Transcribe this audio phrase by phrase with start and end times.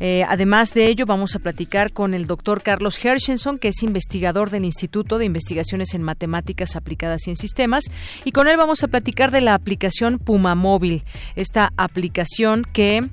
[0.00, 4.50] Eh, además de ello, vamos a platicar con el doctor Carlos Hershenson, que es investigador
[4.50, 7.84] del Instituto de Investigaciones en Matemáticas Aplicadas y en Sistemas,
[8.25, 11.05] y con él vamos a platicar de la aplicación Puma Móvil,
[11.37, 13.09] esta aplicación que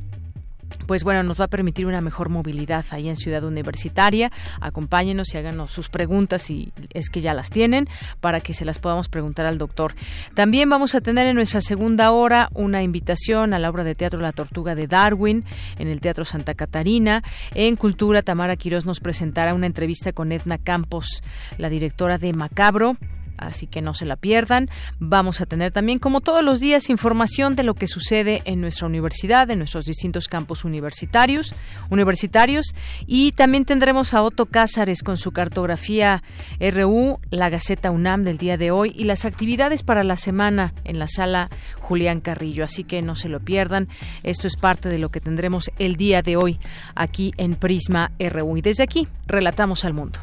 [0.87, 4.31] pues bueno, nos va a permitir una mejor movilidad ahí en Ciudad Universitaria.
[4.61, 7.87] Acompáñenos y háganos sus preguntas si es que ya las tienen
[8.21, 9.95] para que se las podamos preguntar al doctor.
[10.33, 14.19] También vamos a tener en nuestra segunda hora una invitación a la obra de teatro
[14.19, 15.43] La Tortuga de Darwin
[15.77, 17.23] en el Teatro Santa Catarina.
[17.53, 21.23] En Cultura, Tamara Quirós nos presentará una entrevista con Edna Campos,
[21.57, 22.97] la directora de Macabro
[23.37, 24.69] así que no se la pierdan.
[24.99, 28.87] Vamos a tener también, como todos los días, información de lo que sucede en nuestra
[28.87, 31.55] universidad, en nuestros distintos campus universitarios,
[31.89, 32.73] universitarios,
[33.05, 36.23] y también tendremos a Otto Cázares con su cartografía
[36.59, 40.99] RU, la Gaceta UNAM del día de hoy y las actividades para la semana en
[40.99, 43.87] la sala Julián Carrillo, así que no se lo pierdan.
[44.23, 46.59] Esto es parte de lo que tendremos el día de hoy
[46.95, 48.57] aquí en Prisma RU.
[48.57, 50.19] Y desde aquí, relatamos al mundo.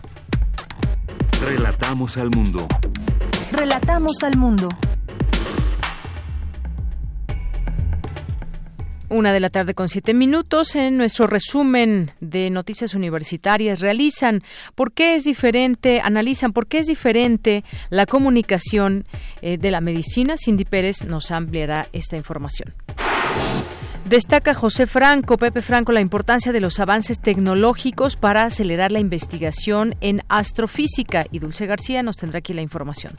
[1.45, 2.69] Relatamos al mundo.
[3.51, 4.69] Relatamos al mundo.
[9.09, 14.45] Una de la tarde con siete minutos en nuestro resumen de noticias universitarias realizan
[14.77, 19.05] por qué es diferente, analizan por qué es diferente la comunicación
[19.41, 20.37] eh, de la medicina.
[20.39, 22.73] Cindy Pérez nos ampliará esta información.
[24.13, 29.95] Destaca José Franco, Pepe Franco, la importancia de los avances tecnológicos para acelerar la investigación
[30.03, 33.17] en astrofísica y Dulce García nos tendrá aquí la información.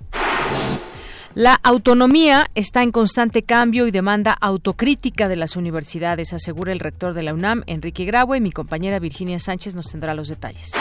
[1.34, 7.16] La autonomía está en constante cambio y demanda autocrítica de las universidades, asegura el rector
[7.16, 10.74] de la UNAM, Enrique Graue, y mi compañera Virginia Sánchez nos tendrá los detalles.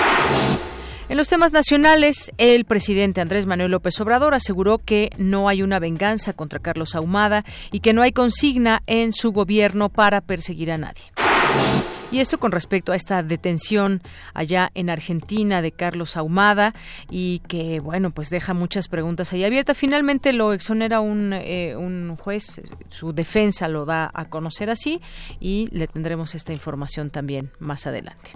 [1.08, 5.78] En los temas nacionales, el presidente Andrés Manuel López Obrador aseguró que no hay una
[5.78, 10.78] venganza contra Carlos Ahumada y que no hay consigna en su gobierno para perseguir a
[10.78, 11.02] nadie.
[12.12, 14.02] Y esto con respecto a esta detención
[14.34, 16.74] allá en Argentina de Carlos Ahumada
[17.10, 19.78] y que, bueno, pues deja muchas preguntas ahí abiertas.
[19.78, 22.60] Finalmente lo exonera un, eh, un juez,
[22.90, 25.00] su defensa lo da a conocer así
[25.40, 28.32] y le tendremos esta información también más adelante.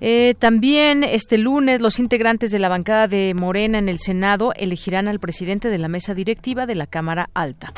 [0.00, 5.08] Eh, también este lunes los integrantes de la bancada de Morena en el Senado elegirán
[5.08, 7.72] al presidente de la mesa directiva de la Cámara Alta.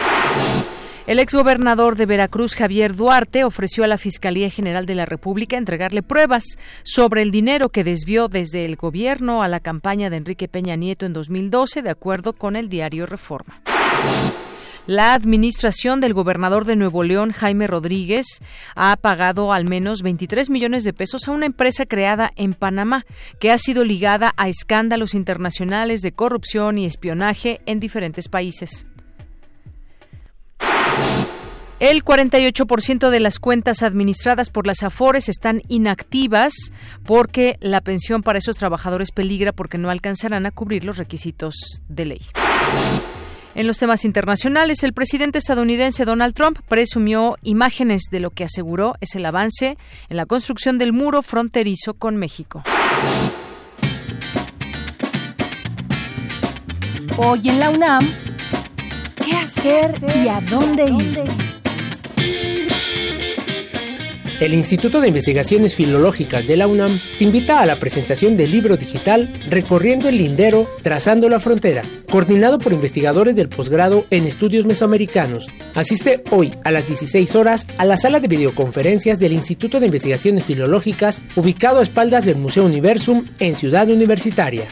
[1.06, 6.02] El exgobernador de Veracruz, Javier Duarte, ofreció a la Fiscalía General de la República entregarle
[6.02, 6.44] pruebas
[6.84, 11.06] sobre el dinero que desvió desde el gobierno a la campaña de Enrique Peña Nieto
[11.06, 13.60] en 2012, de acuerdo con el diario Reforma.
[14.90, 18.26] La administración del gobernador de Nuevo León, Jaime Rodríguez,
[18.74, 23.06] ha pagado al menos 23 millones de pesos a una empresa creada en Panamá
[23.38, 28.84] que ha sido ligada a escándalos internacionales de corrupción y espionaje en diferentes países.
[31.78, 36.52] El 48% de las cuentas administradas por las AFORES están inactivas
[37.06, 41.54] porque la pensión para esos trabajadores peligra porque no alcanzarán a cubrir los requisitos
[41.86, 42.20] de ley.
[43.54, 48.94] En los temas internacionales, el presidente estadounidense Donald Trump presumió imágenes de lo que aseguró
[49.00, 49.76] es el avance
[50.08, 52.62] en la construcción del muro fronterizo con México.
[57.16, 58.08] Hoy en la UNAM,
[59.24, 61.59] ¿qué hacer y a dónde ir?
[64.40, 68.78] El Instituto de Investigaciones Filológicas de la UNAM te invita a la presentación del libro
[68.78, 75.46] digital Recorriendo el Lindero, Trazando la Frontera, coordinado por investigadores del posgrado en estudios mesoamericanos.
[75.74, 80.44] Asiste hoy a las 16 horas a la sala de videoconferencias del Instituto de Investigaciones
[80.46, 84.64] Filológicas, ubicado a espaldas del Museo Universum en Ciudad Universitaria.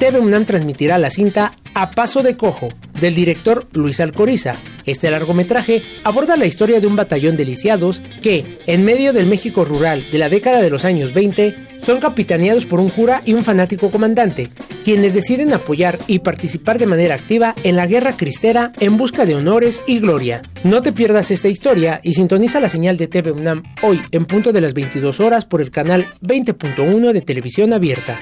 [0.00, 2.70] TV UNAM transmitirá la cinta A Paso de Cojo,
[3.02, 4.54] del director Luis Alcoriza.
[4.86, 9.62] Este largometraje aborda la historia de un batallón de lisiados que, en medio del México
[9.62, 11.54] rural de la década de los años 20,
[11.84, 14.48] son capitaneados por un cura y un fanático comandante,
[14.84, 19.34] quienes deciden apoyar y participar de manera activa en la guerra cristera en busca de
[19.34, 20.40] honores y gloria.
[20.64, 24.50] No te pierdas esta historia y sintoniza la señal de TV UNAM hoy en punto
[24.50, 28.18] de las 22 horas por el canal 20.1 de televisión abierta.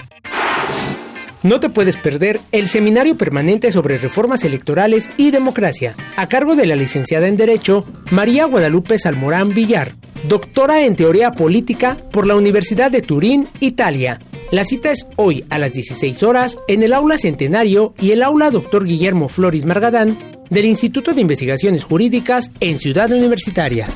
[1.43, 6.67] No te puedes perder el seminario permanente sobre reformas electorales y democracia, a cargo de
[6.67, 9.93] la licenciada en Derecho María Guadalupe Salmorán Villar,
[10.29, 14.19] doctora en Teoría Política por la Universidad de Turín, Italia.
[14.51, 18.51] La cita es hoy a las 16 horas en el aula Centenario y el aula
[18.51, 18.85] Dr.
[18.85, 20.19] Guillermo Floris Margadán
[20.51, 23.89] del Instituto de Investigaciones Jurídicas en Ciudad Universitaria.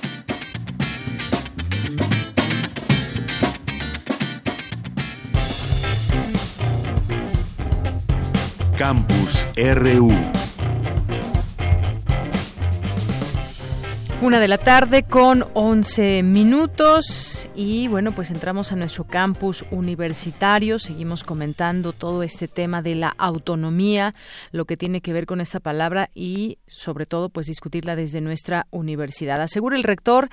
[8.82, 10.42] Campus RU.
[14.23, 20.79] Una de la tarde con 11 minutos y bueno, pues entramos a nuestro campus universitario,
[20.79, 24.15] seguimos comentando todo este tema de la autonomía,
[24.53, 28.69] lo que tiene que ver con esta palabra y sobre todo pues discutirla desde nuestra
[28.71, 29.43] universidad.
[29.43, 30.29] Asegura el rector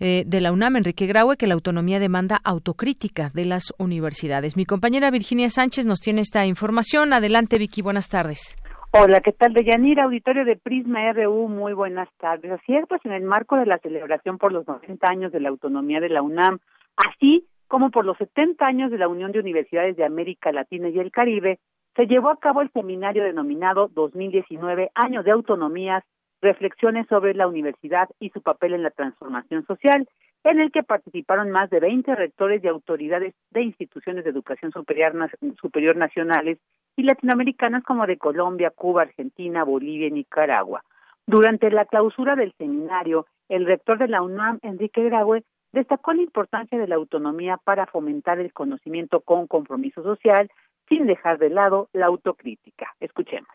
[0.00, 4.56] eh, de la UNAM, Enrique Graue, que la autonomía demanda autocrítica de las universidades.
[4.56, 7.12] Mi compañera Virginia Sánchez nos tiene esta información.
[7.12, 8.56] Adelante Vicky, buenas tardes.
[8.90, 9.52] Hola, ¿qué tal?
[9.52, 12.52] Deyanira, auditorio de Prisma RU, muy buenas tardes.
[12.52, 15.50] Así es, pues en el marco de la celebración por los 90 años de la
[15.50, 16.58] autonomía de la UNAM,
[16.96, 20.98] así como por los 70 años de la Unión de Universidades de América Latina y
[20.98, 21.58] el Caribe,
[21.96, 26.02] se llevó a cabo el seminario denominado 2019 Años de Autonomías,
[26.40, 30.08] reflexiones sobre la universidad y su papel en la transformación social,
[30.44, 35.12] en el que participaron más de 20 rectores y autoridades de instituciones de educación superior,
[35.60, 36.58] superior nacionales
[36.98, 40.82] y latinoamericanas como de Colombia, Cuba, Argentina, Bolivia y Nicaragua.
[41.28, 46.76] Durante la clausura del seminario, el rector de la UNAM, Enrique Graue, destacó la importancia
[46.76, 50.50] de la autonomía para fomentar el conocimiento con compromiso social,
[50.88, 52.92] sin dejar de lado la autocrítica.
[52.98, 53.48] Escuchemos.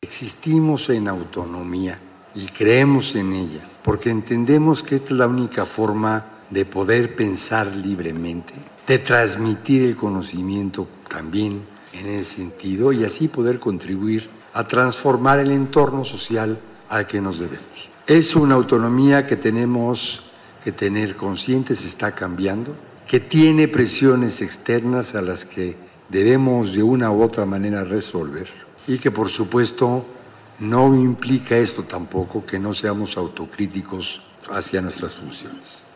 [0.00, 1.98] Existimos en autonomía
[2.34, 7.66] y creemos en ella, porque entendemos que esta es la única forma de poder pensar
[7.66, 8.54] libremente,
[8.86, 15.50] de transmitir el conocimiento también en ese sentido y así poder contribuir a transformar el
[15.50, 17.90] entorno social al que nos debemos.
[18.06, 20.22] Es una autonomía que tenemos
[20.64, 22.74] que tener conscientes, está cambiando,
[23.06, 25.76] que tiene presiones externas a las que
[26.08, 28.48] debemos de una u otra manera resolver
[28.86, 30.04] y que por supuesto
[30.58, 34.20] no implica esto tampoco que no seamos autocríticos
[34.50, 35.86] hacia nuestras funciones.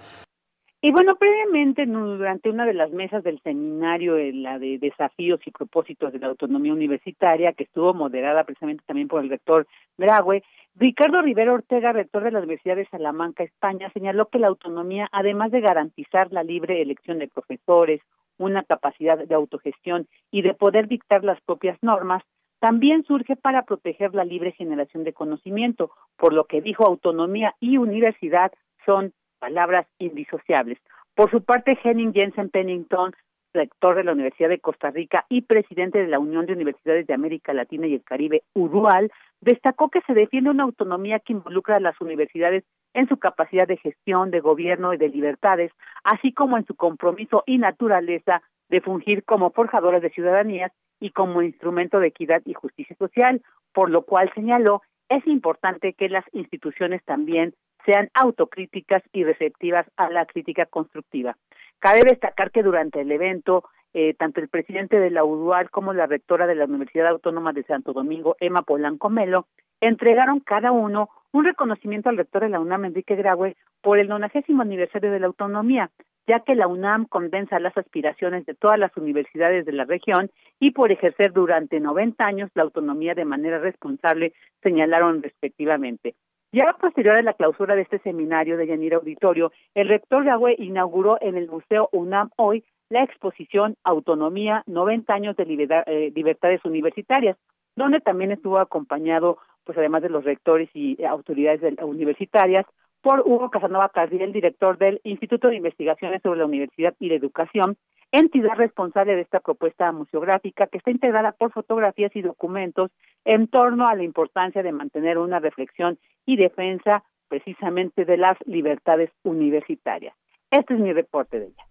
[0.85, 6.13] Y bueno, previamente, durante una de las mesas del seminario, la de desafíos y propósitos
[6.13, 10.43] de la autonomía universitaria, que estuvo moderada precisamente también por el rector Graue,
[10.75, 15.53] Ricardo Rivera Ortega, rector de la Universidad de Salamanca, España, señaló que la autonomía, además
[15.53, 18.03] de garantizar la libre elección de profesores,
[18.37, 22.23] una capacidad de autogestión y de poder dictar las propias normas,
[22.61, 27.79] también surge para proteger la libre generación de conocimiento, por lo que dijo autonomía y
[27.79, 28.53] universidad
[28.85, 29.15] son
[29.45, 30.79] palabras indisociables.
[31.15, 33.13] Por su parte, Henning Jensen Pennington,
[33.53, 37.13] rector de la Universidad de Costa Rica y presidente de la Unión de Universidades de
[37.13, 41.81] América Latina y el Caribe, URUAL, destacó que se defiende una autonomía que involucra a
[41.81, 45.73] las universidades en su capacidad de gestión, de gobierno y de libertades,
[46.05, 51.43] así como en su compromiso y naturaleza de fungir como forjadoras de ciudadanías y como
[51.43, 53.43] instrumento de equidad y justicia social,
[53.75, 57.53] por lo cual señaló es importante que las instituciones también
[57.85, 61.37] sean autocríticas y receptivas a la crítica constructiva.
[61.79, 66.07] Cabe destacar que durante el evento, eh, tanto el presidente de la UDUAL como la
[66.07, 69.47] rectora de la Universidad Autónoma de Santo Domingo, Emma Polanco Melo,
[69.81, 74.45] entregaron cada uno un reconocimiento al rector de la UNAM, Enrique Graue, por el 90
[74.61, 75.91] aniversario de la autonomía,
[76.27, 80.71] ya que la UNAM condensa las aspiraciones de todas las universidades de la región y
[80.71, 86.15] por ejercer durante 90 años la autonomía de manera responsable, señalaron respectivamente.
[86.55, 91.19] Ya posterior a la clausura de este seminario de Yanira Auditorio, el rector Graue inauguró
[91.21, 97.37] en el Museo UNAM hoy la exposición Autonomía, 90 años de eh, libertades universitarias,
[97.75, 102.67] donde también estuvo acompañado, pues además de los rectores y eh, autoridades universitarias,
[103.03, 107.77] por Hugo Casanova Carriel, director del Instituto de Investigaciones sobre la Universidad y la Educación,
[108.15, 112.93] entidad responsable de esta propuesta museográfica que está integrada por fotografías y documentos
[113.25, 119.11] en torno a la importancia de mantener una reflexión y defensa precisamente de las libertades
[119.25, 120.15] universitarias.
[120.51, 121.65] Este es mi reporte de ella.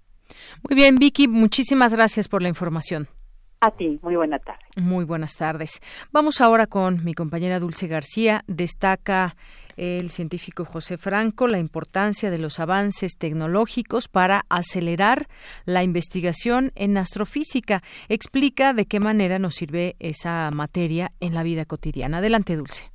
[0.68, 3.08] Muy bien, Vicky, muchísimas gracias por la información.
[3.62, 4.60] A ti, muy buena tarde.
[4.76, 5.80] Muy buenas tardes.
[6.12, 8.42] Vamos ahora con mi compañera Dulce García.
[8.48, 9.38] Destaca
[9.78, 15.28] el científico José Franco la importancia de los avances tecnológicos para acelerar
[15.66, 17.82] la investigación en astrofísica.
[18.10, 22.18] Explica de qué manera nos sirve esa materia en la vida cotidiana.
[22.18, 22.94] Adelante, Dulce.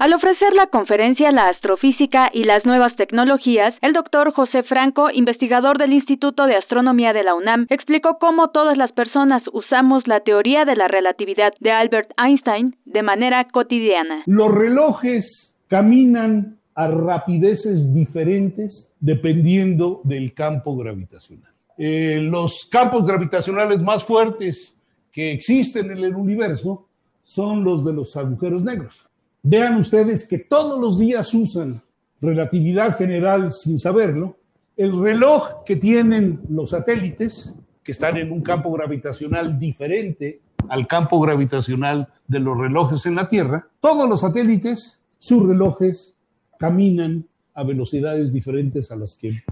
[0.00, 5.76] Al ofrecer la conferencia La astrofísica y las nuevas tecnologías, el doctor José Franco, investigador
[5.76, 10.64] del Instituto de Astronomía de la UNAM, explicó cómo todas las personas usamos la teoría
[10.64, 14.22] de la relatividad de Albert Einstein de manera cotidiana.
[14.24, 21.52] Los relojes caminan a rapideces diferentes dependiendo del campo gravitacional.
[21.78, 24.76] Eh, los campos gravitacionales más fuertes
[25.12, 26.88] que existen en el universo
[27.22, 29.06] son los de los agujeros negros.
[29.44, 31.80] Vean ustedes que todos los días usan
[32.20, 34.36] relatividad general sin saberlo.
[34.76, 41.20] El reloj que tienen los satélites, que están en un campo gravitacional diferente al campo
[41.20, 46.16] gravitacional de los relojes en la Tierra, todos los satélites, sus relojes
[46.58, 49.42] caminan a velocidades diferentes a las que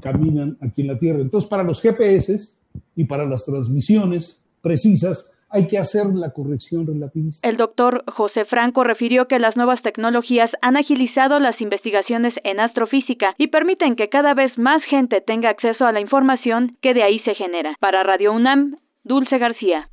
[0.00, 1.20] caminan aquí en la Tierra.
[1.20, 2.54] Entonces, para los GPS
[2.96, 7.46] y para las transmisiones precisas, hay que hacer la corrección relativista.
[7.46, 13.34] El doctor José Franco refirió que las nuevas tecnologías han agilizado las investigaciones en astrofísica
[13.36, 17.18] y permiten que cada vez más gente tenga acceso a la información que de ahí
[17.20, 17.74] se genera.
[17.80, 19.88] Para Radio UNAM, Dulce García.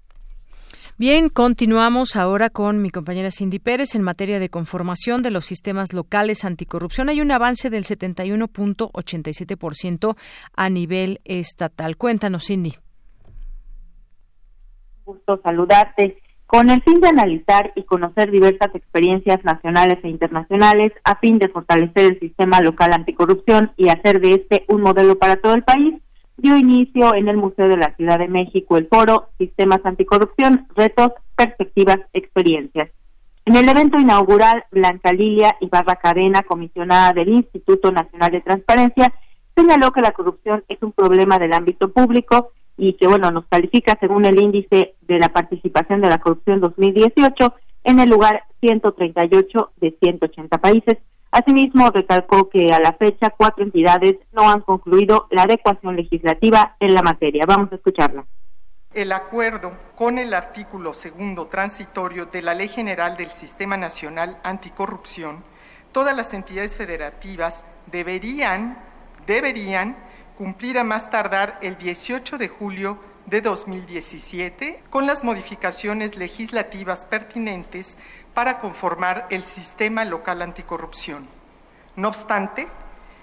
[0.99, 5.93] Bien, continuamos ahora con mi compañera Cindy Pérez en materia de conformación de los sistemas
[5.93, 7.09] locales anticorrupción.
[7.09, 10.17] Hay un avance del 71.87%
[10.55, 11.97] a nivel estatal.
[11.97, 12.77] Cuéntanos, Cindy
[15.07, 16.21] gusto saludarte.
[16.45, 21.49] Con el fin de analizar y conocer diversas experiencias nacionales e internacionales a fin de
[21.49, 25.95] fortalecer el sistema local anticorrupción y hacer de este un modelo para todo el país,
[26.37, 31.11] dio inicio en el Museo de la Ciudad de México el foro Sistemas Anticorrupción, Retos,
[31.35, 32.89] Perspectivas, Experiencias.
[33.45, 39.13] En el evento inaugural, Blanca Lilia Ibarra Cadena, comisionada del Instituto Nacional de Transparencia,
[39.55, 43.97] señaló que la corrupción es un problema del ámbito público y que, bueno, nos califica
[43.99, 47.53] según el índice de la participación de la corrupción 2018
[47.85, 50.97] en el lugar 138 de 180 países.
[51.37, 56.95] Asimismo, recalcó que a la fecha cuatro entidades no han concluido la adecuación legislativa en
[56.95, 57.45] la materia.
[57.45, 58.25] Vamos a escucharla.
[58.91, 65.43] El acuerdo con el artículo segundo transitorio de la Ley General del Sistema Nacional Anticorrupción,
[65.91, 68.79] todas las entidades federativas deberían,
[69.27, 69.95] deberían
[70.39, 77.95] cumplir a más tardar el 18 de julio de 2017 con las modificaciones legislativas pertinentes
[78.37, 81.27] para conformar el sistema local anticorrupción.
[81.95, 82.67] No obstante,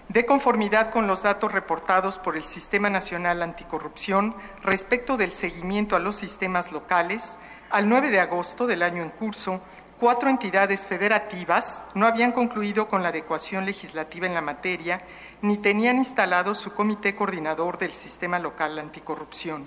[0.09, 6.01] de conformidad con los datos reportados por el Sistema Nacional Anticorrupción respecto del seguimiento a
[6.01, 7.39] los sistemas locales,
[7.71, 9.61] al 9 de agosto del año en curso,
[10.01, 15.03] cuatro entidades federativas no habían concluido con la adecuación legislativa en la materia
[15.43, 19.65] ni tenían instalado su comité coordinador del sistema local anticorrupción.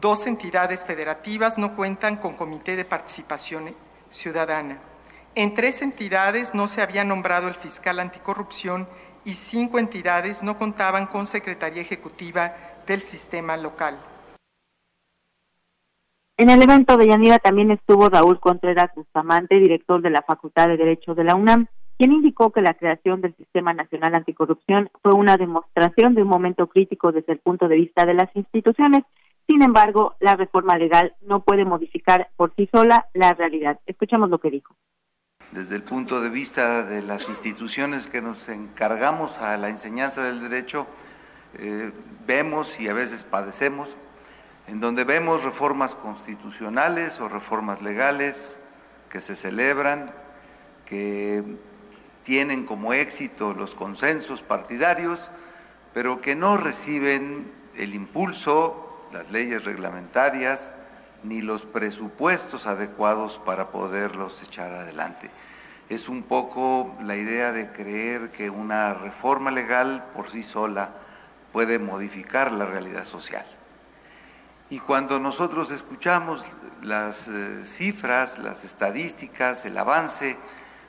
[0.00, 3.66] Dos entidades federativas no cuentan con comité de participación
[4.10, 4.78] ciudadana.
[5.34, 8.88] En tres entidades no se había nombrado el fiscal anticorrupción
[9.24, 12.54] y cinco entidades no contaban con secretaría ejecutiva
[12.86, 13.96] del sistema local.
[16.36, 20.78] En el evento de Yanira también estuvo Raúl Contreras Bustamante, director de la Facultad de
[20.78, 21.66] Derecho de la UNAM,
[21.98, 26.66] quien indicó que la creación del Sistema Nacional Anticorrupción fue una demostración de un momento
[26.66, 29.02] crítico desde el punto de vista de las instituciones
[29.46, 33.80] Sin embargo, la reforma legal no puede modificar por sí sola la realidad.
[33.86, 34.76] Escuchemos lo que dijo.
[35.52, 40.40] Desde el punto de vista de las instituciones que nos encargamos a la enseñanza del
[40.40, 40.86] derecho,
[41.58, 41.90] eh,
[42.24, 43.96] vemos y a veces padecemos,
[44.68, 48.60] en donde vemos reformas constitucionales o reformas legales
[49.08, 50.12] que se celebran,
[50.84, 51.42] que
[52.22, 55.32] tienen como éxito los consensos partidarios,
[55.92, 60.70] pero que no reciben el impulso las leyes reglamentarias
[61.22, 65.30] ni los presupuestos adecuados para poderlos echar adelante.
[65.88, 70.90] Es un poco la idea de creer que una reforma legal por sí sola
[71.52, 73.44] puede modificar la realidad social.
[74.70, 76.44] Y cuando nosotros escuchamos
[76.80, 80.36] las eh, cifras, las estadísticas, el avance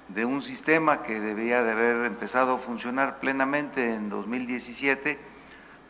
[0.08, 5.18] de un sistema que debía de haber empezado a funcionar plenamente en 2017,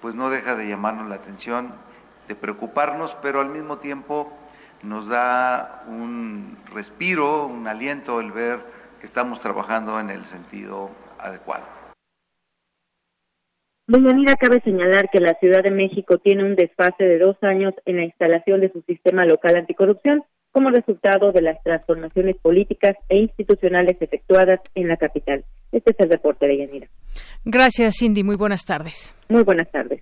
[0.01, 1.73] pues no deja de llamarnos la atención
[2.31, 4.31] de preocuparnos, pero al mismo tiempo
[4.83, 8.59] nos da un respiro, un aliento el ver
[8.99, 11.65] que estamos trabajando en el sentido adecuado.
[13.87, 17.97] Doña cabe señalar que la Ciudad de México tiene un desfase de dos años en
[17.97, 20.23] la instalación de su sistema local anticorrupción
[20.53, 25.43] como resultado de las transformaciones políticas e institucionales efectuadas en la capital.
[25.73, 26.87] Este es el reporte de Yanira.
[27.43, 28.23] Gracias, Cindy.
[28.23, 29.13] Muy buenas tardes.
[29.27, 30.01] Muy buenas tardes.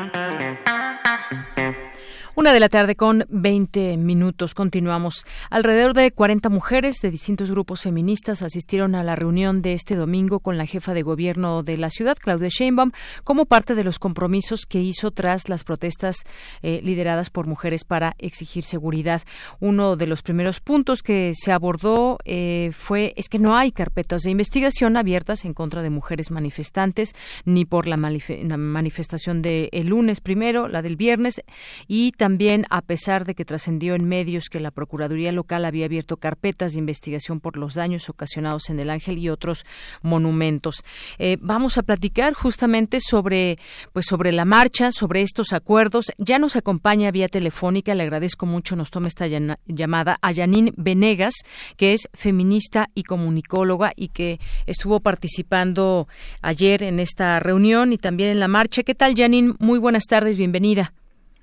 [2.33, 4.55] Una de la tarde con 20 minutos.
[4.55, 5.25] Continuamos.
[5.49, 10.39] Alrededor de 40 mujeres de distintos grupos feministas asistieron a la reunión de este domingo
[10.39, 12.93] con la jefa de gobierno de la ciudad, Claudia Sheinbaum,
[13.25, 16.23] como parte de los compromisos que hizo tras las protestas
[16.61, 19.23] eh, lideradas por mujeres para exigir seguridad.
[19.59, 24.21] Uno de los primeros puntos que se abordó eh, fue es que no hay carpetas
[24.21, 27.11] de investigación abiertas en contra de mujeres manifestantes
[27.43, 31.41] ni por la, manifestación del lunes primero, la del viernes
[31.89, 36.17] y también a pesar de que trascendió en medios que la Procuraduría Local había abierto
[36.17, 39.65] carpetas de investigación por los daños ocasionados en el Ángel y otros
[40.03, 40.83] monumentos.
[41.17, 43.57] Eh, vamos a platicar justamente sobre,
[43.91, 46.11] pues, sobre la marcha, sobre estos acuerdos.
[46.19, 49.25] Ya nos acompaña vía telefónica, le agradezco mucho, nos toma esta
[49.65, 51.33] llamada a Janine Venegas,
[51.75, 56.07] que es feminista y comunicóloga y que estuvo participando
[56.43, 58.83] ayer en esta reunión y también en la marcha.
[58.83, 59.55] ¿Qué tal, Janine?
[59.57, 60.93] Muy buenas tardes, bienvenida.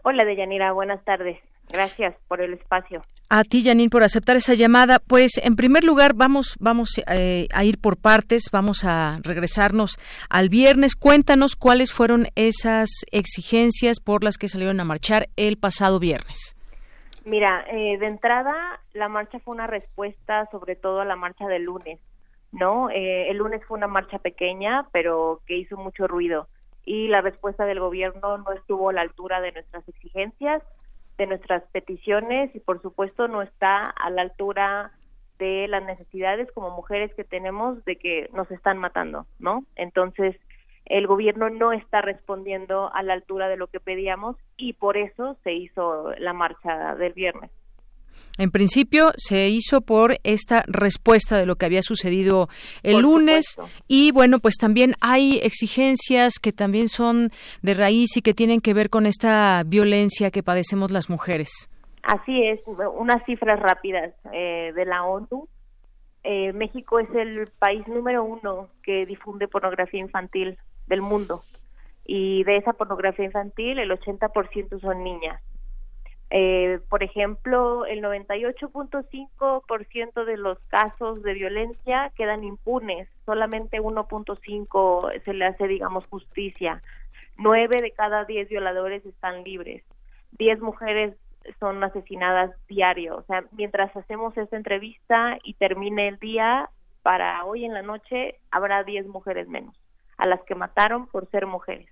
[0.03, 1.39] Hola, Deyanira, buenas tardes.
[1.71, 3.03] Gracias por el espacio.
[3.31, 5.01] A ti, Janine, por aceptar esa llamada.
[5.07, 9.99] Pues, en primer lugar, vamos, vamos eh, a ir por partes, vamos a regresarnos
[10.31, 10.97] al viernes.
[10.97, 16.57] Cuéntanos cuáles fueron esas exigencias por las que salieron a marchar el pasado viernes.
[17.27, 21.65] Mira, eh, de entrada, la marcha fue una respuesta sobre todo a la marcha del
[21.65, 22.01] lunes,
[22.53, 22.89] ¿no?
[22.89, 26.49] Eh, el lunes fue una marcha pequeña, pero que hizo mucho ruido
[26.89, 30.63] y la respuesta del gobierno no estuvo a la altura de nuestras exigencias,
[31.19, 34.93] de nuestras peticiones y por supuesto no está a la altura
[35.39, 39.65] de las necesidades como mujeres que tenemos de que nos están matando, ¿no?
[39.77, 40.35] Entonces,
[40.87, 45.37] el gobierno no está respondiendo a la altura de lo que pedíamos y por eso
[45.45, 47.51] se hizo la marcha del viernes.
[48.39, 52.49] En principio se hizo por esta respuesta de lo que había sucedido
[52.83, 53.57] el lunes
[53.89, 57.31] y bueno, pues también hay exigencias que también son
[57.63, 61.69] de raíz y que tienen que ver con esta violencia que padecemos las mujeres.
[62.03, 62.61] Así es,
[62.95, 65.49] unas cifras rápidas eh, de la ONU.
[66.23, 71.43] Eh, México es el país número uno que difunde pornografía infantil del mundo
[72.05, 75.43] y de esa pornografía infantil el 80% son niñas.
[76.31, 85.33] Eh, por ejemplo, el 98.5% de los casos de violencia quedan impunes, solamente 1.5 se
[85.33, 86.83] le hace, digamos, justicia.
[87.39, 89.85] Nueve de cada diez violadores están libres.
[90.33, 91.15] Diez mujeres
[91.61, 93.17] son asesinadas diario.
[93.17, 96.69] O sea, mientras hacemos esta entrevista y termine el día,
[97.03, 99.75] para hoy en la noche habrá diez mujeres menos,
[100.19, 101.89] a las que mataron por ser mujeres.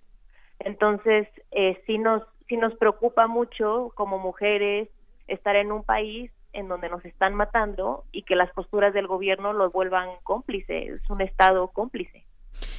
[0.61, 4.89] Entonces, eh, sí nos sí nos preocupa mucho como mujeres
[5.27, 9.53] estar en un país en donde nos están matando y que las posturas del gobierno
[9.53, 12.25] los vuelvan cómplices, es un Estado cómplice.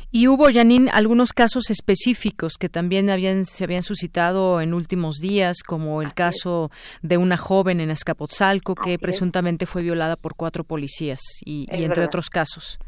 [0.10, 5.62] Y hubo, Janine, algunos casos específicos que también habían, se habían suscitado en últimos días,
[5.62, 6.72] como el caso
[7.04, 12.06] de una joven en Azcapotzalco que presuntamente fue violada por cuatro policías y, y entre
[12.06, 12.80] otros casos.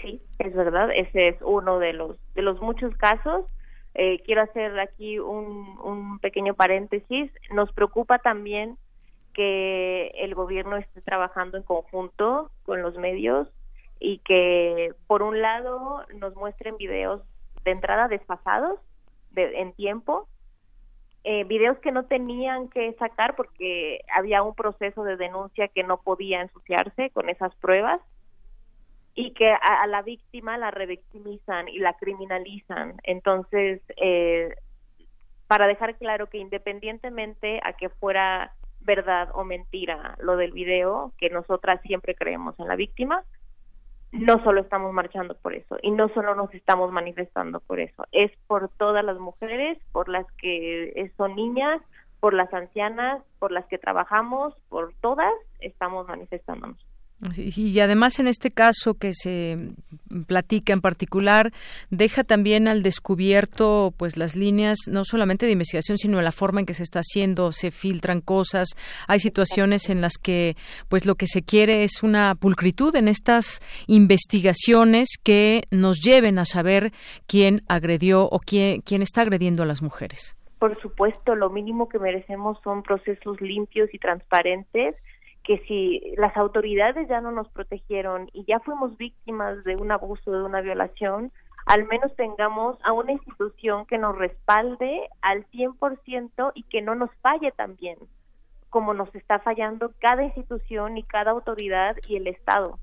[0.00, 3.44] Sí, es verdad, ese es uno de los, de los muchos casos
[3.94, 7.30] Eh, quiero hacer aquí un, pequeño paréntesis.
[7.52, 8.76] Nos preocupa también
[9.34, 13.48] que el gobierno esté trabajando en conjunto con los medios
[14.00, 17.22] y que por un lado nos muestren videos
[17.64, 18.80] de entrada desfasados
[19.30, 20.28] de, en tiempo,
[21.24, 26.00] eh, videos que no tenían que sacar porque había un proceso de denuncia que no
[26.00, 28.00] podía ensuciarse con esas pruebas
[29.18, 32.94] y que a, la víctima la revictimizan y la criminalizan.
[33.02, 34.54] Entonces, eh,
[35.48, 41.30] para dejar claro que independientemente a que fuera verdad o mentira lo del video, que
[41.30, 43.24] nosotras siempre creemos en la víctima,
[44.12, 48.30] no solo estamos marchando por eso y no solo nos estamos manifestando por eso, es
[48.46, 51.82] por todas las mujeres, por las que son niñas,
[52.20, 56.78] por las ancianas, por las que trabajamos, por todas estamos manifestándonos.
[57.36, 59.56] Y además en este caso que se
[60.28, 61.50] platica en particular
[61.90, 66.66] deja también al descubierto pues las líneas no solamente de investigación sino la forma en
[66.66, 68.68] que se está haciendo se filtran cosas
[69.08, 70.56] hay situaciones en las que
[70.88, 76.44] pues lo que se quiere es una pulcritud en estas investigaciones que nos lleven a
[76.44, 76.92] saber
[77.26, 80.36] quién agredió o quién quién está agrediendo a las mujeres.
[80.60, 84.94] Por supuesto lo mínimo que merecemos son procesos limpios y transparentes
[85.48, 90.30] que si las autoridades ya no nos protegieron y ya fuimos víctimas de un abuso,
[90.30, 91.32] de una violación,
[91.64, 97.10] al menos tengamos a una institución que nos respalde al 100% y que no nos
[97.22, 97.96] falle también,
[98.68, 102.78] como nos está fallando cada institución y cada autoridad y el Estado.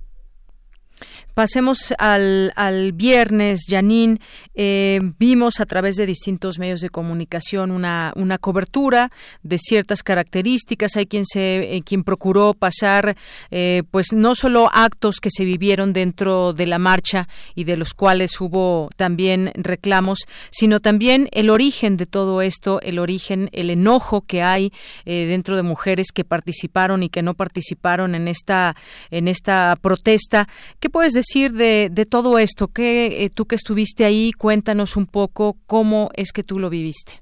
[1.36, 4.20] Pasemos al, al viernes, Janine.
[4.54, 9.12] Eh, vimos a través de distintos medios de comunicación una, una cobertura
[9.44, 10.96] de ciertas características.
[10.96, 13.18] Hay quien se, eh, quien procuró pasar,
[13.52, 17.94] eh, pues no solo actos que se vivieron dentro de la marcha y de los
[17.94, 20.20] cuales hubo también reclamos,
[20.52, 24.72] sino también el origen de todo esto, el origen, el enojo que hay
[25.04, 28.78] dentro de mujeres que participaron y que no participaron en esta,
[29.12, 30.48] en esta protesta.
[30.80, 32.68] ¿Qué puedes decir de, de todo esto?
[32.68, 37.22] que eh, tú que estuviste ahí, cuéntanos un poco cómo es que tú lo viviste.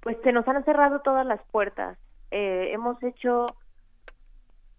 [0.00, 1.98] Pues se nos han cerrado todas las puertas.
[2.30, 3.46] Eh, hemos hecho,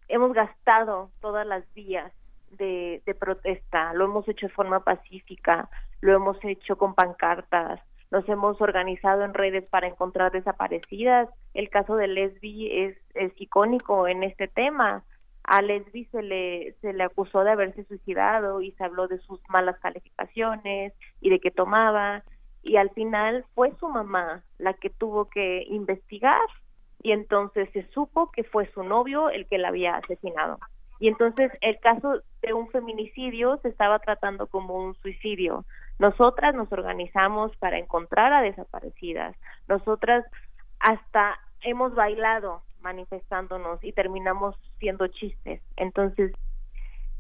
[0.08, 2.12] hemos gastado todas las vías
[2.52, 3.94] de, de protesta.
[3.94, 5.70] Lo hemos hecho de forma pacífica,
[6.02, 11.28] lo hemos hecho con pancartas, nos hemos organizado en redes para encontrar desaparecidas.
[11.54, 15.04] El caso de Lesbi es, es icónico en este tema
[15.48, 19.40] a Lesbi se le, se le acusó de haberse suicidado y se habló de sus
[19.50, 22.24] malas calificaciones y de que tomaba
[22.64, 26.48] y al final fue su mamá la que tuvo que investigar
[27.02, 30.58] y entonces se supo que fue su novio el que la había asesinado.
[31.00, 35.66] Y entonces el caso de un feminicidio se estaba tratando como un suicidio.
[36.00, 39.36] Nosotras nos organizamos para encontrar a desaparecidas.
[39.68, 40.26] Nosotras
[40.80, 45.62] hasta hemos bailado manifestándonos y terminamos siendo chistes.
[45.76, 46.32] Entonces,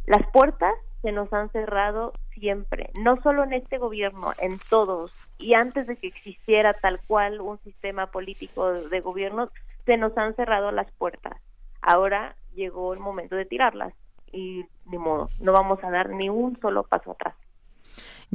[0.05, 5.11] las puertas se nos han cerrado siempre, no solo en este gobierno, en todos.
[5.37, 9.49] Y antes de que existiera tal cual un sistema político de gobierno,
[9.85, 11.39] se nos han cerrado las puertas.
[11.81, 13.93] Ahora llegó el momento de tirarlas
[14.31, 17.35] y ni modo, no vamos a dar ni un solo paso atrás.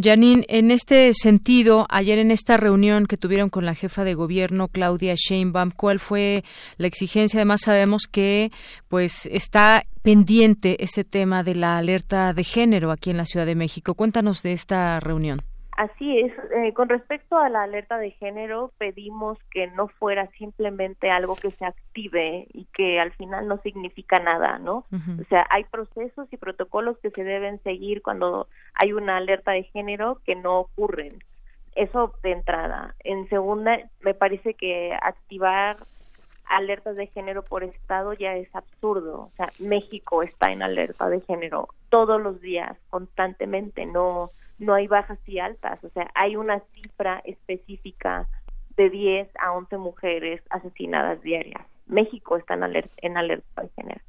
[0.00, 4.68] Janine, en este sentido, ayer en esta reunión que tuvieron con la jefa de gobierno
[4.68, 6.44] Claudia Sheinbaum, ¿cuál fue
[6.76, 7.38] la exigencia?
[7.38, 8.50] Además sabemos que
[8.88, 13.54] pues está pendiente este tema de la alerta de género aquí en la Ciudad de
[13.54, 13.94] México.
[13.94, 15.40] Cuéntanos de esta reunión.
[15.76, 16.32] Así es.
[16.54, 21.50] Eh, con respecto a la alerta de género, pedimos que no fuera simplemente algo que
[21.50, 24.84] se active y que al final no significa nada, ¿no?
[24.90, 29.62] O sea, hay procesos y protocolos que se deben seguir cuando hay una alerta de
[29.64, 31.22] género que no ocurren.
[31.74, 32.94] Eso de entrada.
[33.04, 35.76] En segunda, me parece que activar
[36.50, 39.20] alertas de género por estado ya es absurdo.
[39.20, 44.86] O sea, México está en alerta de género todos los días, constantemente, no no hay
[44.86, 48.28] bajas y altas, o sea, hay una cifra específica
[48.76, 51.66] de 10 a 11 mujeres asesinadas diarias.
[51.86, 54.00] México está en alerta, en alerta de género.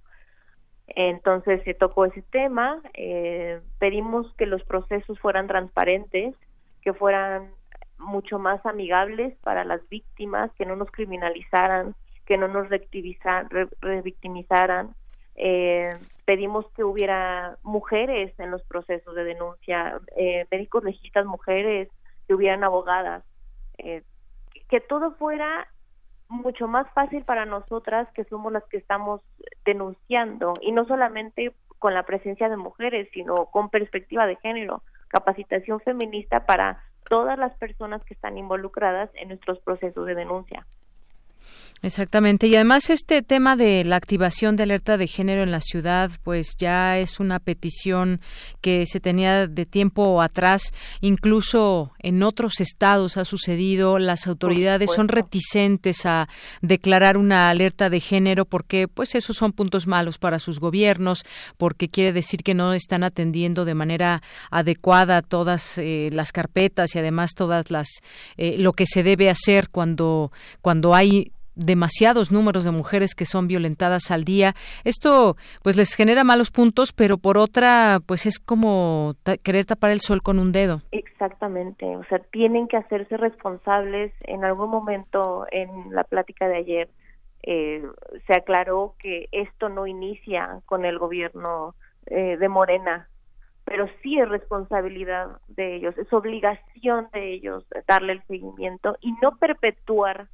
[0.88, 6.36] Entonces se tocó ese tema, eh, pedimos que los procesos fueran transparentes,
[6.82, 7.52] que fueran
[7.98, 14.94] mucho más amigables para las víctimas, que no nos criminalizaran, que no nos revictimizaran,
[15.36, 15.92] eh,
[16.26, 21.90] pedimos que hubiera mujeres en los procesos de denuncia, eh, médicos legistas mujeres,
[22.28, 23.24] que hubieran abogadas,
[23.78, 24.04] eh,
[24.70, 25.68] que todo fuera
[26.30, 29.22] mucho más fácil para nosotras que somos las que estamos
[29.66, 35.82] denunciando y no solamente con la presencia de mujeres, sino con perspectiva de género, capacitación
[35.82, 40.66] feminista para todas las personas que están involucradas en nuestros procesos de denuncia.
[41.84, 42.46] Exactamente.
[42.46, 46.56] Y además este tema de la activación de alerta de género en la ciudad, pues
[46.58, 48.22] ya es una petición
[48.62, 50.74] que se tenía de tiempo atrás.
[51.00, 53.98] Incluso en otros estados ha sucedido.
[53.98, 56.30] Las autoridades son reticentes a
[56.62, 61.24] declarar una alerta de género porque, pues, esos son puntos malos para sus gobiernos,
[61.58, 67.00] porque quiere decir que no están atendiendo de manera adecuada todas eh, las carpetas y
[67.00, 67.88] además todas las
[68.38, 73.48] eh, lo que se debe hacer cuando cuando hay demasiados números de mujeres que son
[73.48, 74.54] violentadas al día.
[74.84, 80.02] Esto pues les genera malos puntos, pero por otra pues es como querer tapar el
[80.02, 80.82] sol con un dedo.
[80.92, 84.14] Exactamente, o sea, tienen que hacerse responsables.
[84.22, 86.90] En algún momento en la plática de ayer
[87.44, 87.84] eh,
[88.28, 93.08] se aclaró que esto no inicia con el gobierno eh, de Morena,
[93.66, 99.38] pero sí es responsabilidad de ellos, es obligación de ellos darle el seguimiento y no
[99.38, 100.28] perpetuar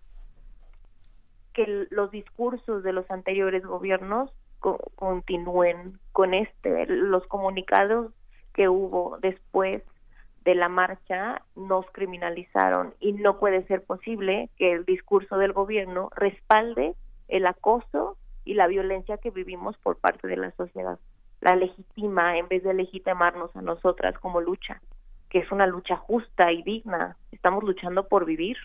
[1.57, 4.29] que los discursos de los anteriores gobiernos
[4.95, 6.85] continúen con este.
[6.85, 8.13] Los comunicados
[8.53, 9.81] que hubo después
[10.45, 16.11] de la marcha nos criminalizaron y no puede ser posible que el discurso del gobierno
[16.15, 16.93] respalde
[17.27, 20.99] el acoso y la violencia que vivimos por parte de la sociedad.
[21.41, 24.79] La legitima en vez de legitimarnos a nosotras como lucha,
[25.29, 27.17] que es una lucha justa y digna.
[27.31, 28.57] Estamos luchando por vivir.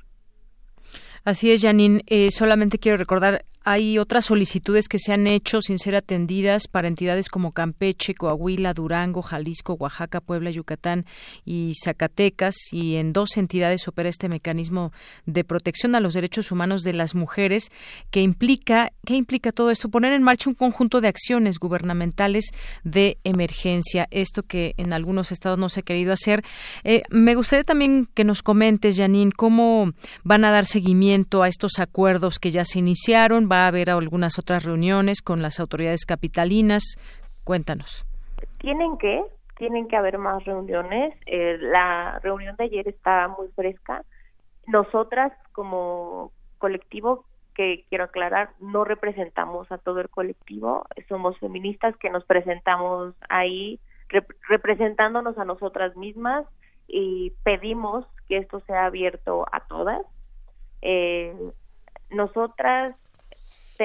[1.25, 2.03] Así es, Janine.
[2.07, 6.89] Eh, solamente quiero recordar hay otras solicitudes que se han hecho sin ser atendidas para
[6.89, 11.07] entidades como Campeche, Coahuila, Durango, Jalisco, Oaxaca, Puebla, Yucatán
[11.45, 12.55] y Zacatecas.
[12.73, 14.93] Y en dos entidades opera este mecanismo
[15.27, 17.71] de protección a los derechos humanos de las mujeres
[18.11, 19.89] que implica, ¿qué implica todo esto?
[19.89, 22.47] Poner en marcha un conjunto de acciones gubernamentales
[22.85, 24.09] de emergencia.
[24.11, 26.45] Esto que en algunos estados no se ha querido hacer.
[26.85, 29.93] Eh, me gustaría también que nos comentes, Janine, cómo
[30.25, 34.39] van a dar seguimiento a estos acuerdos que ya se iniciaron va a haber algunas
[34.39, 36.83] otras reuniones con las autoridades capitalinas.
[37.45, 38.07] Cuéntanos.
[38.59, 39.23] Tienen que,
[39.59, 41.15] tienen que haber más reuniones.
[41.27, 44.05] Eh, la reunión de ayer está muy fresca.
[44.67, 52.09] Nosotras como colectivo que quiero aclarar, no representamos a todo el colectivo, somos feministas que
[52.09, 53.79] nos presentamos ahí
[54.49, 56.47] representándonos a nosotras mismas
[56.89, 60.01] y pedimos que esto sea abierto a todas.
[60.81, 61.35] Eh,
[62.11, 62.97] nosotras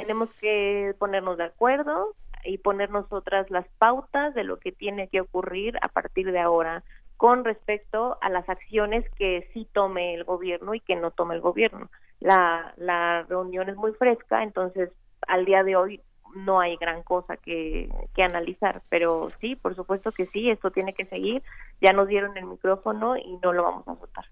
[0.01, 5.21] tenemos que ponernos de acuerdo y poner nosotras las pautas de lo que tiene que
[5.21, 6.83] ocurrir a partir de ahora
[7.17, 11.41] con respecto a las acciones que sí tome el gobierno y que no tome el
[11.41, 11.89] gobierno.
[12.19, 14.91] La, la reunión es muy fresca, entonces
[15.27, 15.99] al día de hoy
[16.35, 20.93] no hay gran cosa que, que analizar, pero sí, por supuesto que sí, esto tiene
[20.93, 21.41] que seguir.
[21.81, 24.25] Ya nos dieron el micrófono y no lo vamos a soltar.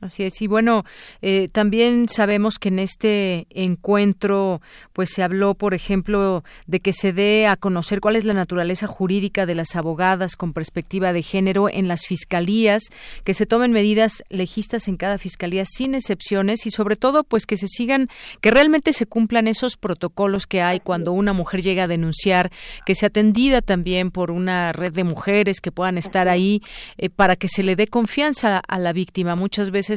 [0.00, 0.40] Así es.
[0.40, 0.84] Y bueno,
[1.20, 4.62] eh, también sabemos que en este encuentro,
[4.94, 8.86] pues se habló, por ejemplo, de que se dé a conocer cuál es la naturaleza
[8.86, 12.84] jurídica de las abogadas con perspectiva de género en las fiscalías,
[13.24, 17.58] que se tomen medidas legistas en cada fiscalía sin excepciones y sobre todo, pues que
[17.58, 18.08] se sigan,
[18.40, 22.50] que realmente se cumplan esos protocolos que hay cuando una mujer llega a denunciar,
[22.86, 26.62] que sea atendida también por una red de mujeres que puedan estar ahí
[26.96, 29.36] eh, para que se le dé confianza a la víctima.
[29.36, 29.89] Muchas veces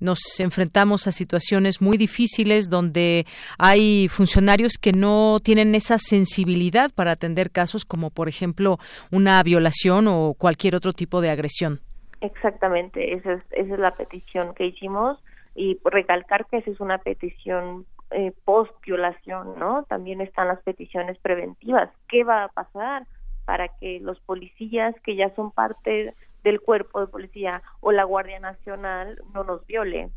[0.00, 3.26] nos enfrentamos a situaciones muy difíciles donde
[3.58, 8.78] hay funcionarios que no tienen esa sensibilidad para atender casos como, por ejemplo,
[9.10, 11.80] una violación o cualquier otro tipo de agresión.
[12.20, 15.18] Exactamente, esa es, esa es la petición que hicimos
[15.54, 19.84] y recalcar que esa es una petición eh, post violación, ¿no?
[19.84, 21.90] También están las peticiones preventivas.
[22.08, 23.06] ¿Qué va a pasar
[23.44, 28.38] para que los policías que ya son parte del cuerpo de policía o la Guardia
[28.38, 30.10] Nacional no nos viole.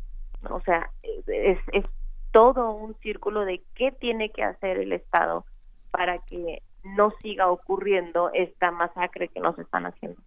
[0.48, 1.84] O sea, es, es
[2.30, 5.44] todo un círculo de qué tiene que hacer el Estado
[5.90, 10.20] para que no siga ocurriendo esta masacre que nos están haciendo.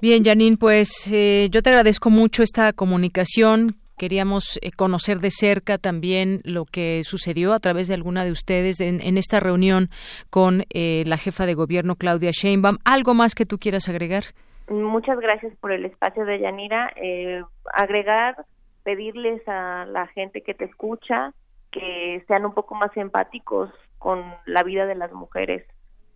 [0.00, 3.76] Bien, Janine, pues eh, yo te agradezco mucho esta comunicación.
[3.98, 8.80] Queríamos eh, conocer de cerca también lo que sucedió a través de alguna de ustedes
[8.80, 9.88] en, esta reunión
[10.30, 12.78] con eh, la jefa de gobierno, Claudia Sheinbaum.
[12.84, 14.22] ¿Algo más que tú quieras agregar?
[14.70, 16.92] Muchas gracias por el espacio de Yanira.
[16.96, 18.36] Eh, agregar,
[18.84, 21.32] pedirles a la gente que te escucha
[21.70, 25.66] que sean un poco más empáticos con la vida de las mujeres.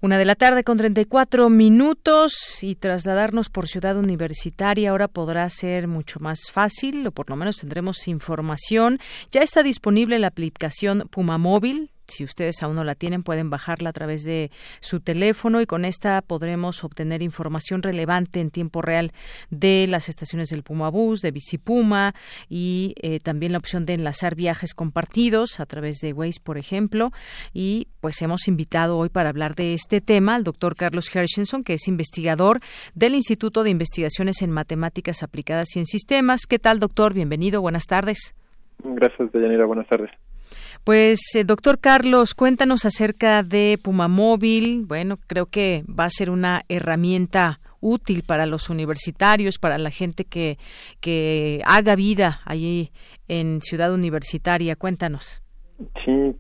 [0.01, 5.87] Una de la tarde con 34 minutos y trasladarnos por Ciudad Universitaria ahora podrá ser
[5.87, 8.99] mucho más fácil, o por lo menos tendremos información.
[9.31, 13.90] Ya está disponible la aplicación Puma Móvil si ustedes aún no la tienen, pueden bajarla
[13.90, 19.12] a través de su teléfono y con esta podremos obtener información relevante en tiempo real
[19.51, 22.14] de las estaciones del Puma Bus, de Bicipuma
[22.48, 27.11] y eh, también la opción de enlazar viajes compartidos a través de Waze, por ejemplo.
[27.53, 31.75] Y pues hemos invitado hoy para hablar de este tema al doctor Carlos Hershenson, que
[31.75, 32.61] es investigador
[32.94, 36.46] del Instituto de Investigaciones en Matemáticas Aplicadas y en Sistemas.
[36.46, 37.14] ¿Qué tal, doctor?
[37.14, 37.61] Bienvenido.
[37.61, 38.35] Buenas tardes.
[38.85, 39.66] Gracias, Deyanira.
[39.66, 40.11] Buenas tardes.
[40.85, 44.85] Pues, eh, doctor Carlos, cuéntanos acerca de Puma Móvil.
[44.85, 50.25] Bueno, creo que va a ser una herramienta útil para los universitarios, para la gente
[50.25, 50.59] que,
[51.01, 52.90] que haga vida allí
[53.29, 54.75] en Ciudad Universitaria.
[54.75, 55.40] Cuéntanos.
[56.05, 56.35] Sí,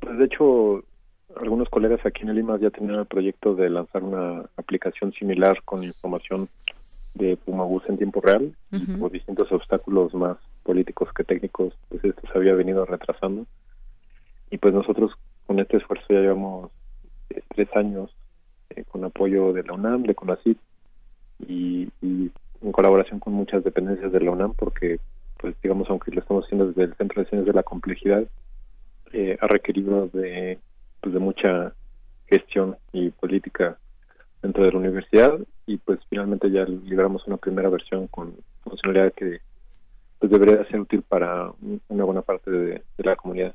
[0.00, 0.82] pues de hecho,
[1.40, 5.84] algunos colegas aquí en Lima ya tenían el proyecto de lanzar una aplicación similar con
[5.84, 6.48] información
[7.14, 8.56] de Puma Bus en tiempo real,
[8.98, 13.46] por distintos obstáculos más políticos que técnicos, pues esto se había venido retrasando
[14.54, 15.10] y pues nosotros
[15.48, 16.70] con este esfuerzo ya llevamos
[17.30, 18.14] eh, tres años
[18.70, 20.58] eh, con apoyo de la UNAM, de CONACYT
[21.48, 25.00] y, en colaboración con muchas dependencias de la UNAM porque
[25.38, 28.24] pues digamos aunque lo estamos haciendo desde el Centro de Ciencias de la Complejidad
[29.12, 30.60] eh, ha requerido de
[31.00, 31.74] pues de mucha
[32.28, 33.76] gestión y política
[34.40, 35.36] dentro de la universidad
[35.66, 39.40] y pues finalmente ya liberamos una primera versión con funcionalidad que
[40.20, 41.50] pues debería ser útil para
[41.88, 43.52] una buena parte de la comunidad.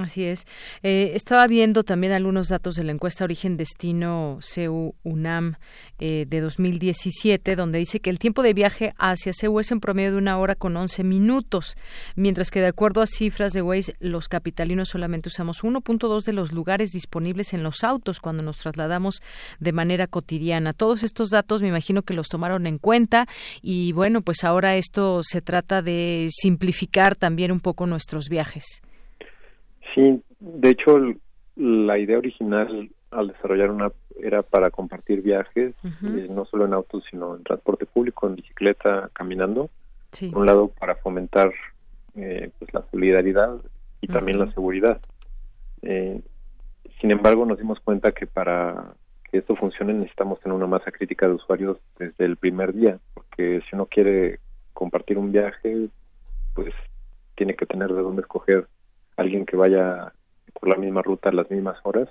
[0.00, 0.46] Así es.
[0.82, 5.56] Eh, estaba viendo también algunos datos de la encuesta Origen Destino CEU UNAM
[5.98, 10.12] eh, de 2017, donde dice que el tiempo de viaje hacia CEU es en promedio
[10.12, 11.76] de una hora con 11 minutos,
[12.16, 16.52] mientras que de acuerdo a cifras de Waze, los capitalinos solamente usamos 1.2 de los
[16.52, 19.20] lugares disponibles en los autos cuando nos trasladamos
[19.58, 20.72] de manera cotidiana.
[20.72, 23.28] Todos estos datos me imagino que los tomaron en cuenta
[23.60, 28.80] y bueno, pues ahora esto se trata de simplificar también un poco nuestros viajes.
[29.94, 30.98] Sí, de hecho
[31.56, 37.04] la idea original al desarrollar una era para compartir viajes, eh, no solo en autos,
[37.10, 39.70] sino en transporte público, en bicicleta, caminando.
[40.30, 41.52] Por un lado, para fomentar
[42.16, 43.56] eh, pues la solidaridad
[44.00, 45.00] y también la seguridad.
[45.82, 46.20] Eh,
[47.00, 48.94] sin embargo, nos dimos cuenta que para
[49.30, 53.62] que esto funcione necesitamos tener una masa crítica de usuarios desde el primer día, porque
[53.68, 54.40] si uno quiere
[54.72, 55.88] compartir un viaje,
[56.54, 56.74] pues
[57.36, 58.66] tiene que tener de dónde escoger
[59.20, 60.12] alguien que vaya
[60.52, 62.08] por la misma ruta a las mismas horas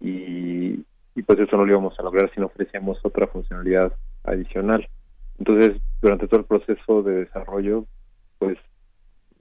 [0.00, 0.84] y,
[1.26, 3.92] pues eso no lo íbamos a lograr si no ofrecíamos otra funcionalidad
[4.24, 4.86] adicional.
[5.38, 7.86] Entonces, durante todo el proceso de desarrollo,
[8.38, 8.58] pues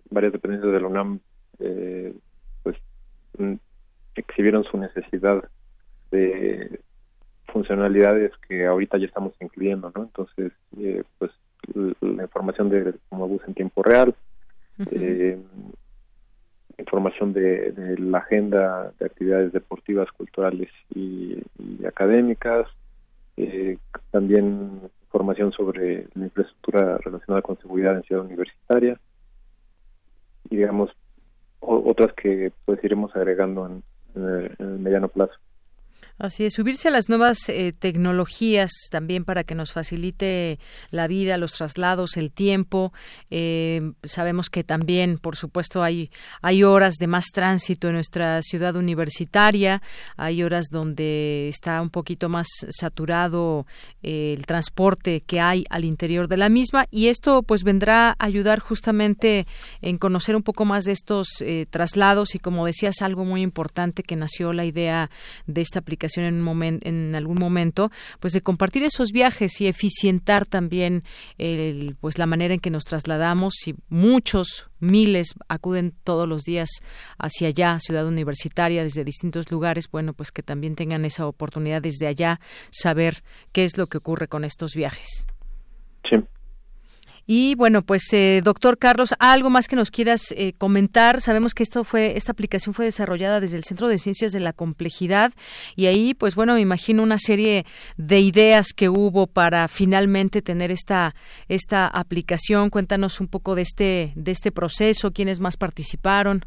[0.10, 1.20] varias dependencias de la UNAM
[1.60, 2.14] eh,
[2.64, 2.78] pues
[3.38, 3.56] mm,
[4.16, 5.44] exhibieron su necesidad
[6.12, 6.80] de
[7.48, 10.04] funcionalidades que ahorita ya estamos incluyendo, ¿no?
[10.04, 11.32] Entonces, eh, pues
[12.02, 14.16] la información de cómo bus en tiempo real,
[14.92, 15.38] eh,
[16.78, 21.38] información de, la agenda de actividades deportivas, culturales y,
[21.86, 22.68] académicas,
[23.38, 23.78] eh,
[24.12, 29.00] también información sobre la infraestructura relacionada con seguridad en ciudad universitaria
[30.50, 30.90] y digamos
[31.60, 33.84] otras que pues iremos agregando en,
[34.16, 35.34] en el mediano plazo.
[36.24, 40.58] Así es, subirse a las nuevas eh, tecnologías también para que nos facilite
[40.90, 42.94] la vida, los traslados, el tiempo.
[43.30, 46.12] Eh, sabemos que también, por supuesto, hay,
[46.42, 49.82] hay horas de más tránsito en nuestra ciudad universitaria,
[50.16, 53.68] hay horas donde está un poquito más saturado
[54.02, 58.16] eh, el transporte que hay al interior de la misma y esto pues vendrá a
[58.26, 59.46] ayudar justamente
[59.82, 61.28] en conocer un poco más de estos
[61.70, 65.10] traslados y como decías algo muy importante que nació la idea
[65.48, 70.46] de esta aplicación en, un en algún momento, pues de compartir esos viajes y eficientar
[70.46, 71.04] también
[71.38, 73.54] el, pues la manera en que nos trasladamos.
[73.58, 76.70] Si muchos, miles acuden todos los días
[77.18, 82.08] hacia allá, ciudad universitaria, desde distintos lugares, bueno, pues que también tengan esa oportunidad desde
[82.08, 82.40] allá
[82.72, 85.26] saber qué es lo que ocurre con estos viajes.
[86.10, 86.18] Sí,
[87.26, 91.22] y bueno, pues eh, doctor Carlos, algo más que nos quieras eh, comentar.
[91.22, 94.54] Sabemos que esto fue, esta aplicación fue desarrollada desde el Centro de Ciencias de la
[94.54, 95.32] Complejidad
[95.76, 97.66] y ahí, pues bueno, me imagino una serie
[97.98, 101.16] de ideas que hubo para finalmente tener esta
[101.48, 102.70] esta aplicación.
[102.70, 106.42] Cuéntanos un poco de este de este proceso, quiénes más participaron.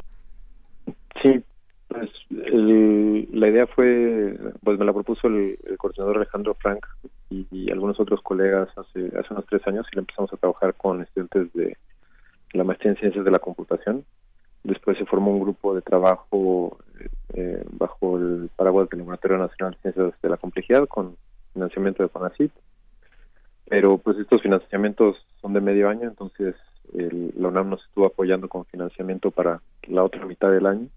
[1.23, 1.43] Sí,
[1.89, 6.85] pues la idea fue, pues me la propuso el, coordinador Alejandro Frank
[7.31, 11.53] y, algunos otros colegas hace, hace unos tres años y empezamos a trabajar con estudiantes
[11.53, 11.77] de
[12.53, 14.05] la maestría en ciencias de la computación.
[14.63, 16.79] Después se formó un grupo de trabajo
[17.35, 21.17] eh, bajo el paraguas del Laboratorio Nacional de Ciencias de la Complejidad con
[21.53, 22.53] financiamiento de FONACIT.
[23.69, 26.55] Pero pues estos financiamientos son de medio año, entonces
[26.95, 30.89] el, la UNAM nos estuvo apoyando con financiamiento para la otra mitad del año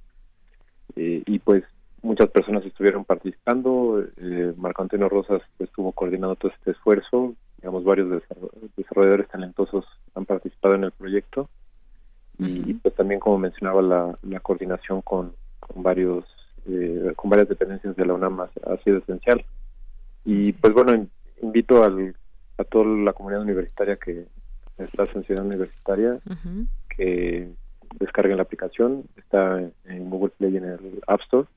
[0.96, 1.64] eh, y pues
[2.02, 4.04] muchas personas estuvieron participando.
[4.18, 7.36] Eh, Marco Antonio Rosas estuvo coordinando todo este esfuerzo.
[7.58, 8.22] Digamos, varios
[8.78, 9.86] desarrolladores talentosos
[10.16, 11.50] han participado en el proyecto.
[12.42, 16.24] Y pues también, como mencionaba, la, coordinación con, con varios
[16.68, 19.44] eh, con varias dependencias de la UNAM ha, sido esencial.
[20.24, 21.08] Y pues bueno,
[21.42, 22.16] invito al,
[22.58, 24.26] a toda la comunidad universitaria que
[24.78, 26.20] es la sociedad universitaria
[26.96, 27.50] que
[28.00, 31.48] descarguen la aplicación, está en Google Play y en el App Store.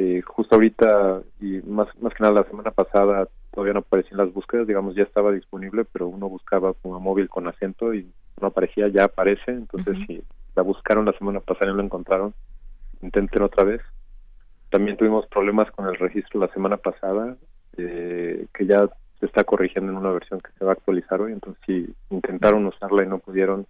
[0.00, 4.32] Eh, justo ahorita y más, más que nada la semana pasada todavía no aparecían las
[4.32, 8.08] búsquedas, digamos ya estaba disponible, pero uno buscaba como móvil con acento y
[8.40, 10.22] no aparecía, ya aparece, entonces si
[10.54, 12.32] la buscaron la semana pasada y no la encontraron,
[13.02, 13.80] intenten otra vez.
[14.70, 17.36] También tuvimos problemas con el registro la semana pasada,
[17.76, 18.88] eh, que ya
[19.18, 22.66] se está corrigiendo en una versión que se va a actualizar hoy, entonces si intentaron
[22.66, 23.66] usarla y no pudieron,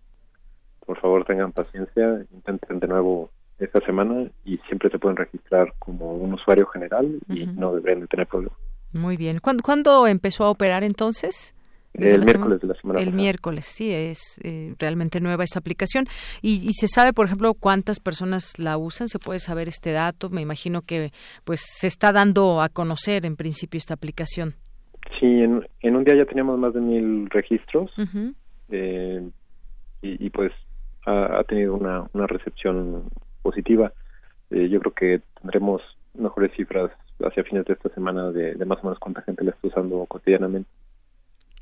[0.84, 6.14] por favor tengan paciencia, intenten de nuevo esta semana y siempre se pueden registrar como
[6.14, 8.58] un usuario general y no deberían de tener problemas.
[8.92, 9.40] Muy bien.
[9.40, 11.54] ¿Cuándo, empezó a operar entonces?
[11.94, 16.06] el miércoles de la semana El miércoles, sí, es eh, realmente nueva esta aplicación.
[16.42, 19.08] Y, se sabe, por ejemplo, cuántas personas la usan?
[19.08, 20.30] ¿Se puede saber este dato?
[20.30, 21.10] Me imagino que
[21.44, 24.54] pues se está dando a conocer en principio esta aplicación.
[25.18, 27.90] Sí, en, en un día ya teníamos más de mil registros.
[28.70, 29.28] Eh,
[30.02, 30.52] y, y, pues
[31.06, 33.04] ha, tenido una, una recepción
[33.42, 33.92] positiva.
[34.50, 35.82] Eh, yo creo que tendremos
[36.14, 39.68] mejores cifras hacia fines de esta semana de, más o menos cuánta gente la está
[39.68, 40.68] usando cotidianamente.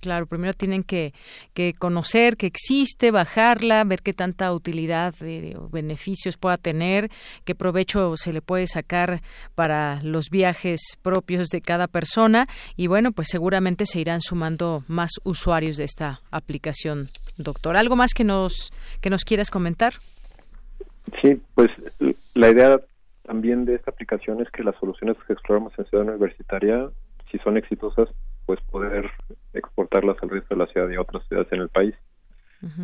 [0.01, 1.15] Claro, primero tienen que,
[1.55, 5.15] que, conocer que existe, bajarla, ver qué tanta utilidad
[5.57, 7.11] o beneficios pueda tener,
[7.45, 9.23] qué provecho se le puede sacar
[9.55, 12.47] para los viajes propios de cada persona
[12.77, 17.09] y bueno, pues seguramente se irán sumando más usuarios de esta aplicación.
[17.39, 19.95] Doctor, ¿algo más que nos que nos quieras comentar?
[21.23, 21.71] Sí, pues
[22.35, 22.81] la idea
[23.25, 26.89] también de esta aplicación es que las soluciones que exploramos en Ciudad Universitaria,
[27.31, 28.09] si son exitosas,
[28.47, 29.11] pues poder
[29.53, 31.95] exportarlas al resto de la ciudad y a otras ciudades en el país.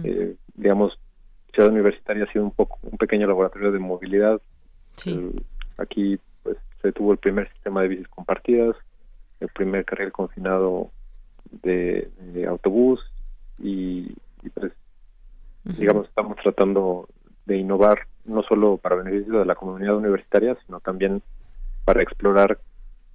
[0.04, 0.98] eh, digamos,
[1.54, 4.40] Ciudad Universitaria ha sido un poco un pequeño laboratorio de movilidad.
[5.76, 8.76] aquí pues se tuvo el primer sistema de bicis compartidas,
[9.40, 10.90] el primer carril confinado
[11.50, 12.10] de,
[12.48, 13.00] autobús
[13.58, 14.14] y,
[14.54, 14.72] pues
[15.64, 17.08] digamos estamos tratando
[17.46, 21.22] de innovar no solo para beneficio de la comunidad universitaria, sino también
[21.84, 22.58] para explorar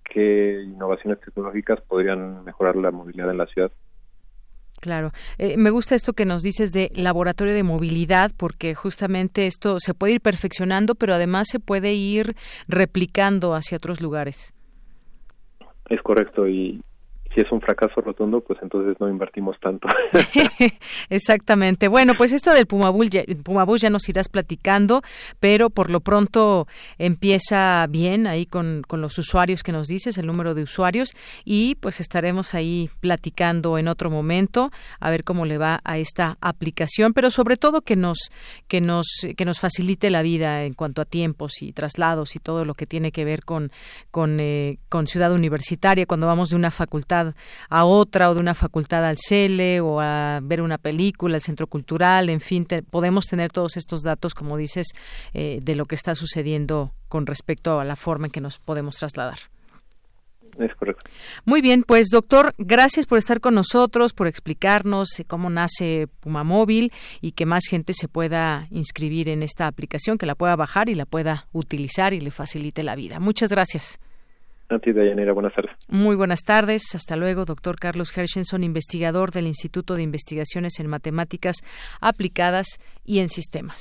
[0.03, 3.71] qué innovaciones tecnológicas podrían mejorar la movilidad en la ciudad.
[4.80, 9.78] Claro, eh, me gusta esto que nos dices de laboratorio de movilidad, porque justamente esto
[9.80, 12.36] se puede ir perfeccionando, pero además se puede ir
[12.67, 14.53] replicando hacia otros lugares.
[15.89, 16.82] Es correcto, y
[17.38, 19.88] si es un fracaso rotundo, pues entonces no invertimos tanto.
[21.11, 21.88] Exactamente.
[21.88, 25.03] Bueno, pues esto del Pumabús ya, ya nos irás platicando,
[25.39, 26.67] pero por lo pronto
[26.97, 31.11] empieza bien ahí con, con los usuarios que nos dices, el número de usuarios,
[31.45, 36.38] y pues estaremos ahí platicando en otro momento a ver cómo le va a esta
[36.41, 38.17] aplicación, pero sobre todo que nos
[38.67, 39.05] que nos
[39.38, 42.88] que nos facilite la vida en cuanto a tiempos y traslados y todo lo que
[42.88, 43.71] tiene que ver con
[44.09, 47.26] con, eh, con ciudad universitaria cuando vamos de una facultad
[47.69, 51.67] a otra o de una facultad al CELE o a ver una película, el centro
[51.67, 54.88] cultural, en fin, podemos tener todos estos datos, como dices,
[55.34, 58.97] eh, de lo que está sucediendo con respecto a la forma en que nos podemos
[58.97, 59.39] trasladar.
[60.59, 61.05] Es correcto.
[61.45, 66.91] Muy bien, pues doctor, gracias por estar con nosotros, por explicarnos cómo nace Puma Móvil
[67.21, 70.95] y que más gente se pueda inscribir en esta aplicación, que la pueda bajar y
[70.95, 73.19] la pueda utilizar y le facilite la vida.
[73.19, 73.99] Muchas gracias.
[74.70, 75.72] A ti, Dayanira, buenas tardes.
[75.88, 76.93] Muy buenas tardes.
[76.93, 81.57] Hasta luego, doctor Carlos Hershenson, investigador del Instituto de Investigaciones en Matemáticas
[82.01, 82.68] Aplicadas
[83.05, 83.80] y en Sistemas.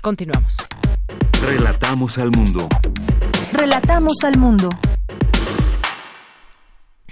[0.00, 0.54] Continuamos.
[1.44, 2.68] Relatamos al mundo.
[3.52, 4.68] Relatamos al mundo.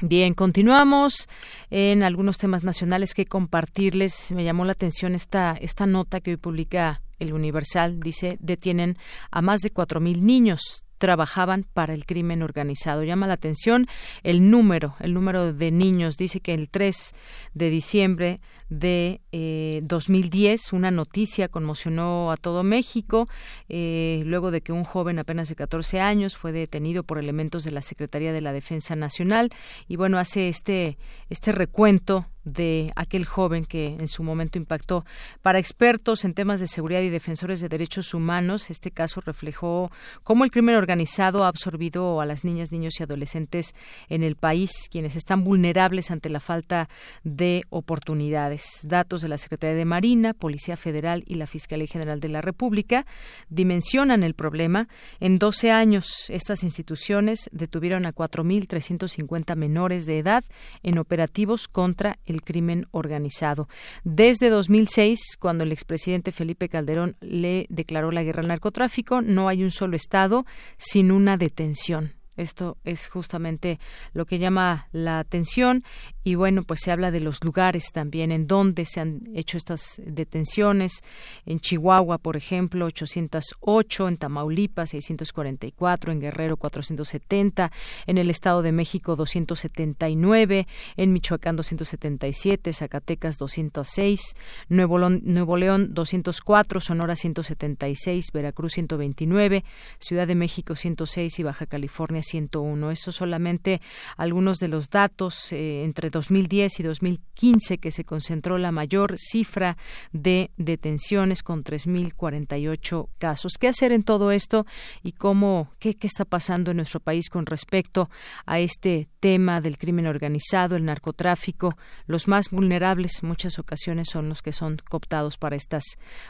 [0.00, 1.26] Bien, continuamos
[1.70, 4.30] en algunos temas nacionales que compartirles.
[4.32, 8.00] Me llamó la atención esta, esta nota que hoy publica el Universal.
[8.00, 8.96] Dice, detienen
[9.30, 13.04] a más de cuatro mil niños trabajaban para el crimen organizado.
[13.04, 13.86] Llama la atención
[14.22, 16.16] el número, el número de niños.
[16.16, 17.14] Dice que el 3
[17.54, 23.28] de diciembre de eh, 2010 una noticia conmocionó a todo México
[23.68, 27.70] eh, luego de que un joven apenas de 14 años fue detenido por elementos de
[27.70, 29.50] la Secretaría de la Defensa Nacional
[29.86, 30.98] y bueno hace este
[31.28, 35.04] este recuento de aquel joven que en su momento impactó.
[35.42, 39.90] Para expertos en temas de seguridad y defensores de derechos humanos, este caso reflejó
[40.22, 43.74] cómo el crimen organizado ha absorbido a las niñas, niños y adolescentes
[44.08, 46.88] en el país, quienes están vulnerables ante la falta
[47.24, 48.55] de oportunidades.
[48.84, 53.06] Datos de la Secretaría de Marina, Policía Federal y la Fiscalía General de la República
[53.48, 54.88] dimensionan el problema.
[55.20, 60.44] En 12 años, estas instituciones detuvieron a 4.350 menores de edad
[60.82, 63.68] en operativos contra el crimen organizado.
[64.04, 69.62] Desde 2006, cuando el expresidente Felipe Calderón le declaró la guerra al narcotráfico, no hay
[69.62, 70.46] un solo Estado
[70.76, 72.14] sin una detención.
[72.36, 73.80] Esto es justamente
[74.12, 75.84] lo que llama la atención
[76.22, 80.02] y bueno, pues se habla de los lugares también en donde se han hecho estas
[80.04, 81.02] detenciones.
[81.46, 87.70] En Chihuahua, por ejemplo, 808, en Tamaulipas 644, en Guerrero 470,
[88.06, 90.66] en el Estado de México 279,
[90.96, 94.34] en Michoacán 277, Zacatecas 206,
[94.68, 99.64] Nuevo León, Nuevo León 204, Sonora 176, Veracruz 129,
[99.98, 102.90] Ciudad de México 106 y Baja California 101.
[102.90, 103.80] Eso solamente
[104.16, 109.76] algunos de los datos eh, entre 2010 y 2015 que se concentró la mayor cifra
[110.12, 113.52] de detenciones con 3.048 casos.
[113.58, 114.66] ¿Qué hacer en todo esto
[115.02, 118.10] y cómo, qué, qué está pasando en nuestro país con respecto
[118.44, 121.76] a este tema del crimen organizado, el narcotráfico?
[122.06, 125.84] Los más vulnerables muchas ocasiones son los que son cooptados para estas,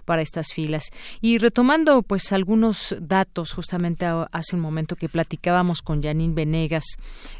[0.05, 0.91] para estas filas.
[1.21, 6.85] Y retomando pues algunos datos, justamente hace un momento que platicábamos con Janine Venegas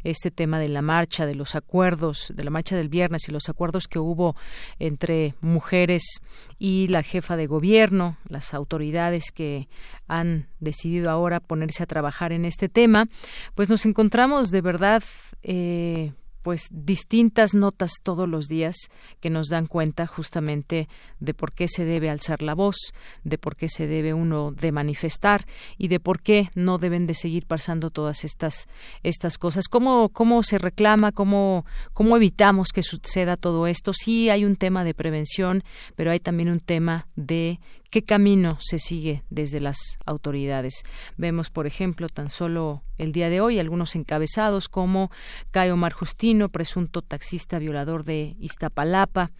[0.03, 3.49] este tema de la marcha, de los acuerdos, de la marcha del viernes y los
[3.49, 4.35] acuerdos que hubo
[4.79, 6.21] entre mujeres
[6.57, 9.67] y la jefa de gobierno, las autoridades que
[10.07, 13.07] han decidido ahora ponerse a trabajar en este tema,
[13.53, 15.03] pues nos encontramos de verdad
[15.43, 16.13] eh,
[16.47, 18.77] pues distintas notas todos los días
[19.19, 20.87] que nos dan cuenta justamente
[21.19, 22.93] de por qué se debe alzar la voz,
[23.25, 25.45] de por qué se debe uno de manifestar
[25.77, 28.69] y de por qué no deben de seguir pasando todas estas
[29.03, 29.67] estas cosas.
[29.67, 33.91] ¿Cómo, cómo se reclama, cómo, cómo evitamos que suceda todo esto?
[33.93, 35.65] Sí hay un tema de prevención,
[35.97, 37.59] pero hay también un tema de
[37.89, 40.83] qué camino se sigue desde las autoridades.
[41.17, 45.11] Vemos, por ejemplo, tan solo el día de hoy algunos encabezados como
[45.51, 49.31] Cayo Omar Justino, presunto taxista violador de Iztapalapa.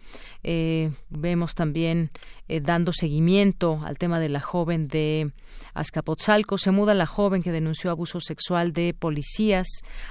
[0.42, 2.10] Eh, vemos también
[2.48, 5.32] eh, dando seguimiento al tema de la joven de
[5.74, 6.56] Azcapotzalco.
[6.56, 9.66] Se muda la joven que denunció abuso sexual de policías,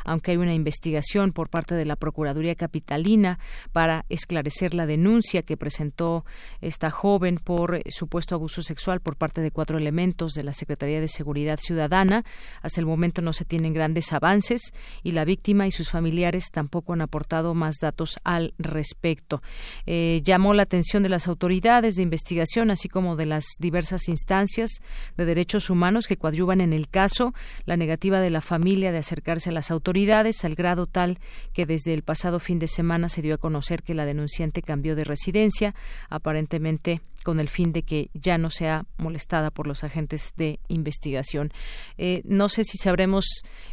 [0.05, 3.39] aunque hay una investigación por parte de la Procuraduría Capitalina
[3.71, 6.25] para esclarecer la denuncia que presentó
[6.61, 11.01] esta joven por eh, supuesto abuso sexual por parte de cuatro elementos de la Secretaría
[11.01, 12.23] de Seguridad Ciudadana.
[12.61, 16.93] Hasta el momento no se tienen grandes avances y la víctima y sus familiares tampoco
[16.93, 19.41] han aportado más datos al respecto.
[19.87, 24.09] Eh, llamó la atención de las autoridades de investigación investigación, así como de las diversas
[24.09, 24.69] instancias
[25.15, 27.33] de derechos humanos que coadyuvan en el caso,
[27.65, 31.19] la negativa de la familia de acercarse a las autoridades, al grado tal
[31.53, 34.97] que desde el pasado fin de semana se dio a conocer que la denunciante cambió
[34.97, 35.73] de residencia,
[36.09, 41.53] aparentemente con el fin de que ya no sea molestada por los agentes de investigación.
[41.97, 43.25] Eh, no sé si sabremos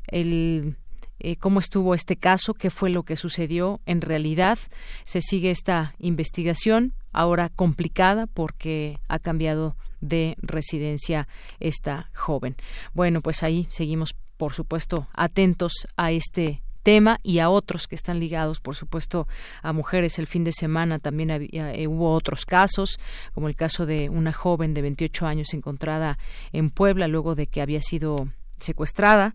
[0.06, 0.76] el
[1.24, 4.58] eh, cómo estuvo este caso, qué fue lo que sucedió en realidad.
[5.04, 11.26] Se sigue esta investigación, ahora complicada porque ha cambiado de residencia
[11.60, 12.56] esta joven.
[12.92, 18.20] Bueno, pues ahí seguimos, por supuesto, atentos a este tema y a otros que están
[18.20, 19.26] ligados, por supuesto,
[19.62, 20.18] a mujeres.
[20.18, 23.00] El fin de semana también eh, hubo otros casos,
[23.32, 26.18] como el caso de una joven de 28 años encontrada
[26.52, 28.28] en Puebla luego de que había sido
[28.60, 29.34] secuestrada.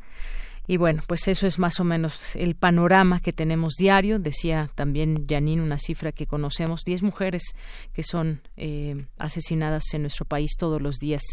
[0.69, 4.19] Y bueno, pues eso es más o menos el panorama que tenemos diario.
[4.19, 7.41] Decía también Janine una cifra que conocemos, 10 mujeres
[7.91, 11.23] que son eh, asesinadas en nuestro país todos los días.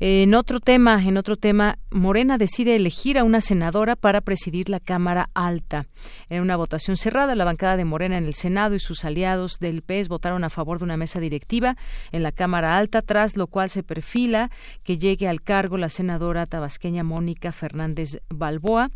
[0.00, 4.80] En otro tema, en otro tema, Morena decide elegir a una senadora para presidir la
[4.80, 5.86] Cámara Alta.
[6.28, 9.82] En una votación cerrada, la bancada de Morena en el Senado y sus aliados del
[9.82, 11.76] PES votaron a favor de una mesa directiva
[12.10, 14.50] en la Cámara Alta, tras lo cual se perfila
[14.82, 18.90] que llegue al cargo la senadora tabasqueña Mónica Fernández Balboa.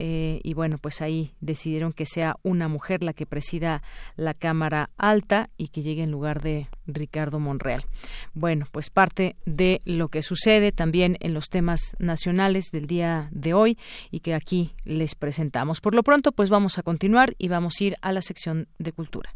[0.00, 3.82] Eh, y bueno, pues ahí decidieron que sea una mujer la que presida
[4.14, 7.84] la Cámara Alta y que llegue en lugar de Ricardo Monreal.
[8.32, 13.54] Bueno, pues parte de lo que sucede también en los temas nacionales del día de
[13.54, 13.76] hoy
[14.12, 15.80] y que aquí les presentamos.
[15.80, 18.92] Por lo pronto, pues vamos a continuar y vamos a ir a la sección de
[18.92, 19.34] cultura.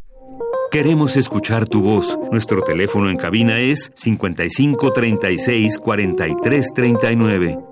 [0.71, 2.17] Queremos escuchar tu voz.
[2.31, 7.72] Nuestro teléfono en cabina es 55 36 43 39.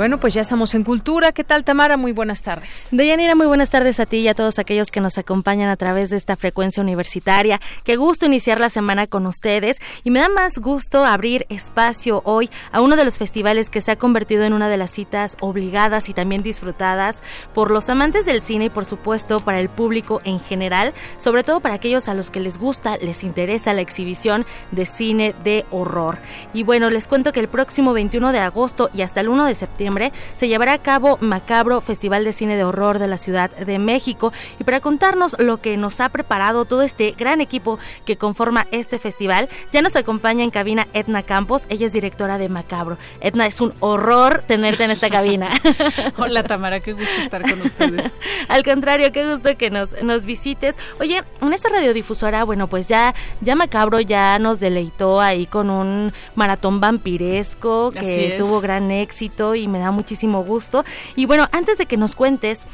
[0.00, 1.32] Bueno, pues ya estamos en Cultura.
[1.32, 1.98] ¿Qué tal, Tamara?
[1.98, 2.88] Muy buenas tardes.
[2.90, 6.08] Deyanira, muy buenas tardes a ti y a todos aquellos que nos acompañan a través
[6.08, 7.60] de esta frecuencia universitaria.
[7.84, 12.48] Qué gusto iniciar la semana con ustedes y me da más gusto abrir espacio hoy
[12.72, 16.08] a uno de los festivales que se ha convertido en una de las citas obligadas
[16.08, 17.22] y también disfrutadas
[17.52, 21.60] por los amantes del cine y por supuesto para el público en general, sobre todo
[21.60, 26.20] para aquellos a los que les gusta, les interesa la exhibición de cine de horror.
[26.54, 29.54] Y bueno, les cuento que el próximo 21 de agosto y hasta el 1 de
[29.54, 29.89] septiembre
[30.34, 34.32] se llevará a cabo Macabro Festival de Cine de Horror de la Ciudad de México.
[34.58, 38.98] Y para contarnos lo que nos ha preparado todo este gran equipo que conforma este
[38.98, 41.66] festival, ya nos acompaña en cabina Edna Campos.
[41.68, 42.98] Ella es directora de Macabro.
[43.20, 45.48] Edna, es un horror tenerte en esta cabina.
[46.16, 48.16] Hola Tamara, qué gusto estar con ustedes.
[48.48, 50.76] Al contrario, qué gusto que nos, nos visites.
[51.00, 56.12] Oye, en esta radiodifusora, bueno, pues ya, ya Macabro ya nos deleitó ahí con un
[56.34, 60.84] maratón vampiresco que tuvo gran éxito y me da muchísimo gusto.
[61.16, 62.66] Y bueno, antes de que nos cuentes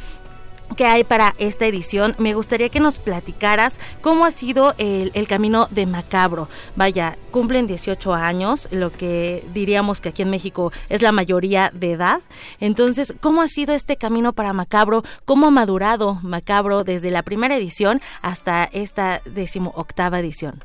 [0.74, 5.28] qué hay para esta edición, me gustaría que nos platicaras cómo ha sido el, el,
[5.28, 6.48] camino de Macabro.
[6.74, 11.92] Vaya, cumplen 18 años, lo que diríamos que aquí en México es la mayoría de
[11.92, 12.20] edad.
[12.61, 15.04] Entonces, ¿cómo ha sido este camino para Macabro?
[15.24, 20.62] ¿Cómo ha madurado Macabro desde la primera edición hasta esta decimoctava edición?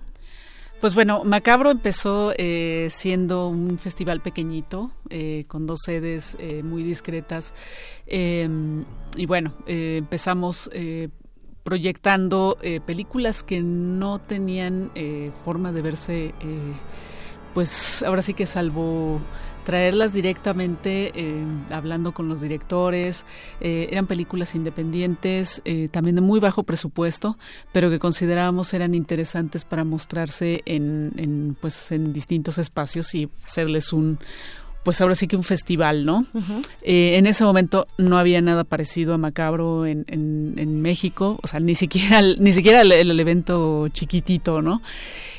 [0.82, 6.82] Pues bueno, Macabro empezó eh, siendo un festival pequeñito, eh, con dos sedes eh, muy
[6.82, 7.54] discretas.
[8.08, 8.84] Em,
[9.16, 10.72] y bueno, empezamos
[11.62, 14.90] proyectando películas que no tenían
[15.46, 16.34] forma de verse,
[17.54, 19.22] pues ahora sí que salvo
[19.64, 23.26] traerlas directamente, eh, hablando con los directores.
[23.60, 27.38] Eh, eran películas independientes, eh, también de muy bajo presupuesto,
[27.72, 33.94] pero que considerábamos eran interesantes para mostrarse en, en, pues, en distintos espacios y hacerles
[33.94, 34.20] un,
[34.84, 36.26] pues ahora sí que un festival, ¿no?
[36.82, 41.60] Eh, en ese momento no había nada parecido a Macabro en, en, México, o sea,
[41.60, 44.82] ni siquiera, ni siquiera el, evento chiquitito, ¿no?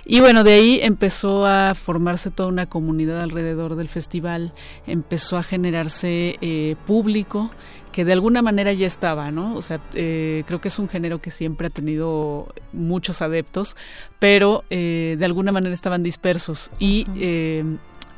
[0.04, 4.52] Y bueno, de ahí empezó a formarse toda una comunidad alrededor del festival,
[4.86, 7.50] empezó a generarse eh, público
[7.92, 9.54] que de alguna manera ya estaba, ¿no?
[9.54, 13.76] O sea, eh, creo que es un género que siempre ha tenido muchos adeptos,
[14.18, 17.06] pero de alguna manera estaban dispersos y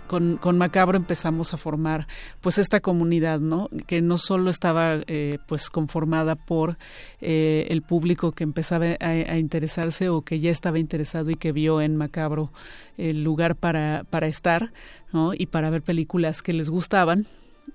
[0.07, 2.07] con, con, Macabro empezamos a formar
[2.41, 3.69] pues esta comunidad, ¿no?
[3.87, 6.77] Que no solo estaba eh, pues conformada por
[7.21, 11.81] eh, el público que empezaba a, interesarse o que ya estaba interesado y que vio
[11.81, 12.53] en Macabro
[12.97, 14.73] el lugar para, para estar,
[15.13, 15.33] ¿no?
[15.35, 17.27] Y para ver películas que les gustaban,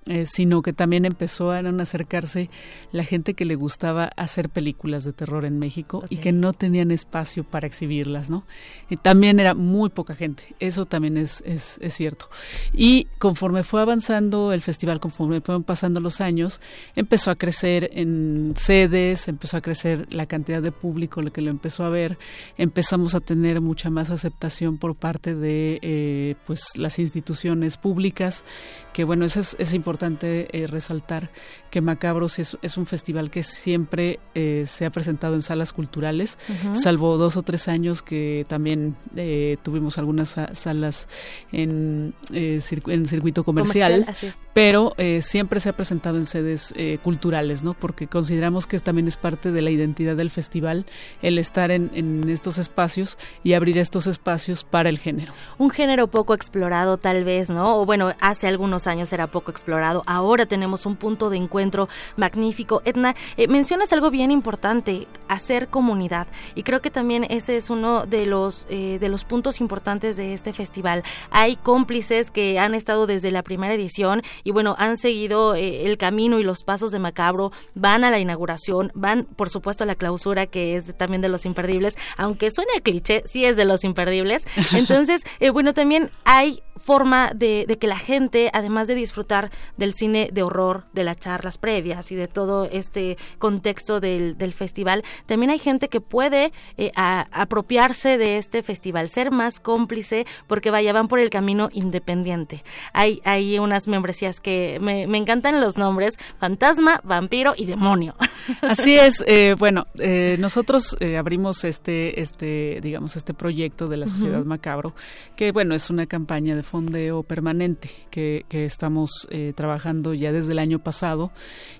[0.06, 2.50] eh, sino que también empezó a acercarse
[2.92, 6.90] la gente que le gustaba hacer películas de terror en México y que no tenían
[6.90, 8.44] espacio para exhibirlas, ¿no?
[8.88, 12.28] Y también era muy poca gente, eso también es, es, es, cierto.
[12.72, 16.60] Y conforme fue avanzando el festival, conforme fueron pasando los años,
[16.96, 21.84] empezó a crecer en sedes, empezó a crecer la cantidad de público que lo empezó
[21.84, 22.18] a ver,
[22.56, 28.44] empezamos a tener mucha más aceptación por parte de eh, pues las instituciones públicas,
[28.92, 31.30] que bueno, eso es, es importante eh, resaltar
[31.70, 36.38] que Macabros es, es, un festival que siempre eh, se ha presentado en salas culturales,
[36.72, 41.08] salvo dos o tres años que también eh, tuvimos algunas salas
[41.52, 44.06] en, en circuito comercial,
[44.52, 46.74] pero siempre se ha presentado en sedes
[47.04, 47.74] culturales, ¿no?
[47.74, 50.86] Porque consideramos que también es parte de la identidad del festival
[51.22, 55.32] el estar en, en estos espacios y abrir estos espacios para el género.
[55.58, 57.80] Un género poco explorado tal vez, ¿no?
[57.80, 62.82] O bueno, hace algunos años era poco explorado Ahora tenemos un punto de encuentro magnífico.
[62.84, 66.26] Edna, eh, mencionas algo bien importante, hacer comunidad.
[66.54, 70.34] Y creo que también ese es uno de los, eh, de los puntos importantes de
[70.34, 71.02] este festival.
[71.30, 75.98] Hay cómplices que han estado desde la primera edición y bueno, han seguido eh, el
[75.98, 79.94] camino y los pasos de Macabro, van a la inauguración, van por supuesto a la
[79.94, 83.84] clausura que es también de los imperdibles, aunque suene a cliché, sí es de los
[83.84, 84.46] imperdibles.
[84.72, 90.30] Entonces, bueno, también hay forma de, de, que la gente, además de disfrutar del cine
[90.32, 95.50] de horror, de las charlas previas y de todo este contexto del, del festival, también
[95.50, 101.08] hay gente que puede eh, apropiarse de este festival, ser más cómplice, porque vaya, van
[101.08, 102.64] por el camino independiente.
[102.92, 108.14] Hay, hay unas membresías que me, me encantan los nombres, fantasma, vampiro y demonio.
[108.62, 114.44] Así es, eh, bueno, eh, nosotros abrimos este, este, digamos, este proyecto de la Sociedad
[114.44, 114.94] Macabro,
[115.36, 120.60] que bueno, es una campaña de fondeo permanente que, estamos eh, trabajando ya desde el
[120.60, 121.32] año pasado.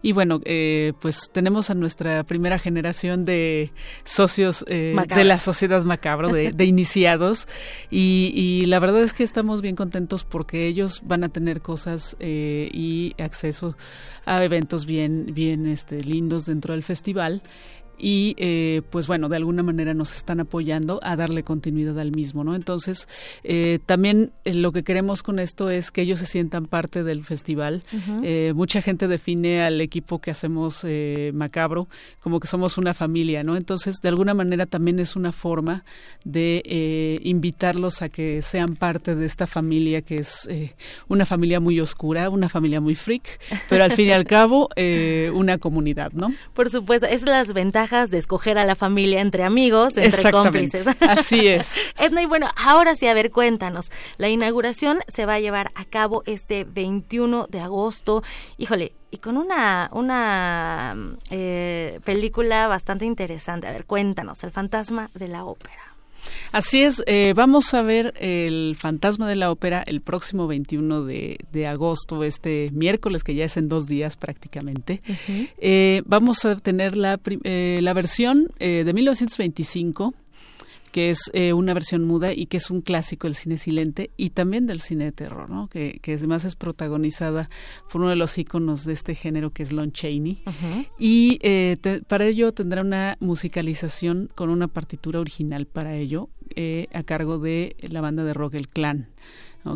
[0.03, 3.73] Y bueno, eh, pues tenemos a nuestra primera generación de
[4.03, 7.47] socios eh, de la sociedad macabro, de, iniciados.
[7.91, 13.15] Y, la verdad es que estamos bien contentos porque ellos van a tener cosas y
[13.19, 13.77] acceso
[14.27, 17.43] a eventos bien, bien este, lindos dentro del festival
[18.01, 22.45] y eh, pues bueno, de alguna manera nos están apoyando a darle continuidad al mismo,
[22.45, 22.55] ¿no?
[22.55, 23.09] Entonces,
[23.45, 27.25] eh, también eh, lo que queremos con esto es que ellos se sientan parte del
[27.25, 27.83] festival.
[28.55, 30.87] mucha gente define al equipo que hacemos
[31.33, 31.89] Macabro
[32.21, 33.57] como que somos una familia, ¿no?
[33.57, 35.85] Entonces, de alguna manera también es una forma
[36.25, 40.49] de invitarlos a que sean parte de esta familia que es
[41.09, 44.69] una familia muy oscura, una familia muy freak, pero al fin y al cabo
[45.33, 46.33] una comunidad, ¿no?
[46.55, 50.87] Por supuesto, es las ventajas de escoger a la familia entre amigos, entre cómplices.
[51.01, 51.93] Así es.
[51.99, 53.91] Edna, y bueno, ahora sí, a ver, cuéntanos.
[54.17, 58.23] La inauguración se va a llevar a cabo este 21 de agosto.
[58.59, 60.95] Híjole, y con una, una
[61.31, 63.67] eh, película bastante interesante.
[63.67, 65.90] A ver, cuéntanos, El fantasma de la ópera.
[66.53, 71.67] Así es, eh, vamos a ver el Fantasma de la Ópera el próximo 21 de,
[71.67, 75.03] agosto, este miércoles, que ya es en dos días prácticamente.
[75.59, 80.15] Eh, vamos a tener la, eh, la versión de 1925
[80.93, 84.31] que es eh, una versión muda y que es un clásico del cine silente y
[84.31, 85.69] también del cine de terror, ¿no?
[85.69, 87.49] que, que además es protagonizada
[87.91, 90.43] por uno de los íconos de este género que es Lon Chaney.
[90.99, 91.77] Y eh,
[92.09, 97.77] para ello tendrá una musicalización con una partitura original para ello eh, a cargo de
[97.81, 99.09] la banda de rock El Clan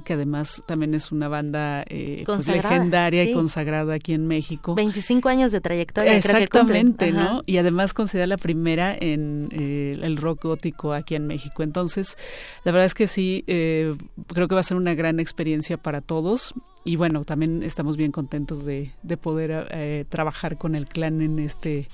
[0.04, 4.74] que además también es una banda eh, pues, legendaria y consagrada aquí en México.
[4.74, 6.16] 25 años de trayectoria.
[6.16, 7.42] Exactamente, ¿no?
[7.46, 11.62] Y además considera la primera en eh, el rock gótico aquí en México.
[11.62, 12.16] Entonces,
[12.64, 13.94] la verdad es que sí, eh,
[14.28, 16.54] creo que va a ser una gran experiencia para todos.
[16.84, 21.38] Y bueno, también estamos bien contentos de, de poder eh, trabajar con el clan en
[21.38, 21.88] este,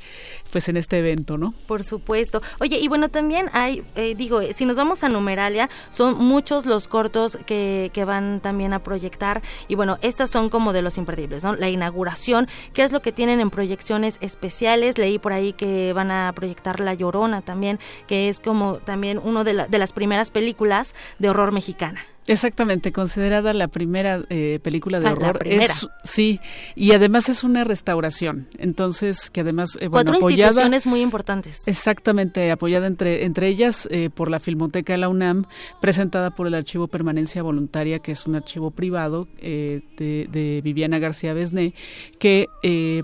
[0.51, 1.55] pues en este evento, ¿no?
[1.69, 2.43] Por supuesto.
[2.59, 6.89] Oye, y bueno, también hay, eh, digo, si nos vamos a Numeralia, son muchos los
[6.89, 11.45] cortos que, que van también a proyectar y bueno, estas son como de los imperdibles,
[11.45, 11.55] ¿no?
[11.55, 14.99] La inauguración, ¿qué es lo que tienen en proyecciones especiales?
[14.99, 17.79] Leí por ahí que van a proyectar La Llorona también,
[18.09, 22.01] que es como también uno de, de las primeras películas de horror mexicana.
[22.27, 25.41] Exactamente, considerada la primera eh, película de ah, horror.
[25.45, 26.41] Es, sí,
[26.75, 28.49] y además es una restauración.
[28.59, 31.67] Entonces, que además, eh, bueno, Cuatro instituciones muy importantes.
[31.67, 35.47] Exactamente, apoyada entre, entre ellas eh, por la Filmoteca de la UNAM,
[35.81, 41.33] presentada por el Archivo Permanencia Voluntaria, que es un archivo privado de, de, Viviana García
[41.33, 41.75] Besné,
[42.19, 42.49] que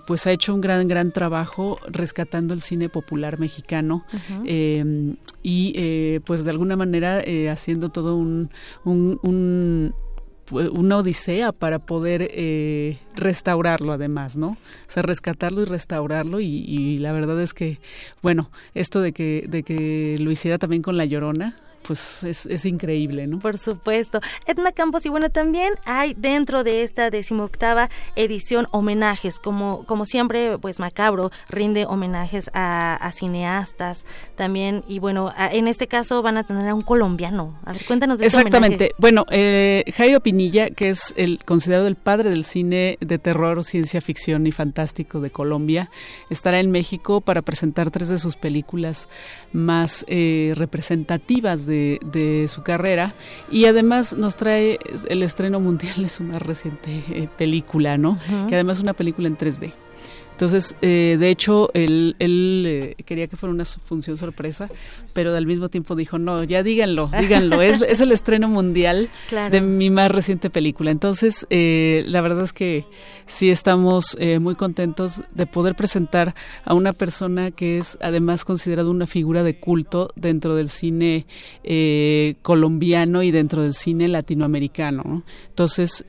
[0.06, 4.04] pues ha hecho un gran, gran trabajo rescatando el cine popular mexicano
[5.42, 8.50] y pues de alguna manera haciendo todo un
[8.84, 14.50] un, una odisea para poder eh, restaurarlo además, ¿no?
[14.50, 17.80] O sea, rescatarlo y restaurarlo y, y, la verdad es que,
[18.22, 21.56] bueno, esto de que, de que lo hiciera también con La Llorona,
[21.86, 23.38] pues es, es, increíble, ¿no?
[23.38, 24.20] Por supuesto.
[24.46, 30.58] Edna Campos, y bueno, también hay dentro de esta decimoctava edición homenajes, como, como siempre,
[30.58, 36.68] pues Macabro rinde homenajes a, cineastas también, y bueno, en este caso van a tener
[36.68, 37.58] a un colombiano.
[37.64, 38.90] A ver, cuéntanos de este Exactamente.
[38.98, 44.00] bueno, eh, Jairo Pinilla, que es el considerado el padre del cine de terror, ciencia
[44.00, 45.90] ficción y fantástico de Colombia,
[46.30, 49.08] estará en México para presentar tres de sus películas
[49.52, 53.12] más eh, representativas de de, su carrera
[53.50, 58.18] y además nos trae el estreno mundial de su más reciente eh, película, ¿no?
[58.48, 59.72] Que además es una película en 3D.
[60.36, 64.68] Entonces, eh, de hecho, él, él eh, quería que fuera una función sorpresa,
[65.14, 69.60] pero al mismo tiempo dijo, no, ya díganlo, díganlo, es, es el estreno mundial de
[69.62, 70.90] mi más reciente película.
[70.90, 72.84] Entonces, eh, la verdad es que
[73.24, 76.34] sí estamos muy contentos de poder presentar
[76.64, 81.26] a una persona que es además considerada una figura de culto dentro del cine
[82.42, 85.24] colombiano y dentro del cine latinoamericano.
[85.48, 86.04] Entonces,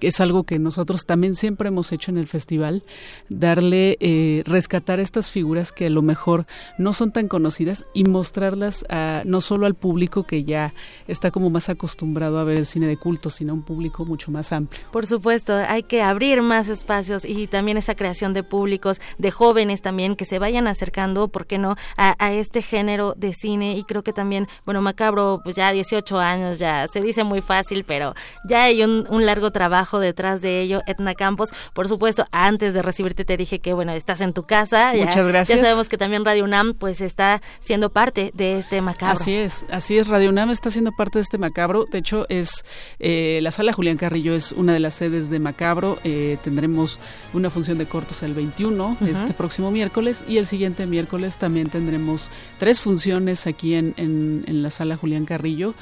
[0.00, 2.84] es algo que nosotros también siempre hemos hecho en el festival,
[3.28, 6.46] darle, eh, rescatar estas figuras que a lo mejor
[6.78, 10.74] no son tan conocidas y mostrarlas a, no solo al público que ya
[11.08, 14.30] está como más acostumbrado a ver el cine de culto, sino a un público mucho
[14.30, 14.82] más amplio.
[14.90, 19.82] Por supuesto, hay que abrir más espacios y también esa creación de públicos, de jóvenes
[19.82, 24.02] también, que se vayan acercando, ¿por qué no?, a, este género de cine y creo
[24.02, 28.14] que también, bueno, Macabro, pues ya 18 años, ya se dice muy fácil, pero
[28.48, 31.50] ya hay un largo trabajo detrás de ello, Etna Campos.
[31.72, 34.92] Por supuesto, antes de recibirte te dije que, bueno, estás en tu casa.
[34.94, 35.58] Muchas gracias.
[35.58, 39.14] Ya sabemos que también Radio UNAM, pues, está siendo parte de este macabro.
[39.14, 40.08] Así es, así es.
[40.08, 41.86] Radio UNAM está siendo parte de este macabro.
[41.90, 42.64] De hecho, es
[42.98, 45.98] eh, la sala Julián Carrillo es una de las sedes de macabro.
[46.04, 46.98] Eh, tendremos
[47.32, 52.30] una función de cortos el 21, este próximo miércoles, y el siguiente miércoles también tendremos
[52.58, 55.74] tres funciones aquí en, en, la sala Julián Carrillo.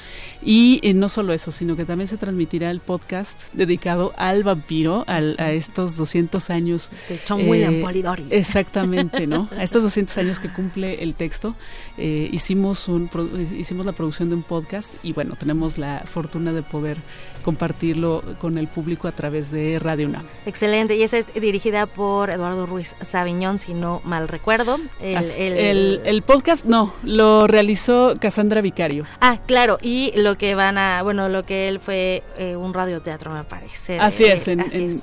[0.42, 5.04] Y eh, no solo eso, sino que también se transmitirá el podcast dedicado al vampiro,
[5.06, 6.90] a estos 200 años.
[7.08, 8.26] De John William eh, Polidori.
[8.30, 9.48] Exactamente, ¿no?
[9.56, 11.54] A estos 200 años que cumple el texto,
[11.98, 13.10] eh, hicimos, un,
[13.56, 16.98] hicimos la producción de un podcast y bueno, tenemos la fortuna de poder
[17.44, 20.24] compartirlo con el público a través de Radio UNAM.
[20.46, 24.78] Excelente, y esa es dirigida por Eduardo Ruiz Sabiñón, si no mal recuerdo.
[25.00, 29.04] El, el, podcast no, lo realizó Cassandra Vicario.
[29.20, 33.32] Ah, claro, y lo que van a, bueno, lo que él fue eh, un radioteatro,
[33.32, 33.98] me parece.
[33.98, 34.48] Así, es,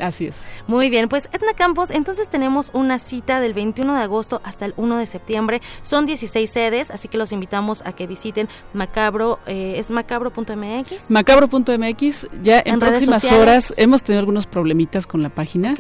[0.02, 4.42] así, es, Muy bien, pues Edna Campos, entonces tenemos una cita del 21 de agosto
[4.44, 5.62] hasta el 1 de septiembre.
[5.84, 11.12] Son 16 sedes, así que los invitamos a que visiten Macabro, eh, ¿es macabro.mx?
[11.12, 15.76] Macabro.mx ya en, próximas horas hemos tenido algunos problemitas con la página,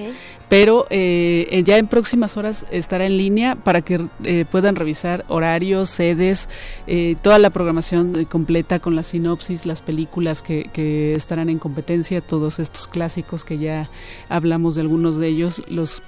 [0.49, 5.89] pero eh, ya en próximas horas estará en línea para que eh, puedan revisar horarios,
[5.89, 6.49] sedes,
[6.87, 12.21] eh, toda la programación completa con la sinopsis, las películas que, que, estarán en competencia,
[12.21, 13.89] todos estos clásicos que ya
[14.29, 16.03] hablamos de algunos de ellos, los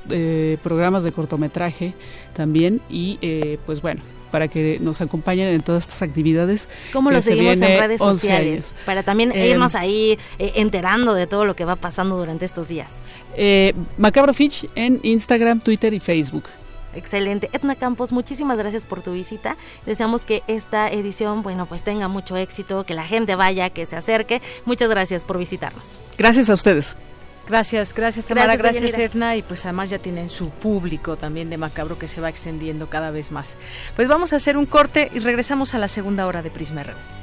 [0.62, 1.94] programas de cortometraje
[2.34, 3.20] también y
[3.66, 4.02] pues bueno
[4.34, 6.68] para que nos acompañen en todas estas actividades.
[6.92, 8.74] ¿Cómo lo seguimos en redes sociales?
[8.84, 12.68] Para también em, irnos ahí eh, enterando de todo lo que va pasando durante estos
[12.68, 12.92] días.
[13.38, 16.46] Eh, Macabro Fitch en Instagram, Twitter y Facebook.
[16.96, 17.52] Excelente.
[17.54, 19.56] Etna Campos, muchísimas gracias por tu visita.
[19.86, 23.96] Deseamos que esta edición, bueno, pues tenga mucho éxito, que la gente vaya, que se
[23.96, 24.42] acerque.
[24.66, 26.00] Muchas gracias por visitarnos.
[26.18, 26.98] Gracias a ustedes.
[27.48, 32.00] Gracias, gracias Tamara, gracias, Edna y pues además ya tienen su público también de Macabro
[32.00, 33.58] que se va extendiendo cada vez más.
[33.96, 37.23] Pues vamos a hacer un corte y regresamos a la segunda hora de Prisma RU.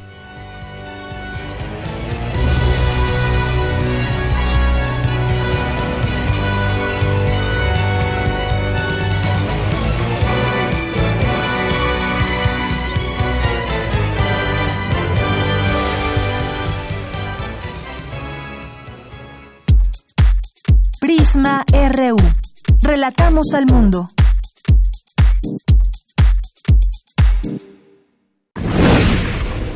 [22.83, 24.09] Relatamos al mundo.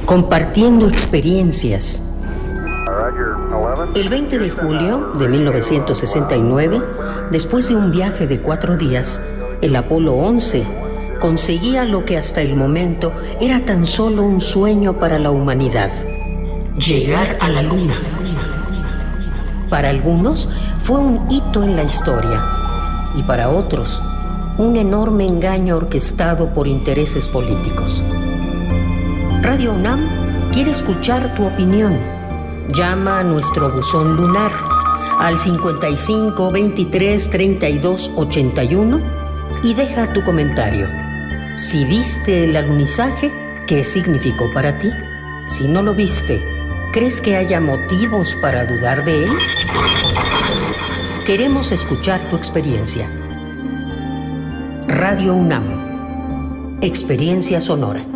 [0.06, 2.02] Compartiendo experiencias.
[3.96, 6.82] El 20 de julio de 1969,
[7.32, 9.20] después de un viaje de cuatro días,
[9.60, 10.64] el Apolo 11
[11.20, 15.90] conseguía lo que hasta el momento era tan solo un sueño para la humanidad,
[16.78, 17.96] llegar a la Luna.
[19.74, 20.48] Para algunos
[20.84, 24.00] fue un hito en la historia y para otros
[24.56, 28.04] un enorme engaño orquestado por intereses políticos.
[29.42, 31.98] Radio UNAM quiere escuchar tu opinión.
[32.72, 34.52] Llama a nuestro buzón lunar
[35.18, 39.00] al 55 23 32 81
[39.64, 40.88] y deja tu comentario.
[41.56, 43.32] Si viste el alunizaje,
[43.66, 44.92] ¿qué significó para ti?
[45.48, 46.53] Si no lo viste,
[46.94, 49.30] ¿crees que haya motivos para dudar de él?
[51.26, 53.10] Queremos escuchar tu experiencia.
[54.86, 56.78] Radio UNAM.
[56.80, 58.06] Experiencia sonora.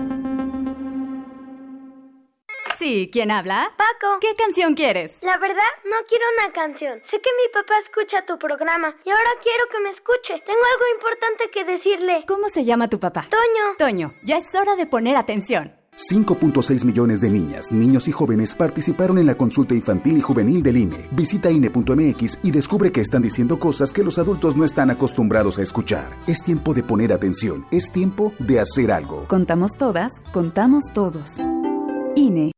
[2.77, 3.73] Sí, ¿quién habla?
[3.77, 4.21] Paco.
[4.21, 5.25] ¿Qué canción quieres?
[5.25, 7.01] La verdad, no quiero una canción.
[7.11, 10.41] Sé que mi papá escucha tu programa y ahora quiero que me escuche.
[10.47, 12.25] Tengo algo importante que decirle.
[12.29, 13.27] ¿Cómo se llama tu papá?
[13.29, 13.75] Toño.
[13.77, 15.78] Toño, ya es hora de poner atención.
[15.99, 20.77] 5.6 millones de niñas, niños y jóvenes participaron en la consulta infantil y juvenil del
[20.77, 21.09] INE.
[21.11, 25.63] Visita INE.mx y descubre que están diciendo cosas que los adultos no están acostumbrados a
[25.63, 26.17] escuchar.
[26.29, 27.67] Es tiempo de poner atención.
[27.73, 29.27] Es tiempo de hacer algo.
[29.27, 31.41] Contamos todas, contamos todos.
[32.15, 32.53] INE.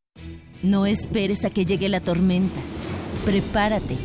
[0.62, 2.60] No esperes a que llegue la tormenta.
[3.24, 3.96] Prepárate.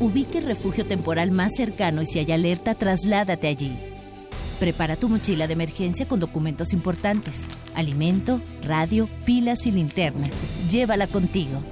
[0.00, 3.76] Ubique el refugio temporal más cercano y si hay alerta, trasládate allí.
[4.58, 7.42] Prepara tu mochila de emergencia con documentos importantes,
[7.74, 10.28] alimento, radio, pilas y linterna.
[10.70, 11.62] Llévala contigo.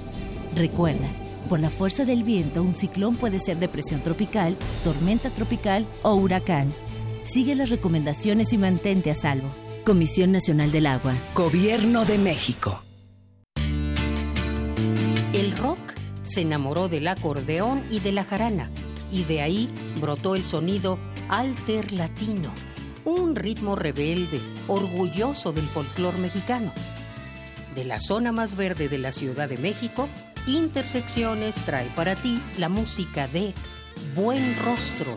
[0.55, 1.07] Recuerda,
[1.49, 6.73] por la fuerza del viento, un ciclón puede ser depresión tropical, tormenta tropical o huracán.
[7.23, 9.49] Sigue las recomendaciones y mantente a salvo.
[9.83, 11.13] Comisión Nacional del Agua.
[11.35, 12.81] Gobierno de México.
[15.33, 15.79] El rock
[16.23, 18.71] se enamoró del acordeón y de la jarana,
[19.11, 19.69] y de ahí
[19.99, 20.97] brotó el sonido
[21.29, 22.51] alter latino,
[23.05, 26.73] un ritmo rebelde, orgulloso del folclor mexicano.
[27.73, 30.09] De la zona más verde de la Ciudad de México,
[30.47, 33.53] Intersecciones trae para ti la música de
[34.15, 35.15] Buen Rostro,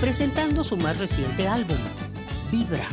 [0.00, 1.78] presentando su más reciente álbum,
[2.52, 2.88] Vibra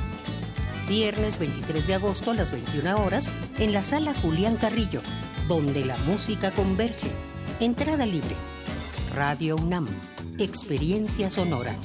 [0.90, 5.02] viernes 23 de agosto a las 21 horas en la sala Julián Carrillo,
[5.48, 7.12] donde la música converge.
[7.60, 8.36] Entrada libre.
[9.14, 9.88] Radio UNAM.
[10.40, 11.76] Experiencia sonora.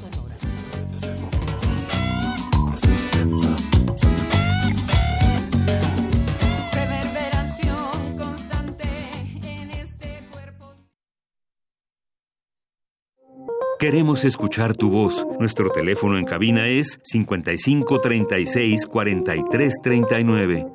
[13.84, 15.26] Queremos escuchar tu voz.
[15.38, 20.66] Nuestro teléfono en cabina es 55 36 43 39.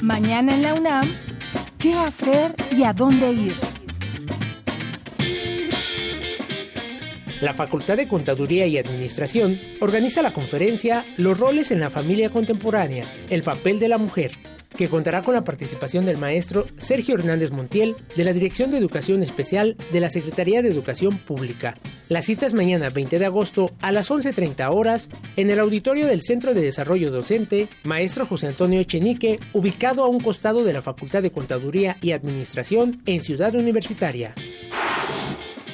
[0.00, 1.10] Mañana en la UNAM,
[1.76, 3.54] ¿qué hacer y a dónde ir?
[7.40, 13.04] La Facultad de Contaduría y Administración organiza la conferencia Los roles en la familia contemporánea,
[13.28, 14.30] el papel de la mujer,
[14.76, 19.22] que contará con la participación del maestro Sergio Hernández Montiel de la Dirección de Educación
[19.22, 21.76] Especial de la Secretaría de Educación Pública.
[22.08, 26.22] La cita es mañana 20 de agosto a las 11.30 horas en el auditorio del
[26.22, 31.22] Centro de Desarrollo Docente Maestro José Antonio Echenique, ubicado a un costado de la Facultad
[31.22, 34.34] de Contaduría y Administración en Ciudad Universitaria.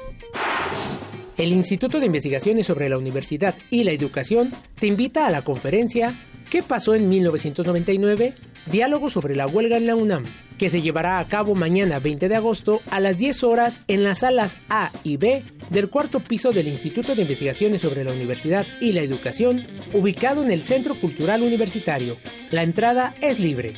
[1.37, 6.15] El Instituto de Investigaciones sobre la Universidad y la Educación te invita a la conferencia
[6.51, 8.33] ¿Qué pasó en 1999?
[8.67, 10.25] Diálogo sobre la huelga en la UNAM,
[10.57, 14.19] que se llevará a cabo mañana 20 de agosto a las 10 horas en las
[14.19, 18.91] salas A y B del cuarto piso del Instituto de Investigaciones sobre la Universidad y
[18.91, 22.17] la Educación, ubicado en el Centro Cultural Universitario.
[22.51, 23.73] La entrada es libre.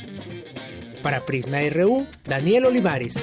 [1.02, 3.16] Para Prisma RU, Daniel Olivares.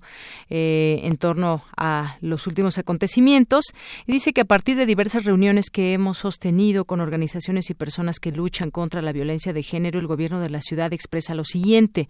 [0.50, 3.66] eh, en torno a los últimos acontecimientos.
[4.08, 8.32] Dice que a partir de diversas reuniones que hemos sostenido con organizaciones y personas que
[8.32, 12.08] luchan contra la violencia de género, el Gobierno de la Ciudad expresa lo siguiente.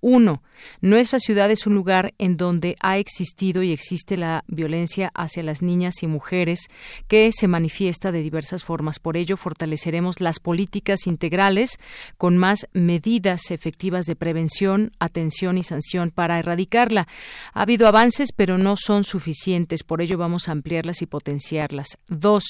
[0.00, 0.44] Uno,
[0.80, 5.62] nuestra ciudad es un lugar en donde ha existido y existe la violencia hacia las
[5.62, 6.68] niñas y mujeres
[7.08, 8.98] que se manifiesta de diversas formas.
[8.98, 11.78] Por ello, fortaleceremos las políticas integrales
[12.18, 17.08] con más medidas efectivas de prevención, atención y sanción para erradicarla.
[17.54, 19.82] Ha habido avances, pero no son suficientes.
[19.82, 21.86] Por ello, vamos a ampliarlas y potenciarlas.
[22.08, 22.44] Dos,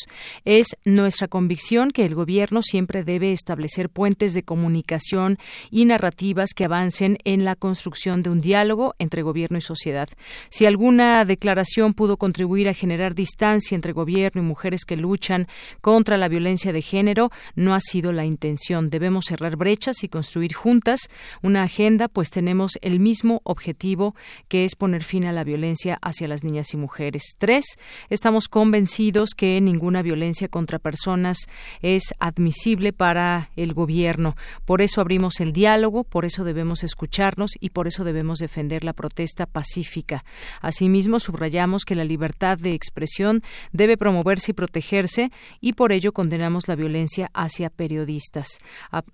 [0.44, 5.38] es nuestra convicción que el Gobierno siempre debe establecer puentes de comunicación
[5.70, 10.08] y narrativas que avancen en la construcción de un diálogo entre Gobierno y sociedad.
[10.48, 15.48] Si alguna declaración pudo contribuir a generar distancia entre gobierno y mujeres que luchan
[15.80, 18.90] contra la violencia de género, no ha sido la intención.
[18.90, 21.08] Debemos cerrar brechas y construir juntas
[21.42, 24.14] una agenda, pues tenemos el mismo objetivo,
[24.48, 27.22] que es poner fin a la violencia hacia las niñas y mujeres.
[27.38, 27.64] Tres,
[28.10, 31.38] estamos convencidos que ninguna violencia contra personas
[31.82, 34.36] es admisible para el gobierno.
[34.64, 38.92] Por eso abrimos el diálogo, por eso debemos escucharnos y por eso debemos defender la
[38.92, 40.13] protesta pacífica.
[40.60, 43.42] Asimismo, subrayamos que la libertad de expresión
[43.72, 48.58] debe promoverse y protegerse y por ello condenamos la violencia hacia periodistas.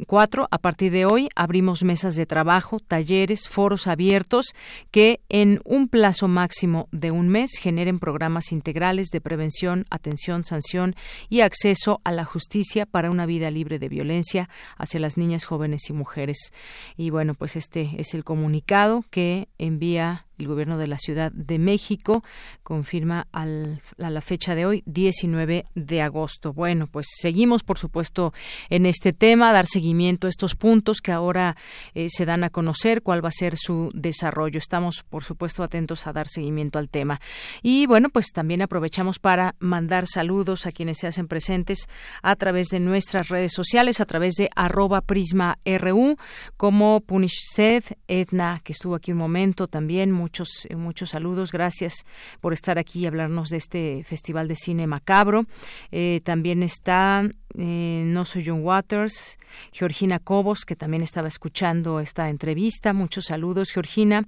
[0.06, 4.46] cuatro, a partir de hoy abrimos mesas de trabajo, talleres, foros abiertos
[4.90, 10.94] que en un plazo máximo de un mes generen programas integrales de prevención, atención, sanción
[11.28, 15.88] y acceso a la justicia para una vida libre de violencia hacia las niñas, jóvenes
[15.88, 16.52] y mujeres.
[16.96, 21.58] Y bueno, pues este es el comunicado que envía el gobierno de la Ciudad de
[21.58, 22.24] México
[22.62, 26.52] confirma al, a la fecha de hoy, 19 de agosto.
[26.52, 28.32] Bueno, pues seguimos, por supuesto,
[28.68, 31.56] en este tema, dar seguimiento a estos puntos que ahora
[31.94, 34.58] eh, se dan a conocer, cuál va a ser su desarrollo.
[34.58, 37.20] Estamos, por supuesto, atentos a dar seguimiento al tema.
[37.62, 41.86] Y bueno, pues también aprovechamos para mandar saludos a quienes se hacen presentes
[42.22, 46.16] a través de nuestras redes sociales, a través de arroba prisma RU,
[46.56, 51.50] como Punishsed, Edna, que estuvo aquí un momento también, muchos, eh, muchos saludos.
[51.50, 52.06] Gracias
[52.40, 55.46] por estar aquí y hablarnos de este Festival de Cine Macabro.
[55.90, 57.28] Eh, también está
[57.58, 59.38] eh, No Soy John Waters,
[59.72, 62.92] Georgina Cobos, que también estaba escuchando esta entrevista.
[62.92, 64.24] Muchos saludos, Georgina.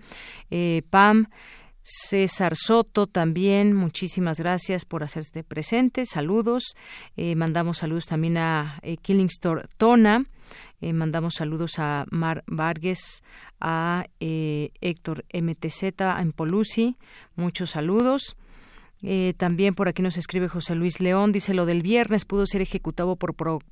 [0.90, 1.26] Pam.
[1.84, 6.06] César Soto también, muchísimas gracias por hacerse presente.
[6.06, 6.76] Saludos.
[7.16, 10.22] mandamos saludos también a Killing Store Tona.
[10.80, 13.22] Eh, mandamos saludos a Mar Vargas,
[13.60, 15.82] a eh, Héctor MTZ
[16.18, 16.96] en Polusi.
[17.36, 18.36] Muchos saludos.
[19.02, 22.62] Eh, también por aquí nos escribe José Luis León, dice lo del viernes pudo ser
[22.62, 23.62] ejecutado por, por,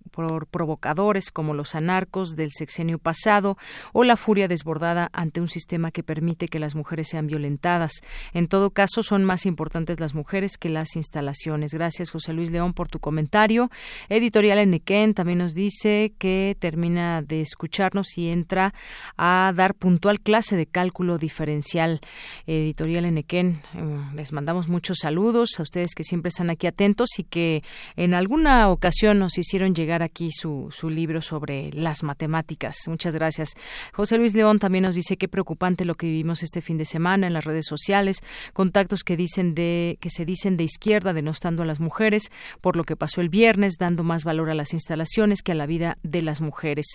[0.49, 3.57] provocadores como los anarcos del sexenio pasado
[3.93, 7.93] o la furia desbordada ante un sistema que permite que las mujeres sean violentadas.
[8.33, 11.72] En todo caso, son más importantes las mujeres que las instalaciones.
[11.72, 13.70] Gracias, José Luis León, por tu comentario.
[14.09, 18.74] Editorial Enequén también nos dice que termina de escucharnos y entra
[19.16, 22.01] a dar puntual clase de cálculo diferencial.
[22.47, 27.18] Editorial Enequén, eh, les mandamos muchos saludos saludos a ustedes que siempre están aquí atentos
[27.18, 27.62] y que
[27.94, 32.78] en alguna ocasión nos hicieron llegar aquí su, su libro sobre las matemáticas.
[32.86, 33.52] Muchas gracias.
[33.92, 37.26] José Luis León también nos dice qué preocupante lo que vivimos este fin de semana
[37.26, 38.20] en las redes sociales,
[38.54, 42.30] contactos que dicen de que se dicen de izquierda denostando a las mujeres
[42.62, 45.66] por lo que pasó el viernes, dando más valor a las instalaciones que a la
[45.66, 46.86] vida de las mujeres.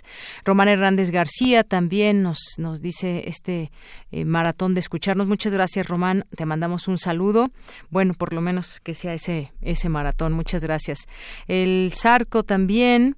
[0.43, 3.71] Román Hernández García también nos nos dice este
[4.11, 5.27] eh, maratón de escucharnos.
[5.27, 6.23] Muchas gracias, Román.
[6.35, 7.51] Te mandamos un saludo.
[7.91, 10.33] Bueno, por lo menos que sea ese, ese maratón.
[10.33, 11.07] Muchas gracias.
[11.47, 13.17] El Zarco también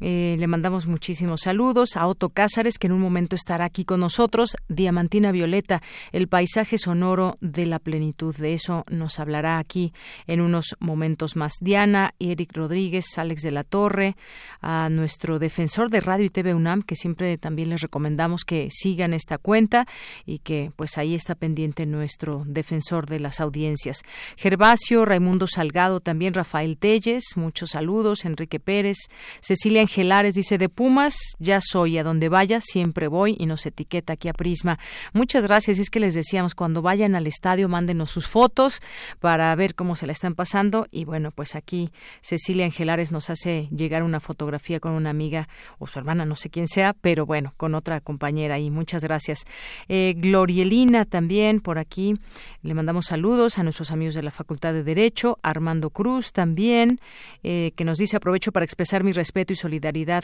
[0.00, 4.00] eh, le mandamos muchísimos saludos a Otto Cázares, que en un momento estará aquí con
[4.00, 4.56] nosotros.
[4.68, 5.82] Diamantina Violeta,
[6.12, 8.36] el paisaje sonoro de la plenitud.
[8.36, 9.94] De eso nos hablará aquí
[10.26, 11.54] en unos momentos más.
[11.60, 14.16] Diana, Eric Rodríguez, Alex de la Torre,
[14.60, 19.14] a nuestro defensor de Radio y TV UNAM, que siempre también les recomendamos que sigan
[19.14, 19.86] esta cuenta
[20.26, 24.02] y que pues ahí está pendiente nuestro defensor de las audiencias.
[24.36, 28.96] Gervasio, Raimundo Salgado, también Rafael Telles, muchos saludos, Enrique Pérez,
[29.40, 34.14] Cecilia Angelares dice de Pumas, ya soy, a donde vaya siempre voy y nos etiqueta
[34.14, 34.80] aquí a Prisma.
[35.12, 35.78] Muchas gracias.
[35.78, 38.82] Es que les decíamos, cuando vayan al estadio, mándenos sus fotos
[39.20, 40.88] para ver cómo se la están pasando.
[40.90, 45.48] Y bueno, pues aquí Cecilia Angelares nos hace llegar una fotografía con una amiga
[45.78, 49.44] o su hermana, no sé quién sea, pero bueno, con otra compañera y muchas gracias.
[49.88, 52.16] Eh, Glorielina también por aquí,
[52.62, 56.98] le mandamos saludos a nuestros amigos de la Facultad de Derecho, Armando Cruz también,
[57.44, 59.75] eh, que nos dice aprovecho para expresar mi respeto y solidaridad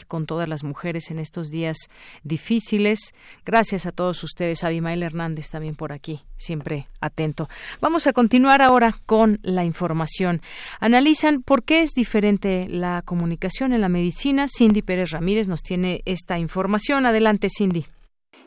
[0.07, 1.77] con todas las mujeres en estos días
[2.23, 3.13] difíciles.
[3.45, 7.47] Gracias a todos ustedes, Abimael Hernández también por aquí, siempre atento.
[7.81, 10.41] Vamos a continuar ahora con la información.
[10.79, 14.47] Analizan por qué es diferente la comunicación en la medicina.
[14.47, 17.05] Cindy Pérez Ramírez nos tiene esta información.
[17.05, 17.85] Adelante, Cindy.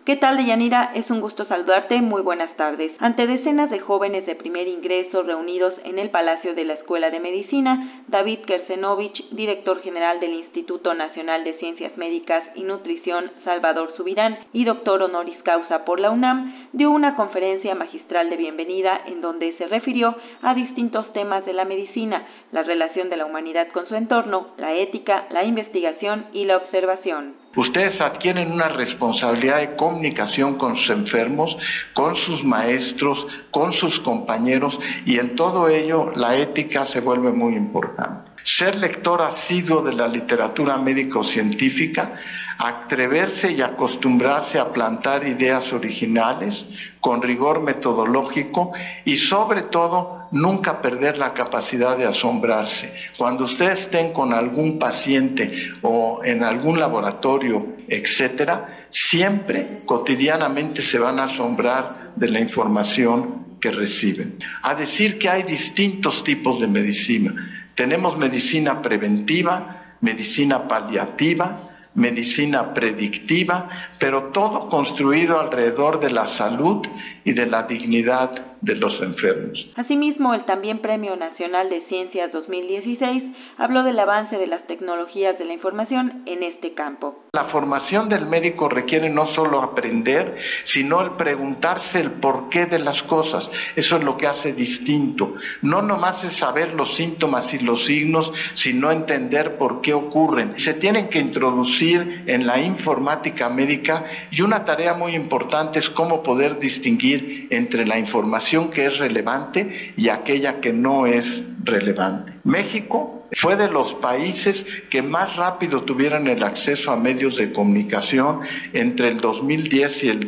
[0.07, 0.93] ¿Qué tal, Deyanira?
[0.95, 2.01] Es un gusto saludarte.
[2.01, 2.93] Muy buenas tardes.
[3.01, 7.19] Ante decenas de jóvenes de primer ingreso reunidos en el Palacio de la Escuela de
[7.19, 14.39] Medicina, David Kersenovich, director general del Instituto Nacional de Ciencias Médicas y Nutrición Salvador Subirán
[14.53, 19.57] y doctor honoris causa por la UNAM, dio una conferencia magistral de bienvenida en donde
[19.59, 23.97] se refirió a distintos temas de la medicina, la relación de la humanidad con su
[23.97, 27.46] entorno, la ética, la investigación y la observación.
[27.57, 31.57] Ustedes adquieren una responsabilidad de comunicación con sus enfermos,
[31.95, 37.55] con sus maestros, con sus compañeros y en todo ello la ética se vuelve muy
[37.55, 38.31] importante.
[38.45, 42.15] Ser lector asiduo de la literatura médico-científica,
[42.59, 46.65] atreverse y acostumbrarse a plantar ideas originales
[47.01, 48.73] con rigor metodológico
[49.05, 52.93] y sobre todo nunca perder la capacidad de asombrarse.
[53.19, 55.53] Cuando ustedes estén con algún paciente
[55.83, 63.71] o en algún laboratorio, etcétera, siempre cotidianamente se van a asombrar de la información que
[63.71, 64.39] reciben.
[64.63, 67.35] A decir que hay distintos tipos de medicina.
[67.75, 73.69] Tenemos medicina preventiva, medicina paliativa, medicina predictiva,
[73.99, 76.87] pero todo construido alrededor de la salud
[77.25, 79.71] y de la dignidad de los enfermos.
[79.77, 83.23] Asimismo, el también Premio Nacional de Ciencias 2016
[83.59, 87.25] habló del avance de las tecnologías de la información en este campo.
[87.33, 93.03] La formación del médico requiere no solo aprender, sino el preguntarse el porqué de las
[93.03, 93.51] cosas.
[93.77, 95.33] Eso es lo que hace distinto.
[95.63, 100.59] No nomás es saber los síntomas y los signos, sino entender por qué ocurren.
[100.59, 106.23] Se tienen que introducir en la informática médica y una tarea muy importante es cómo
[106.23, 112.33] poder distinguir entre la información que es relevante y aquella que no es relevante.
[112.45, 118.41] México fue de los países que más rápido tuvieron el acceso a medios de comunicación
[118.73, 120.27] entre el 2010 y el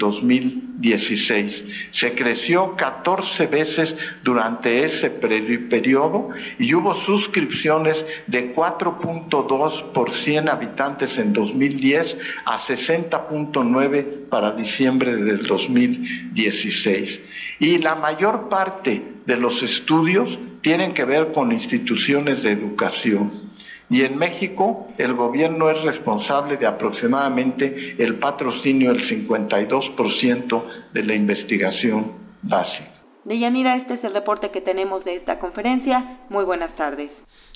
[0.79, 1.65] 2016.
[1.91, 6.29] Se creció 14 veces durante ese periodo
[6.59, 15.47] y hubo suscripciones de 4.2 por 100 habitantes en 2010 a 60.9 para diciembre del
[15.47, 17.21] 2016
[17.59, 23.49] y la mayor parte de los estudios tienen que ver con instituciones de educación.
[23.91, 30.63] Y en México el gobierno es responsable de aproximadamente el patrocinio del 52%
[30.93, 32.13] de la investigación
[32.43, 32.91] básica.
[33.25, 36.21] Deyanira, este es el reporte que tenemos de esta conferencia.
[36.31, 37.11] Muy buenas tardes.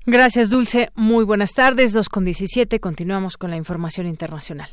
[0.06, 0.90] Gracias, Dulce.
[0.94, 1.92] Muy buenas tardes.
[1.92, 2.78] 2 con 17.
[2.78, 4.68] Continuamos con la información internacional.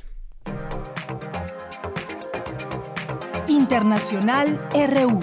[3.48, 5.20] Internacional RU.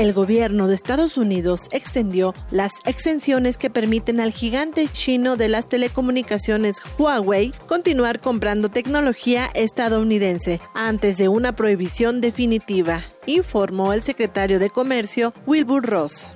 [0.00, 5.68] El gobierno de Estados Unidos extendió las exenciones que permiten al gigante chino de las
[5.68, 14.70] telecomunicaciones Huawei continuar comprando tecnología estadounidense antes de una prohibición definitiva, informó el secretario de
[14.70, 16.32] Comercio Wilbur Ross.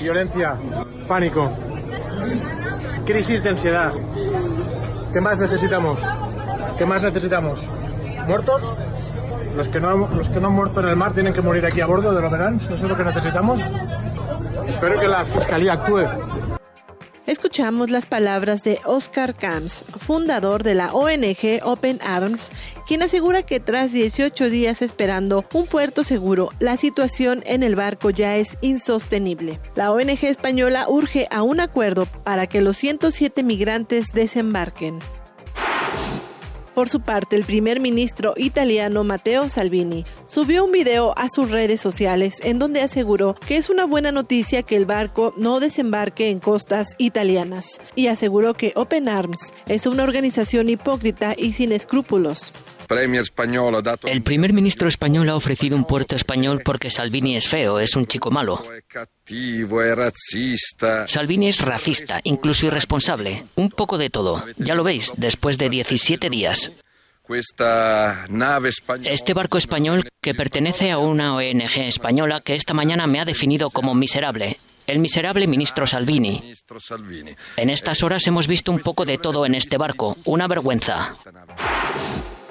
[0.00, 0.56] Violencia,
[1.06, 1.56] pánico,
[3.06, 3.92] crisis de ansiedad.
[5.12, 6.00] ¿Qué más necesitamos?
[6.76, 7.60] ¿Qué más necesitamos?
[8.26, 8.74] ¿Muertos?
[9.56, 11.80] Los que, no, los que no han muerto en el mar tienen que morir aquí
[11.80, 12.56] a bordo de Verán.
[12.56, 13.60] ¿Eso es lo que necesitamos?
[14.68, 16.06] Espero que la Fiscalía actúe.
[17.30, 22.50] Escuchamos las palabras de Oscar Camps, fundador de la ONG Open Arms,
[22.88, 28.10] quien asegura que tras 18 días esperando un puerto seguro, la situación en el barco
[28.10, 29.60] ya es insostenible.
[29.76, 34.98] La ONG española urge a un acuerdo para que los 107 migrantes desembarquen.
[36.74, 41.80] Por su parte, el primer ministro italiano Matteo Salvini subió un video a sus redes
[41.80, 46.38] sociales en donde aseguró que es una buena noticia que el barco no desembarque en
[46.38, 52.52] costas italianas y aseguró que Open Arms es una organización hipócrita y sin escrúpulos.
[54.04, 58.06] El primer ministro español ha ofrecido un puerto español porque Salvini es feo, es un
[58.06, 58.64] chico malo.
[61.06, 64.44] Salvini es racista, incluso irresponsable, un poco de todo.
[64.56, 66.72] Ya lo veis, después de 17 días.
[69.04, 73.70] Este barco español, que pertenece a una ONG española que esta mañana me ha definido
[73.70, 74.58] como miserable,
[74.88, 76.52] el miserable ministro Salvini.
[77.56, 81.14] En estas horas hemos visto un poco de todo en este barco, una vergüenza.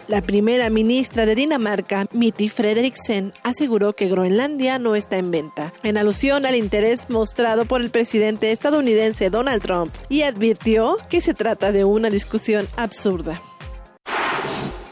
[0.10, 5.99] La primera ministra de Dinamarca, Miti Frederiksen, aseguró que Groenlandia no está en venta, en
[5.99, 11.72] alusión al interés mostrado por el presidente estadounidense Donald Trump, y advirtió que se trata
[11.72, 13.40] de una discusión absurda.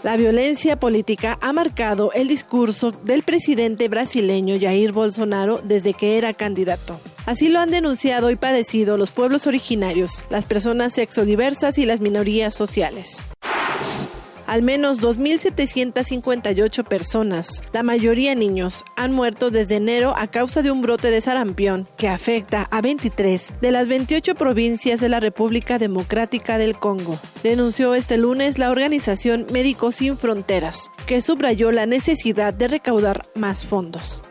[0.04, 6.36] La violencia política ha marcado el discurso del presidente brasileño Jair Bolsonaro desde que era
[6.36, 7.00] candidato.
[7.26, 12.54] Así lo han denunciado y padecido los pueblos originarios, las personas sexodiversas y las minorías
[12.54, 13.24] sociales.
[14.48, 20.82] Al menos 2.758 personas, la mayoría niños, han muerto desde enero a causa de un
[20.82, 26.58] brote de sarampión que afecta a 23 de las 28 provincias de la República Democrática
[26.58, 27.20] del Congo.
[27.44, 33.66] Denunció este lunes la organización Médicos Sin Fronteras, que subrayó la necesidad de recaudar más
[33.66, 34.24] fondos.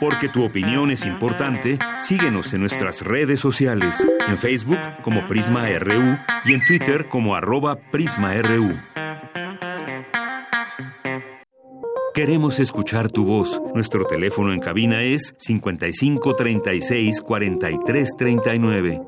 [0.00, 6.18] Porque tu opinión es importante, síguenos en nuestras redes sociales, en Facebook como Prisma RU
[6.44, 8.76] y en Twitter como arroba PrismaRU.
[12.14, 13.60] Queremos escuchar tu voz.
[13.74, 19.00] Nuestro teléfono en cabina es 55 36 43 39.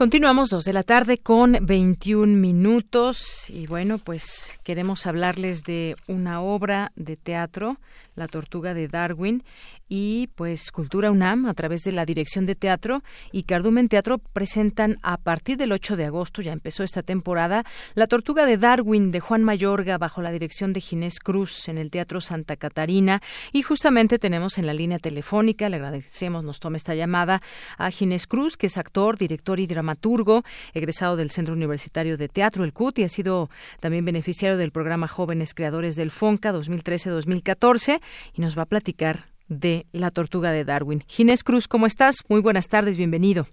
[0.00, 6.40] Continuamos dos de la tarde con 21 minutos y bueno, pues queremos hablarles de una
[6.40, 7.76] obra de teatro,
[8.14, 9.44] La Tortuga de Darwin,
[9.90, 13.02] y pues Cultura UNAM a través de la Dirección de Teatro
[13.32, 17.64] y Cardumen Teatro presentan a partir del 8 de agosto, ya empezó esta temporada,
[17.94, 21.90] La Tortuga de Darwin de Juan Mayorga bajo la dirección de Ginés Cruz en el
[21.90, 23.20] Teatro Santa Catarina.
[23.52, 27.42] Y justamente tenemos en la línea telefónica, le agradecemos, nos tome esta llamada
[27.76, 32.62] a Ginés Cruz, que es actor, director y dramaturgo, egresado del Centro Universitario de Teatro,
[32.62, 33.50] el CUT, y ha sido
[33.80, 38.00] también beneficiario del programa Jóvenes Creadores del FONCA 2013-2014
[38.34, 41.02] y nos va a platicar de La Tortuga de Darwin.
[41.06, 42.16] Ginés Cruz, ¿cómo estás?
[42.30, 43.46] Muy buenas tardes, bienvenido.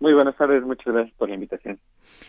[0.00, 1.78] Muy buenas tardes, muchas gracias por la invitación.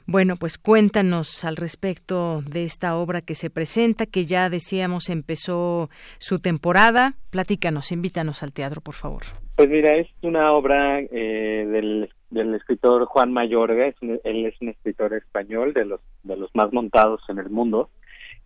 [0.05, 5.89] Bueno, pues cuéntanos al respecto de esta obra que se presenta, que ya decíamos empezó
[6.19, 7.15] su temporada.
[7.31, 9.23] Platícanos, invítanos al teatro, por favor.
[9.55, 13.87] Pues mira, es una obra eh, del, del, escritor Juan Mayorga.
[14.01, 17.89] él es un escritor español de los de los más montados en el mundo.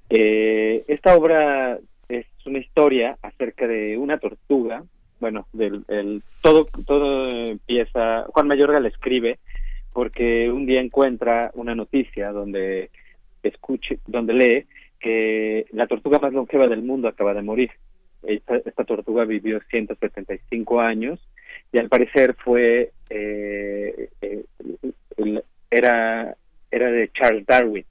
[0.09, 1.77] Eh, esta obra
[2.09, 4.83] es una historia acerca de una tortuga.
[5.19, 8.25] Bueno, del el, todo todo empieza.
[8.33, 9.39] Juan Mayorga le escribe
[9.93, 12.89] porque un día encuentra una noticia donde
[13.43, 14.65] escuche, donde lee
[14.99, 17.71] que la tortuga más longeva del mundo acaba de morir.
[18.23, 21.19] Esta, esta tortuga vivió 175 años
[21.71, 24.45] y al parecer fue eh, eh,
[25.71, 26.35] era
[26.71, 27.85] era de Charles Darwin.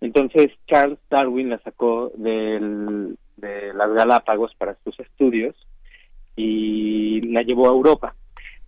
[0.00, 5.54] Entonces Charles Darwin la sacó del, de las Galápagos para sus estudios
[6.36, 8.14] y la llevó a Europa.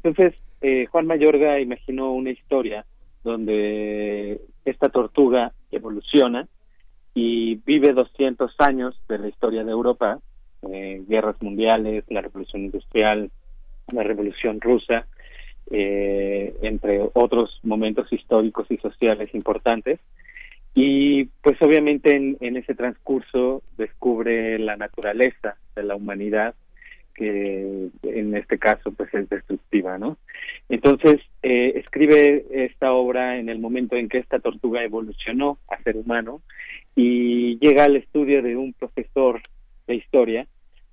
[0.02, 2.84] Entonces eh, Juan Mayorga imaginó una historia
[3.22, 6.48] donde esta tortuga evoluciona
[7.14, 10.18] y vive 200 años de la historia de Europa,
[10.70, 13.30] eh, guerras mundiales, la revolución industrial,
[13.92, 15.06] la revolución rusa,
[15.70, 20.00] eh, entre otros momentos históricos y sociales importantes.
[20.74, 26.54] Y pues obviamente en, ese transcurso descubre la naturaleza de la humanidad
[27.14, 30.18] que en este caso pues es destructiva, ¿no?
[30.68, 35.96] Entonces eh, escribe esta obra en el momento en que esta tortuga evolucionó a ser
[35.96, 36.42] humano
[36.94, 39.40] y llega al estudio de un profesor
[39.88, 40.46] de historia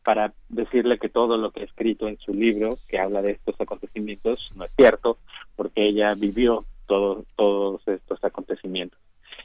[0.03, 3.59] para decirle que todo lo que ha escrito en su libro, que habla de estos
[3.59, 5.17] acontecimientos, no es cierto,
[5.55, 8.99] porque ella vivió todos todos estos acontecimientos.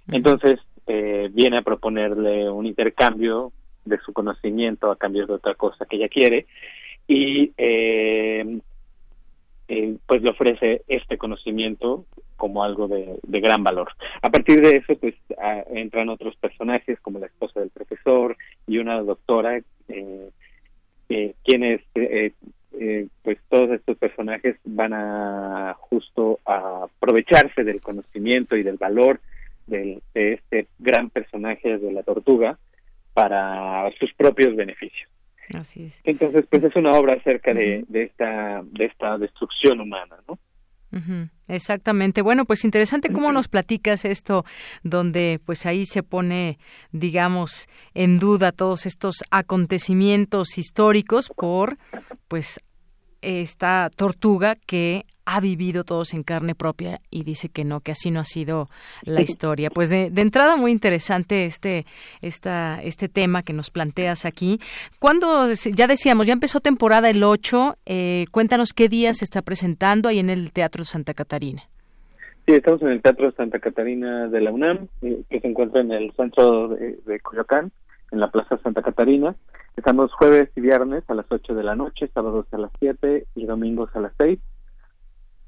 [0.09, 3.53] Entonces eh, viene a proponerle un intercambio
[3.85, 6.47] de su conocimiento a cambio de otra cosa que ella quiere
[7.07, 8.61] y eh,
[9.69, 12.05] eh, pues le ofrece este conocimiento
[12.37, 13.89] como algo de, gran valor.
[14.23, 15.15] A partir de eso, pues
[15.73, 18.37] entran otros personajes como la esposa del profesor
[18.67, 20.31] y una doctora, eh,
[21.09, 21.83] eh quienes,
[23.23, 29.21] pues todos estos personajes van a justo aprovecharse del conocimiento y del valor
[29.71, 32.59] de este gran personaje de la tortuga
[33.15, 35.09] para sus propios beneficios.
[35.59, 36.01] Así es.
[36.05, 40.39] Entonces, pues es una obra acerca de, de, esta, de esta destrucción humana, ¿no?
[41.47, 42.21] Exactamente.
[42.21, 44.45] Bueno, pues interesante cómo nos platicas esto,
[44.83, 46.59] donde pues ahí se pone,
[46.91, 51.79] digamos, en duda todos estos acontecimientos históricos por,
[52.27, 52.59] pues,
[53.23, 58.11] esta tortuga que ha vivido todos en carne propia y dice que no, que así
[58.11, 58.69] no ha sido
[59.05, 59.71] la historia.
[59.71, 61.87] Pues de, entrada muy interesante este,
[62.21, 64.59] esta, este tema que nos planteas aquí.
[64.99, 70.09] Cuando, ya decíamos, ya empezó temporada el 8, eh, cuéntanos qué día se está presentando
[70.09, 71.63] ahí en el Teatro Santa Catarina.
[72.47, 75.93] Sí, estamos en el Teatro Santa Catarina de la UNAM, eh, que se encuentra en
[75.93, 77.71] el centro de, de Coyoacán,
[78.11, 79.35] en la Plaza Santa Catarina.
[79.77, 83.47] Estamos jueves y viernes a las 8 de la noche, sábados a las 7 y
[83.47, 84.39] domingos a las 6.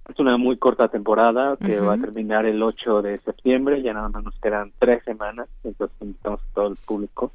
[0.08, 4.08] Es una muy corta temporada que va a terminar el 8 de septiembre, ya nada
[4.08, 7.32] más nos quedan tres semanas, entonces invitamos a todo el público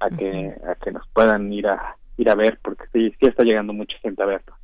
[0.00, 3.44] a que a que nos puedan ir a ir a ver porque sí, sí está
[3.44, 4.54] llegando mucha gente a verlo.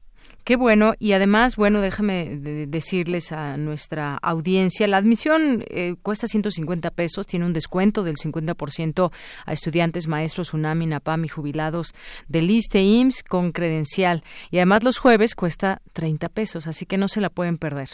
[0.46, 0.92] Qué bueno.
[1.00, 2.36] Y además, bueno, déjame
[2.68, 9.10] decirles a nuestra audiencia, la admisión eh, cuesta 150 pesos, tiene un descuento del 50%
[9.44, 11.94] a estudiantes, maestros, UNAMI, NAPAM y jubilados
[12.28, 14.22] del ISTE IMSS con credencial.
[14.52, 17.88] Y además los jueves cuesta 30 pesos, así que no se la pueden perder.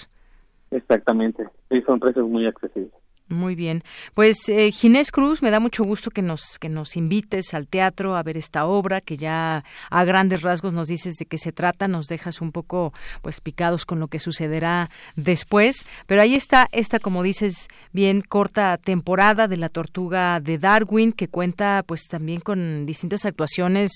[0.70, 1.48] Exactamente.
[1.70, 2.92] Sí, son precios muy accesibles.
[3.28, 3.82] Muy bien.
[4.14, 8.14] Pues eh, Ginés Cruz, me da mucho gusto que nos que nos invites al teatro
[8.14, 11.88] a ver esta obra que ya a grandes rasgos nos dices de qué se trata,
[11.88, 12.92] nos dejas un poco
[13.22, 18.76] pues picados con lo que sucederá después, pero ahí está esta como dices bien corta
[18.76, 23.92] temporada de la Tortuga de Darwin que cuenta pues también con distintas actuaciones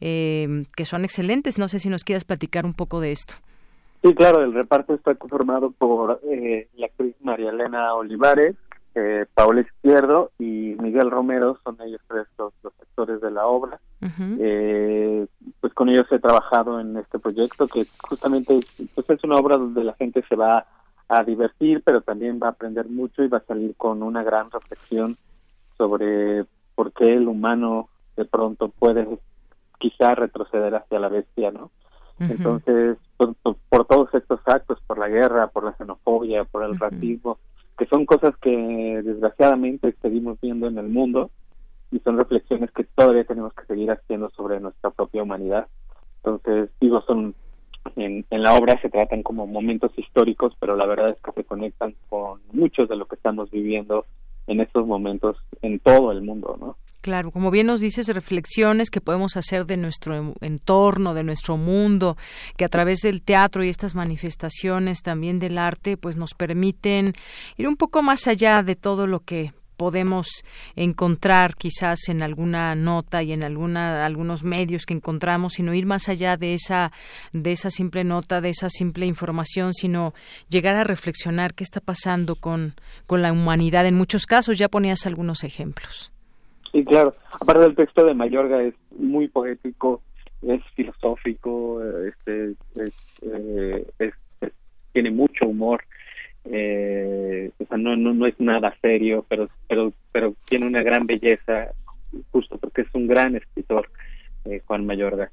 [0.00, 1.58] eh, que son excelentes.
[1.58, 3.34] No sé si nos quieras platicar un poco de esto.
[4.02, 8.56] Sí, claro, el reparto está conformado por eh, la actriz María Elena Olivares,
[8.94, 13.80] eh, Paola Izquierdo y Miguel Romero son ellos tres los, actores de la obra.
[14.40, 15.26] eh,
[15.60, 18.60] pues con ellos he trabajado en este proyecto que justamente
[18.94, 20.66] pues es una obra donde la gente se va
[21.08, 24.50] a divertir, pero también va a aprender mucho y va a salir con una gran
[24.50, 25.16] reflexión
[25.76, 26.44] sobre
[26.74, 29.06] por qué el humano de pronto puede
[29.78, 31.70] quizá retroceder hacia la bestia, ¿no?
[32.18, 33.34] Entonces, por,
[33.70, 37.38] por, todos estos actos, por la guerra, por la xenofobia, por el racismo,
[37.80, 38.50] que son cosas que
[39.02, 41.30] desgraciadamente seguimos viendo en el mundo
[41.90, 45.66] y son reflexiones que todavía tenemos que seguir haciendo sobre nuestra propia humanidad.
[46.16, 47.34] Entonces, digo, son
[47.96, 51.44] en, en la obra se tratan como momentos históricos, pero la verdad es que se
[51.44, 54.04] conectan con muchos de lo que estamos viviendo
[54.46, 56.76] en estos momentos en todo el mundo, ¿no?
[57.00, 62.18] Claro, como bien nos dices, reflexiones que podemos hacer de nuestro entorno, de nuestro mundo,
[62.58, 67.14] que a través del teatro y estas manifestaciones también del arte, pues nos permiten
[67.56, 70.44] ir un poco más allá de todo lo que podemos
[70.76, 76.10] encontrar quizás en alguna nota y en alguna algunos medios que encontramos sino ir más
[76.10, 76.92] allá de esa
[77.32, 80.12] de esa simple nota de esa simple información sino
[80.50, 82.74] llegar a reflexionar qué está pasando con
[83.06, 84.58] con la humanidad en muchos casos.
[84.58, 86.12] Ya ponías algunos ejemplos
[86.72, 87.14] Sí, claro.
[87.40, 90.02] Aparte del texto de Mayorga es muy poético,
[90.42, 92.54] es filosófico, este,
[93.22, 94.14] eh, es,
[94.92, 95.82] tiene mucho humor.
[96.44, 101.06] Eh, o sea, no, no, no es nada serio, pero, pero, pero tiene una gran
[101.06, 101.72] belleza,
[102.30, 103.90] justo porque es un gran escritor,
[104.44, 105.30] eh, Juan Mayorga.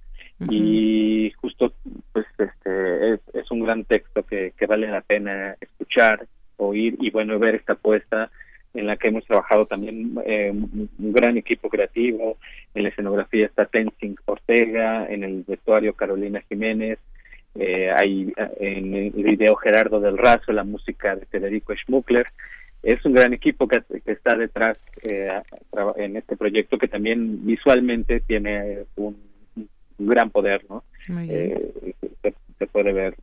[0.50, 1.74] Y justo,
[2.14, 6.28] pues, este, es, es un gran texto que, que vale la pena escuchar,
[6.58, 8.30] oír y, bueno, ver esta puesta
[8.74, 12.38] en la que hemos trabajado también eh, un gran equipo creativo.
[12.74, 17.00] En la escenografía está Tenzin Ortega, en el vestuario Carolina Jiménez,
[17.56, 22.28] eh, hay en el video Gerardo del Razo, la música de Federico Schmuckler.
[22.84, 25.28] Es un gran equipo que, está detrás eh,
[25.96, 29.18] en este proyecto que también visualmente tiene un,
[29.98, 30.84] gran poder, ¿no?
[31.08, 31.74] Se,
[32.60, 33.16] se, puede ver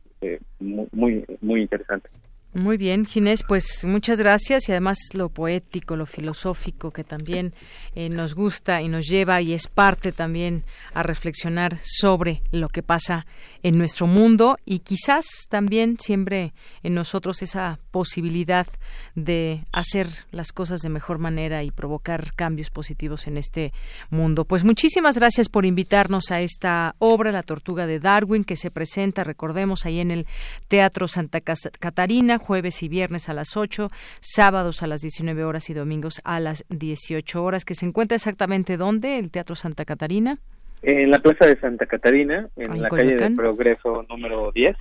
[0.59, 2.09] muy, muy interesante.
[2.55, 7.53] Muy bien, Ginés, pues muchas gracias y además lo poético, lo filosófico que también
[7.95, 10.63] eh, nos gusta y nos lleva y es parte también
[10.93, 13.25] a reflexionar sobre lo que pasa
[13.61, 18.67] en nuestro mundo y quizás también siempre en nosotros esa posibilidad
[19.15, 23.73] de hacer las cosas de mejor manera y provocar cambios positivos en este
[24.09, 24.45] mundo.
[24.45, 29.25] Pues muchísimas gracias por invitarnos a esta obra, La Tortuga de Darwin, que se presenta,
[29.25, 30.27] recordemos, ahí en el
[30.69, 33.89] Teatro Santa Catarina, jueves y viernes a las 8,
[34.21, 38.77] sábados a las 19 horas y domingos a las 18 horas, que se encuentra exactamente
[38.77, 40.37] dónde, el Teatro Santa Catarina.
[40.81, 44.75] En la Plaza de Santa Catarina, en la calle de Progreso número 10,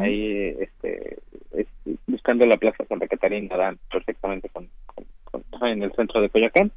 [0.00, 1.18] ahí este,
[2.06, 4.68] buscando la Plaza Santa Catarina dan perfectamente con,
[5.62, 6.72] en el centro de Coyacán.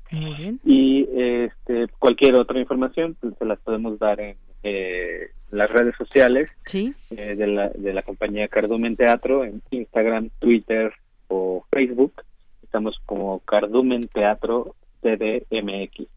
[0.65, 6.49] Y este, cualquier otra información pues, se las podemos dar en eh, las redes sociales
[6.73, 6.93] eh,
[7.35, 10.93] de, la, de la compañía Cardumen Teatro, en Instagram, Twitter
[11.27, 12.23] o Facebook.
[12.63, 16.07] Estamos como Cardumen Teatro CDMX.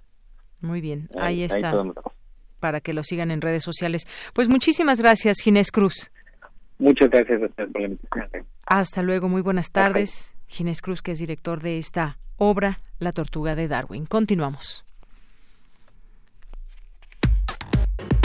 [0.61, 1.73] Muy bien, ahí, está
[2.59, 4.07] para que lo sigan en redes sociales.
[4.33, 6.11] Pues muchísimas gracias, Ginés Cruz.
[6.79, 10.35] Muchas gracias por la Hasta luego, muy buenas tardes.
[10.49, 14.07] Ginés Cruz, que es director de esta obra, La Tortuga de Darwin.
[14.07, 14.88] Continuamos.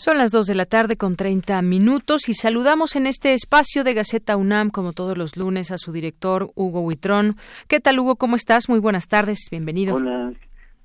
[0.00, 3.92] Son las 2 de la tarde con 30 minutos y saludamos en este espacio de
[3.92, 7.34] Gaceta UNAM, como todos los lunes, a su director Hugo Huitrón.
[7.68, 8.16] ¿Qué tal, Hugo?
[8.16, 8.70] ¿Cómo estás?
[8.70, 9.48] Muy buenas tardes.
[9.50, 9.96] Bienvenido.
[9.96, 10.32] Hola,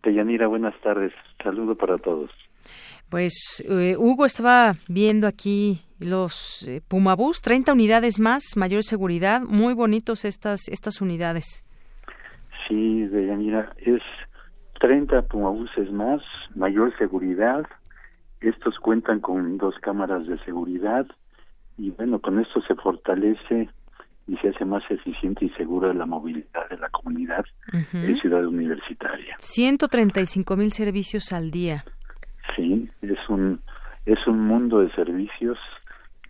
[0.03, 0.47] Deyanira.
[0.47, 1.13] Buenas tardes.
[1.41, 2.29] Saludo para todos.
[3.09, 9.39] Pues eh, Hugo estaba viendo aquí los eh, Pumabús, 30 unidades más, mayor seguridad.
[9.39, 11.63] Muy bonitos estas, estas unidades.
[12.67, 13.71] Sí, Deyanira.
[13.77, 14.01] Es
[14.81, 16.21] 30 Pumabuses más,
[16.53, 17.65] mayor seguridad
[18.49, 21.05] estos cuentan con dos cámaras de seguridad
[21.77, 23.69] y bueno, con esto se fortalece
[24.27, 27.45] y se hace más eficiente y segura la movilidad de la comunidad
[27.93, 29.35] en ciudad universitaria.
[29.39, 31.83] 135 mil servicios al día.
[32.55, 33.59] Sí, es un
[34.05, 35.57] es un mundo de servicios,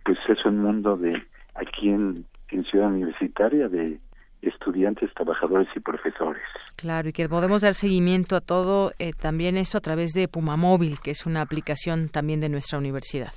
[0.04, 1.22] pues es un mundo de
[1.54, 3.98] aquí en, en ciudad universitaria de
[4.46, 6.42] estudiantes, trabajadores y profesores.
[6.76, 10.56] Claro, y que podemos dar seguimiento a todo, eh, también eso a través de Puma
[10.56, 13.32] Móvil, que es una aplicación también de nuestra universidad.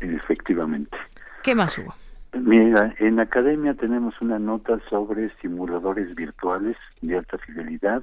[0.00, 0.96] Efectivamente.
[1.42, 1.94] ¿Qué más hubo?
[2.32, 8.02] Mira, en academia tenemos una nota sobre simuladores virtuales de alta fidelidad,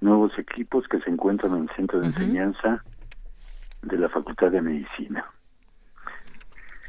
[0.00, 2.82] nuevos equipos que se encuentran en el centro de enseñanza
[3.82, 5.24] de la Facultad de Medicina.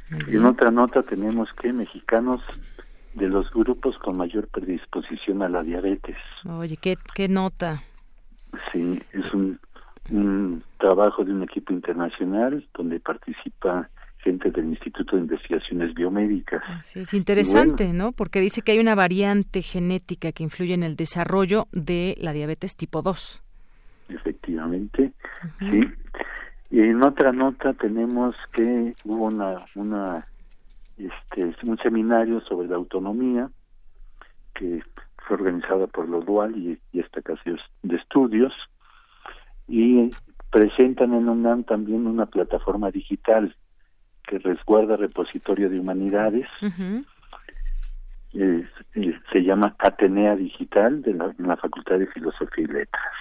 [0.10, 2.42] En otra nota tenemos que mexicanos
[3.16, 6.18] de los grupos con mayor predisposición a la diabetes.
[6.50, 7.82] Oye, qué, qué nota.
[8.72, 9.60] Sí, es un,
[10.12, 16.64] un trabajo de un equipo internacional donde participa gente del Instituto de Investigaciones Biomédicas.
[16.82, 18.12] Sí, es interesante, ¿no?
[18.12, 22.76] Porque dice que hay una variante genética que influye en el desarrollo de la diabetes
[22.76, 23.44] tipo 2.
[24.10, 25.14] Efectivamente,
[25.60, 25.82] sí.
[26.72, 30.28] Y en otra nota tenemos que hubo una, una
[30.98, 33.50] este, un seminario sobre la autonomía
[34.54, 34.82] que
[35.18, 37.42] fue organizada por lo Dual y, esta casa
[37.84, 38.54] de estudios
[39.68, 40.10] y
[40.52, 43.56] presentan en UNAM también una plataforma digital
[44.24, 46.48] que resguarda repositorio de humanidades.
[48.32, 53.14] Se llama Atenea Digital de la, en la Facultad de Filosofía y Letras.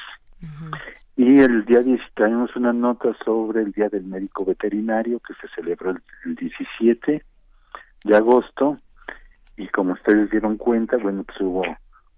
[1.16, 5.48] Y el día 10 tenemos una nota sobre el Día del Médico Veterinario que se
[5.54, 7.24] celebró el, el 17
[8.04, 8.78] de agosto
[9.56, 11.64] y como ustedes dieron cuenta, bueno, pues hubo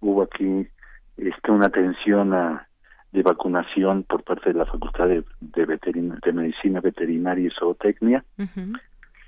[0.00, 0.68] hubo aquí
[1.16, 2.68] este, una atención a,
[3.12, 5.78] de vacunación por parte de la Facultad de, de,
[6.22, 8.24] de Medicina Veterinaria y Zootecnia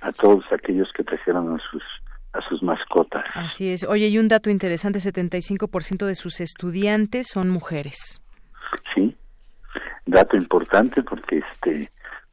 [0.00, 1.82] a todos aquellos que trajeron a sus
[2.34, 3.24] a sus mascotas.
[3.34, 3.84] Así es.
[3.84, 8.20] Oye, y un dato interesante, 75% de sus estudiantes son mujeres.
[8.94, 9.16] Sí.
[10.04, 11.90] Dato importante porque este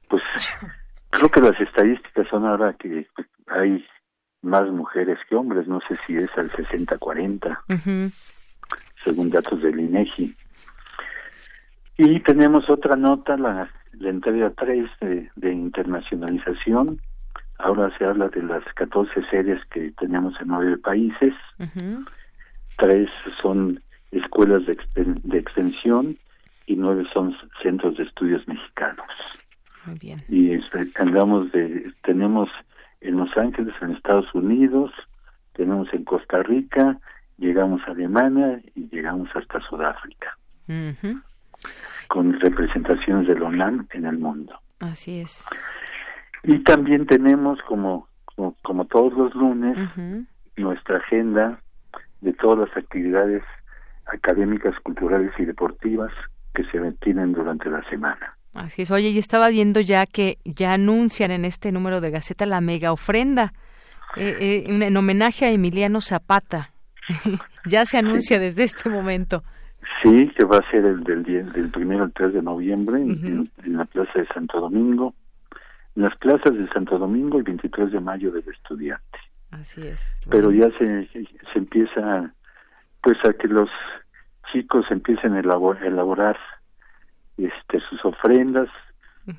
[0.10, 0.22] pues
[1.12, 3.08] creo que las estadísticas son ahora que
[3.48, 3.86] hay
[4.46, 8.14] más mujeres que hombres, no sé si es al 60-40,
[9.04, 10.36] según datos del INEGI.
[11.98, 17.00] Y tenemos otra nota, la, la entrega 3 de, de, internacionalización.
[17.58, 21.34] Ahora se habla de las 14 series que tenemos en nueve países.
[22.78, 23.10] Tres
[23.42, 23.82] son
[24.12, 26.18] escuelas de, de extensión
[26.68, 29.08] y nueve son centros de estudios mexicanos.
[29.86, 30.24] Muy bien.
[30.28, 32.50] Y este, andamos de, tenemos
[33.02, 34.92] en Los Ángeles, en Estados Unidos,
[35.54, 37.00] tenemos en Costa Rica,
[37.38, 40.38] llegamos a Alemania y llegamos hasta Sudáfrica.
[42.08, 44.60] Con representaciones de la UNAM en el mundo.
[44.80, 45.48] Así es.
[46.44, 48.08] Y también tenemos, como,
[48.62, 49.78] como, todos los lunes,
[50.58, 51.60] nuestra agenda
[52.22, 53.44] de todas las actividades
[54.06, 56.12] académicas, culturales y deportivas
[56.54, 58.38] que se tienen durante la semana.
[58.56, 58.92] Así es.
[58.92, 62.94] Oye, y estaba viendo ya que ya anuncian en este número de Gaceta la mega
[62.94, 63.52] ofrenda
[64.16, 66.72] eh, eh, en homenaje a Emiliano Zapata.
[67.66, 69.44] ya se anuncia desde este momento.
[70.02, 73.86] Sí, que va a ser el del, del primero al 3 de noviembre en, la
[73.86, 75.14] Plaza de Santo Domingo,
[75.96, 79.20] en las plazas de Santo Domingo y 23 de mayo del estudiante.
[79.52, 80.18] Así es.
[80.30, 82.34] Pero ya se, se empieza,
[83.02, 83.70] pues a que los
[84.52, 86.38] chicos empiecen a elaborar
[87.38, 88.70] este sus ofrendas,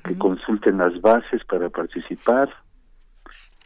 [0.03, 2.49] que consulten las bases para participar,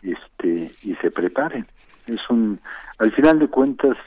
[0.02, 1.66] este y se preparen.
[2.08, 2.60] Es un,
[3.00, 3.98] al final de cuentas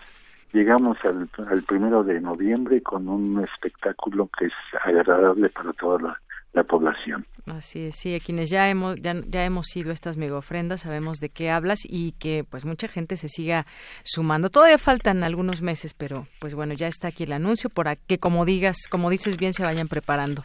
[0.53, 4.53] llegamos al, al primero de noviembre con un espectáculo que es
[4.85, 6.21] agradable para toda la,
[6.55, 7.27] la población.
[7.47, 10.81] Así es, sí, a quienes ya hemos ya, ya hemos ido a estas mega ofrendas
[10.81, 13.67] sabemos de qué hablas y que pues mucha gente se siga
[14.03, 14.49] sumando.
[14.49, 18.45] Todavía faltan algunos meses, pero pues bueno, ya está aquí el anuncio para que como
[18.45, 20.43] digas, como dices bien se vayan preparando.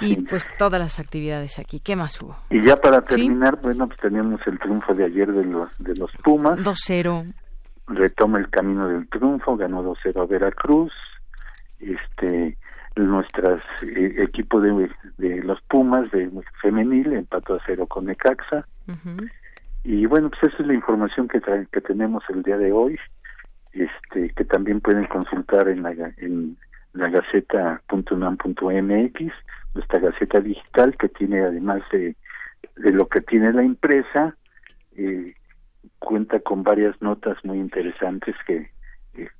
[0.00, 1.80] Y pues todas las actividades aquí.
[1.80, 2.36] ¿Qué más hubo?
[2.50, 6.10] Y ya para terminar, bueno, pues teníamos el triunfo de ayer de los de los
[6.24, 6.58] Pumas.
[6.60, 7.32] 2-0.
[7.88, 10.92] Retoma el camino del triunfo, ganó 2-0 a Veracruz.
[11.78, 12.56] Este
[12.96, 16.28] nuestras eh, equipo de, de, los Pumas de
[16.60, 18.66] femenil empató a cero con Necaxa.
[19.84, 22.98] Y bueno pues esa es la información que que tenemos el día de hoy
[23.72, 26.56] este que también pueden consultar en la en
[26.92, 29.32] la gaceta.unam.mx
[29.74, 32.14] nuestra gaceta digital que tiene además de,
[32.76, 34.36] de lo que tiene la impresa
[34.96, 35.34] eh,
[35.98, 38.70] cuenta con varias notas muy interesantes que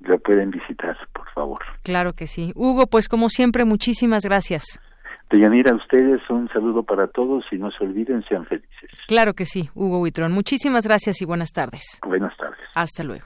[0.01, 1.61] lo pueden visitar, por favor.
[1.83, 2.51] Claro que sí.
[2.55, 4.79] Hugo, pues como siempre, muchísimas gracias.
[5.29, 8.89] Deyanira, a ustedes un saludo para todos y no se olviden, sean felices.
[9.07, 10.31] Claro que sí, Hugo Huitrón.
[10.31, 11.99] Muchísimas gracias y buenas tardes.
[12.05, 12.59] Buenas tardes.
[12.75, 13.25] Hasta luego.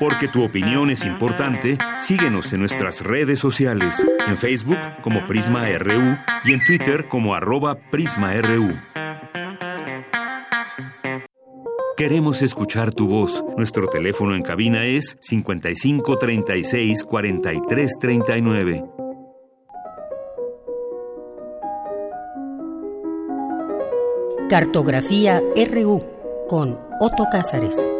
[0.00, 6.16] Porque tu opinión es importante, síguenos en nuestras redes sociales, en Facebook como Prisma RU
[6.44, 8.78] y en Twitter como arroba PrismaRU.
[11.98, 13.44] Queremos escuchar tu voz.
[13.56, 18.84] Nuestro teléfono en cabina es 55 36 43 39.
[24.48, 25.42] Cartografía
[25.72, 26.04] RU
[26.48, 27.90] con Otto Cázares.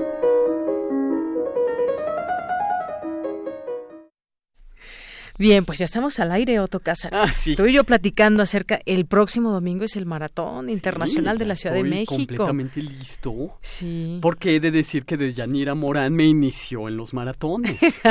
[5.39, 7.21] Bien, pues ya estamos al aire, Otto Cázares.
[7.23, 7.53] Ah, sí.
[7.53, 8.81] Estoy yo platicando acerca.
[8.87, 12.17] El próximo domingo es el Maratón Internacional de la Ciudad de México.
[12.17, 13.57] completamente listo.
[13.61, 14.19] Sí.
[14.21, 17.81] Porque he de decir que de Yanira Morán me inició en los maratones.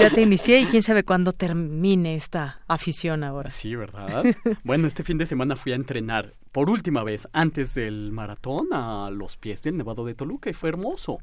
[0.00, 3.50] ya te inicié y quién sabe cuándo termine esta afición ahora.
[3.50, 4.24] Sí, ¿verdad?
[4.62, 9.10] Bueno, este fin de semana fui a entrenar por última vez antes del maratón a
[9.10, 11.18] los pies del Nevado de Toluca y fue hermoso.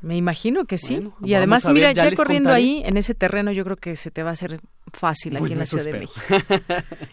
[0.00, 0.94] Me imagino que sí.
[0.94, 2.54] Bueno, y además, ver, mira, ya corriendo contaré.
[2.64, 4.60] ahí, en ese terreno, yo creo que se te va a hacer
[4.92, 5.92] fácil aquí en la Ciudad de.
[5.94, 6.20] México.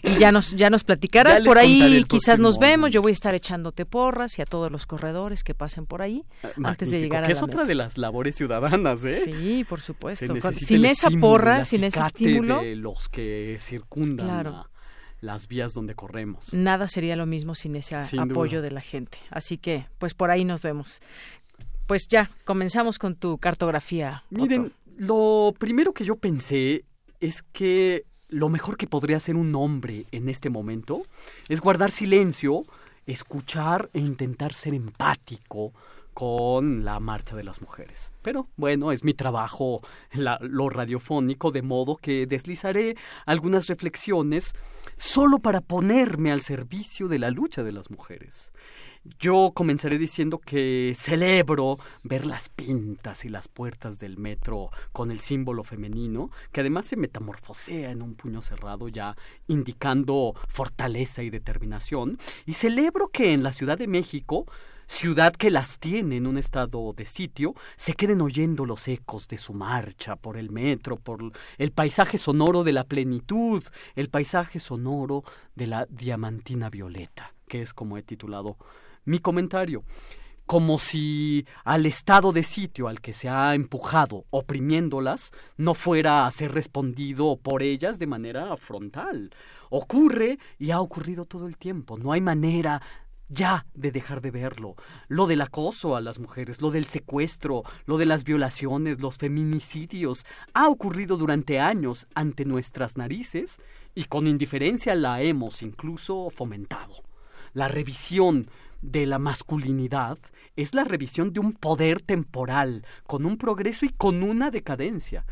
[0.04, 1.40] Y ya nos, ya nos platicarás.
[1.40, 2.92] Ya por ahí quizás nos vemos.
[2.92, 6.26] Yo voy a estar echándote porras y a todos los corredores que pasen por ahí
[6.64, 9.22] antes de llegar a que la es otra de las labores ciudadanas, ¿eh?
[9.26, 10.26] Sí, por supuesto.
[10.54, 14.70] Sin esa estímulo, porra, sin ese estímulo, de los que circundan Claro.
[15.22, 16.54] las vías donde corremos.
[16.54, 18.70] nada sería lo mismo sin ese Sin apoyo duda.
[18.70, 19.18] de la gente.
[19.32, 21.02] Así que, pues por ahí nos vemos.
[21.88, 24.24] Pues ya, comenzamos con tu cartografía.
[24.30, 26.84] Miren, lo primero que yo pensé
[27.20, 31.04] es que lo mejor que podría hacer un hombre en este momento
[31.48, 32.64] es guardar silencio,
[33.06, 35.74] escuchar e intentar ser empático
[36.16, 38.12] con la marcha de las mujeres.
[38.22, 39.82] Pero bueno, es mi trabajo
[40.14, 42.96] la- lo radiofónico, de modo que deslizaré
[43.26, 44.54] algunas reflexiones
[44.98, 48.52] solo para ponerme al servicio de la lucha de las mujeres.
[49.20, 55.20] Yo comenzaré diciendo que celebro ver las pintas y las puertas del metro con el
[55.20, 59.16] símbolo femenino, que además se metamorfosea en un puño cerrado ya
[59.48, 62.18] indicando fortaleza y determinación.
[62.48, 64.48] Y celebro que en la Ciudad de México,
[64.88, 69.38] ciudad que las tiene en un estado de sitio, se queden oyendo los ecos de
[69.38, 73.64] su marcha por el metro, por el paisaje sonoro de la plenitud,
[73.96, 75.24] el paisaje sonoro
[75.56, 78.58] de la diamantina violeta, que es como he titulado
[79.06, 79.84] mi comentario,
[80.46, 86.32] como si al estado de sitio al que se ha empujado oprimiéndolas no fuera a
[86.32, 89.32] ser respondido por ellas de manera frontal.
[89.72, 91.98] Ocurre y ha ocurrido todo el tiempo.
[91.98, 92.82] No hay manera
[93.30, 94.76] ya de dejar de verlo.
[95.08, 100.26] Lo del acoso a las mujeres, lo del secuestro, lo de las violaciones, los feminicidios,
[100.54, 103.60] ha ocurrido durante años ante nuestras narices
[103.94, 107.04] y con indiferencia la hemos incluso fomentado.
[107.54, 108.50] La revisión
[108.82, 110.18] de la masculinidad
[110.56, 115.26] es la revisión de un poder temporal, con un progreso y con una decadencia.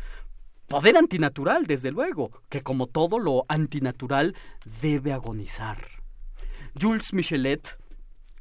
[0.68, 4.34] Poder antinatural, desde luego, que como todo lo antinatural
[4.80, 5.86] debe agonizar.
[6.80, 7.78] Jules Michelet,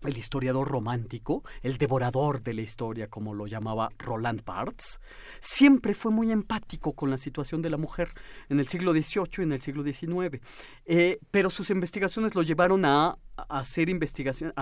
[0.06, 5.00] el historiador romántico, el devorador de la historia, como lo llamaba Roland Barthes,
[5.40, 8.10] siempre fue muy empático con la situación de la mujer
[8.50, 10.40] en el siglo XVIII y en el siglo XIX.
[10.86, 13.18] Eh, pero sus investigaciones lo llevaron a,
[13.50, 14.54] hacer investigación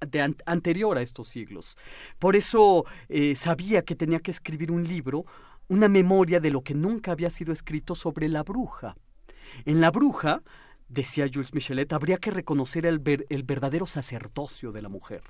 [0.00, 1.76] de an- anterior a estos siglos.
[2.18, 5.24] Por eso eh, sabía que tenía que escribir un libro,
[5.68, 8.96] una memoria de lo que nunca había sido escrito sobre la bruja.
[9.64, 10.42] En la bruja,
[10.88, 15.22] decía Jules Michelet, habría que reconocer el, ver- el verdadero sacerdocio de la mujer,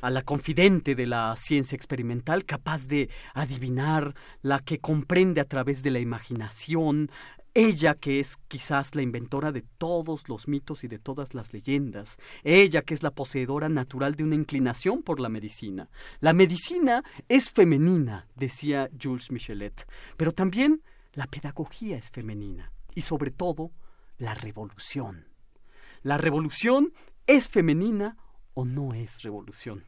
[0.00, 5.82] a la confidente de la ciencia experimental, capaz de adivinar, la que comprende a través
[5.82, 7.10] de la imaginación,
[7.56, 12.18] ella que es quizás la inventora de todos los mitos y de todas las leyendas,
[12.42, 15.88] ella que es la poseedora natural de una inclinación por la medicina.
[16.20, 23.30] La medicina es femenina, decía Jules Michelet, pero también la pedagogía es femenina y sobre
[23.30, 23.70] todo
[24.18, 25.28] la revolución.
[26.02, 26.92] ¿La revolución
[27.26, 28.16] es femenina
[28.54, 29.84] o no es revolución?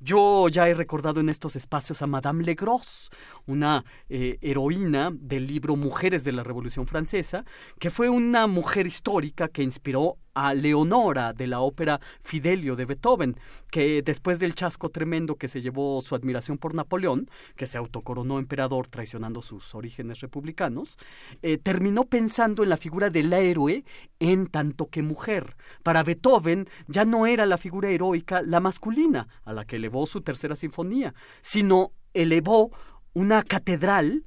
[0.00, 3.10] Yo ya he recordado en estos espacios a Madame Legros,
[3.46, 7.44] una eh, heroína del libro Mujeres de la Revolución Francesa,
[7.78, 13.36] que fue una mujer histórica que inspiró a Leonora de la ópera Fidelio de Beethoven,
[13.70, 18.38] que después del chasco tremendo que se llevó su admiración por Napoleón, que se autocoronó
[18.38, 20.98] emperador traicionando sus orígenes republicanos,
[21.42, 23.84] eh, terminó pensando en la figura del héroe
[24.20, 25.56] en tanto que mujer.
[25.82, 30.20] Para Beethoven ya no era la figura heroica la masculina, a la que elevó su
[30.20, 32.70] tercera sinfonía, sino elevó
[33.12, 34.24] una catedral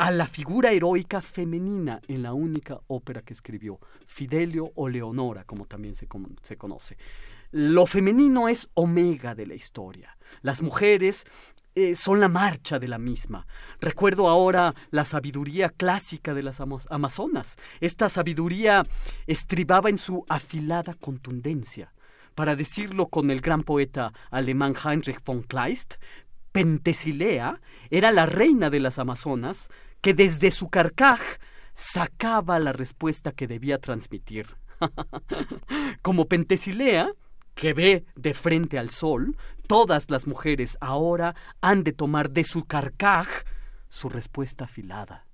[0.00, 5.66] a la figura heroica femenina en la única ópera que escribió, Fidelio o Leonora, como
[5.66, 6.08] también se,
[6.42, 6.96] se conoce.
[7.50, 10.16] Lo femenino es omega de la historia.
[10.40, 11.26] Las mujeres
[11.74, 13.46] eh, son la marcha de la misma.
[13.78, 17.58] Recuerdo ahora la sabiduría clásica de las amazonas.
[17.82, 18.86] Esta sabiduría
[19.26, 21.92] estribaba en su afilada contundencia.
[22.34, 25.96] Para decirlo con el gran poeta alemán Heinrich von Kleist,
[26.52, 27.60] Pentesilea
[27.90, 29.68] era la reina de las amazonas
[30.00, 31.20] que desde su carcaj
[31.74, 34.56] sacaba la respuesta que debía transmitir.
[36.02, 37.12] Como Pentesilea,
[37.54, 39.36] que ve de frente al sol,
[39.66, 43.28] todas las mujeres ahora han de tomar de su carcaj
[43.88, 45.26] su respuesta afilada.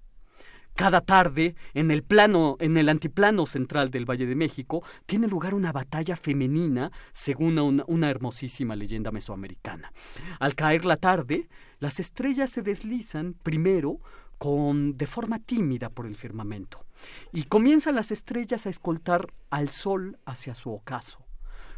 [0.75, 5.55] Cada tarde, en el plano, en el antiplano central del Valle de México, tiene lugar
[5.55, 9.91] una batalla femenina, según una, una hermosísima leyenda mesoamericana.
[10.39, 11.49] Al caer la tarde,
[11.79, 14.01] las estrellas se deslizan primero
[14.39, 16.85] con de forma tímida por el firmamento
[17.33, 21.25] y comienzan las estrellas a escoltar al sol hacia su ocaso.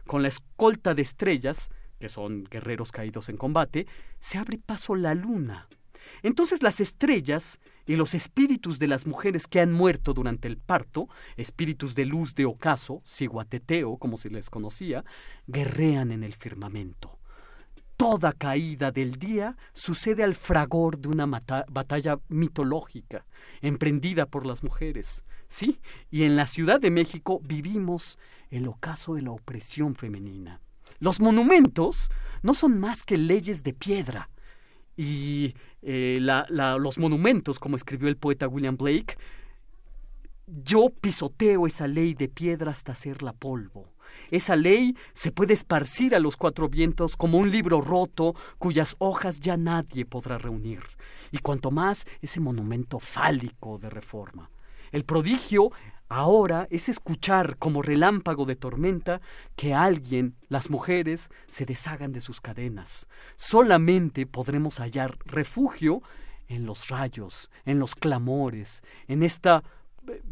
[0.07, 3.87] Con la escolta de estrellas, que son guerreros caídos en combate,
[4.21, 5.69] se abre paso la luna.
[6.23, 11.09] Entonces las estrellas y los espíritus de las mujeres que han muerto durante el parto,
[11.37, 15.05] espíritus de luz de ocaso, ciguateteo, como se les conocía,
[15.47, 17.18] guerrean en el firmamento.
[17.99, 23.27] Toda caída del día sucede al fragor de una batalla mitológica,
[23.61, 25.25] emprendida por las mujeres.
[25.49, 28.17] Sí, y en la Ciudad de México vivimos
[28.51, 30.61] el ocaso de la opresión femenina.
[31.01, 32.09] Los monumentos
[32.43, 34.31] no son más que leyes de piedra.
[34.97, 39.19] Y eh, los monumentos, como escribió el poeta William Blake,
[40.47, 43.93] yo pisoteo esa ley de piedra hasta hacerla polvo.
[44.31, 49.41] Esa ley se puede esparcir a los cuatro vientos como un libro roto cuyas hojas
[49.41, 50.83] ya nadie podrá reunir.
[51.31, 54.51] Y cuanto más ese monumento fálico de reforma.
[54.93, 55.71] El prodigio
[56.09, 59.21] ahora es escuchar como relámpago de tormenta
[59.57, 63.09] que alguien, las mujeres, se deshagan de sus cadenas.
[63.37, 66.03] Solamente podremos hallar refugio
[66.49, 69.63] en los rayos, en los clamores, en esta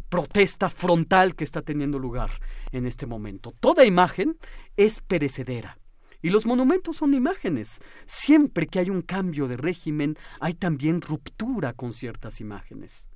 [0.08, 2.30] protesta frontal que está teniendo lugar
[2.72, 3.52] en este momento.
[3.58, 4.38] Toda imagen
[4.76, 5.78] es perecedera.
[6.22, 7.80] Y los monumentos son imágenes.
[8.06, 13.08] Siempre que hay un cambio de régimen, hay también ruptura con ciertas imágenes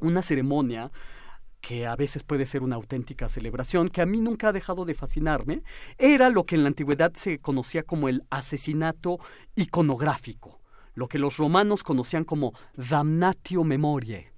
[0.00, 0.90] una ceremonia
[1.60, 4.94] que a veces puede ser una auténtica celebración, que a mí nunca ha dejado de
[4.94, 5.62] fascinarme,
[5.98, 9.18] era lo que en la antigüedad se conocía como el asesinato
[9.56, 10.60] iconográfico,
[10.94, 14.32] lo que los romanos conocían como damnatio memoriae,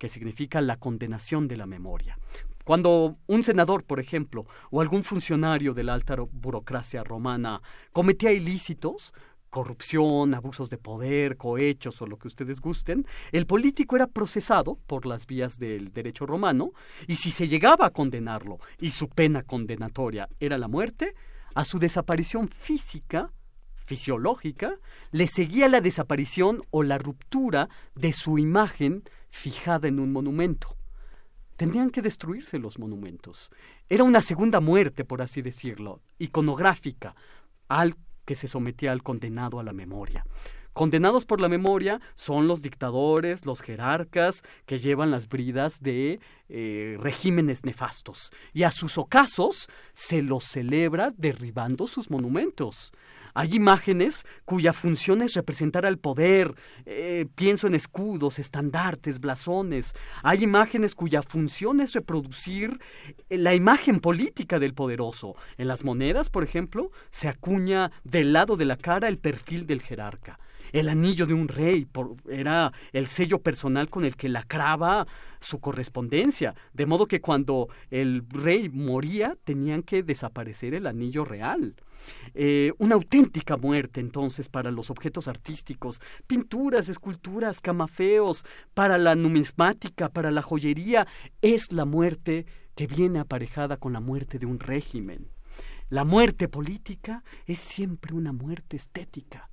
[0.00, 2.18] que significa la condenación de la memoria.
[2.64, 7.60] Cuando un senador, por ejemplo, o algún funcionario de la alta burocracia romana
[7.92, 9.12] cometía ilícitos,
[9.50, 15.04] corrupción, abusos de poder, cohechos o lo que ustedes gusten, el político era procesado por
[15.04, 16.72] las vías del derecho romano
[17.06, 21.14] y si se llegaba a condenarlo y su pena condenatoria era la muerte,
[21.54, 23.32] a su desaparición física,
[23.84, 24.76] fisiológica,
[25.10, 30.76] le seguía la desaparición o la ruptura de su imagen fijada en un monumento.
[31.56, 33.50] Tendrían que destruirse los monumentos.
[33.88, 37.14] Era una segunda muerte, por así decirlo, iconográfica,
[37.68, 40.24] al que se sometía al condenado a la memoria.
[40.72, 46.96] Condenados por la memoria son los dictadores, los jerarcas que llevan las bridas de eh,
[47.00, 48.30] regímenes nefastos.
[48.52, 52.92] Y a sus ocasos se los celebra derribando sus monumentos.
[53.34, 56.54] Hay imágenes cuya función es representar al poder.
[56.86, 59.94] Eh, pienso en escudos, estandartes, blasones.
[60.22, 62.80] Hay imágenes cuya función es reproducir
[63.28, 65.34] eh, la imagen política del poderoso.
[65.58, 69.82] En las monedas, por ejemplo, se acuña del lado de la cara el perfil del
[69.82, 70.38] jerarca.
[70.72, 71.86] El anillo de un rey
[72.28, 75.06] era el sello personal con el que lacraba
[75.40, 81.74] su correspondencia, de modo que cuando el rey moría tenían que desaparecer el anillo real.
[82.34, 88.44] Eh, una auténtica muerte entonces para los objetos artísticos, pinturas, esculturas, camafeos,
[88.74, 91.06] para la numismática, para la joyería,
[91.42, 95.28] es la muerte que viene aparejada con la muerte de un régimen.
[95.88, 99.50] La muerte política es siempre una muerte estética.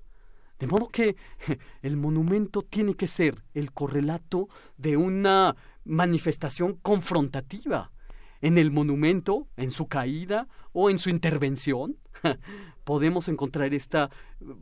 [0.59, 1.15] De modo que
[1.81, 7.91] el monumento tiene que ser el correlato de una manifestación confrontativa.
[8.39, 11.97] En el monumento, en su caída o en su intervención,
[12.83, 14.09] podemos encontrar esta
[14.41, 14.53] uh,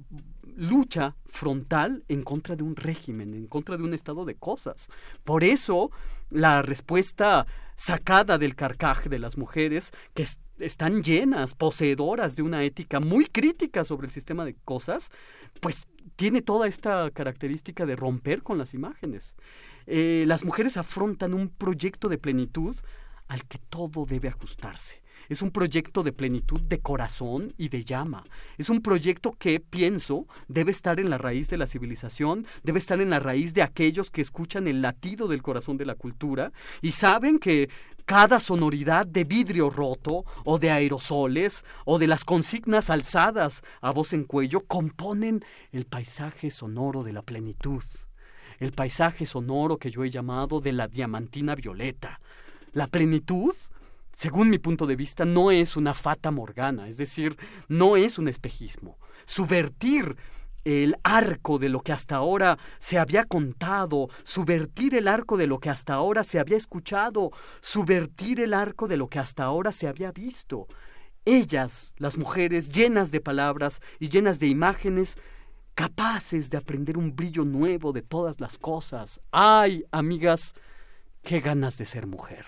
[0.56, 4.90] lucha frontal en contra de un régimen, en contra de un estado de cosas.
[5.24, 5.92] Por eso,
[6.30, 7.46] la respuesta
[7.76, 10.26] sacada del carcaj de las mujeres, que
[10.60, 15.12] están llenas, poseedoras de una ética muy crítica sobre el sistema de cosas,
[15.60, 19.36] pues tiene toda esta característica de romper con las imágenes.
[19.86, 22.76] Eh, las mujeres afrontan un proyecto de plenitud
[23.28, 25.02] al que todo debe ajustarse.
[25.30, 28.24] Es un proyecto de plenitud de corazón y de llama.
[28.58, 33.02] Es un proyecto que, pienso, debe estar en la raíz de la civilización, debe estar
[33.02, 36.92] en la raíz de aquellos que escuchan el latido del corazón de la cultura y
[36.92, 37.70] saben que
[38.06, 44.14] cada sonoridad de vidrio roto o de aerosoles o de las consignas alzadas a voz
[44.14, 47.84] en cuello componen el paisaje sonoro de la plenitud,
[48.60, 52.20] el paisaje sonoro que yo he llamado de la diamantina violeta.
[52.74, 53.56] La plenitud
[54.16, 57.38] según mi punto de vista, no es una fata morgana, es decir,
[57.68, 58.98] no es un espejismo.
[59.26, 60.16] Subvertir
[60.64, 65.60] el arco de lo que hasta ahora se había contado, subvertir el arco de lo
[65.60, 69.86] que hasta ahora se había escuchado, subvertir el arco de lo que hasta ahora se
[69.86, 70.68] había visto.
[71.26, 75.18] Ellas, las mujeres, llenas de palabras y llenas de imágenes,
[75.74, 79.20] capaces de aprender un brillo nuevo de todas las cosas.
[79.32, 80.54] ¡Ay, amigas!
[81.22, 82.46] ¡Qué ganas de ser mujer!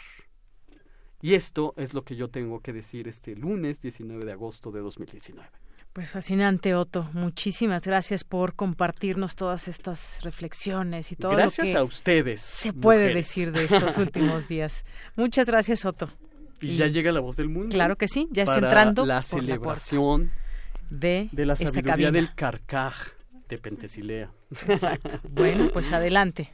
[1.22, 4.82] Y esto es lo que yo tengo que decir este lunes 19 de agosto de
[4.82, 5.50] 2019.
[5.94, 7.10] Pues fascinante, Otto.
[7.14, 12.40] Muchísimas gracias por compartirnos todas estas reflexiones y todo gracias lo que a ustedes.
[12.42, 13.28] Se puede mujeres.
[13.28, 14.86] decir de estos últimos días.
[15.16, 16.10] Muchas gracias, Otto.
[16.62, 17.70] Y, ya llega la voz del mundo.
[17.70, 20.32] Claro que sí, ya está entrando la celebración
[20.92, 23.18] de, de la sabiduría del carcaj
[23.50, 24.32] de Pentesilea.
[24.68, 25.20] Exacto.
[25.30, 26.54] Bueno, pues adelante.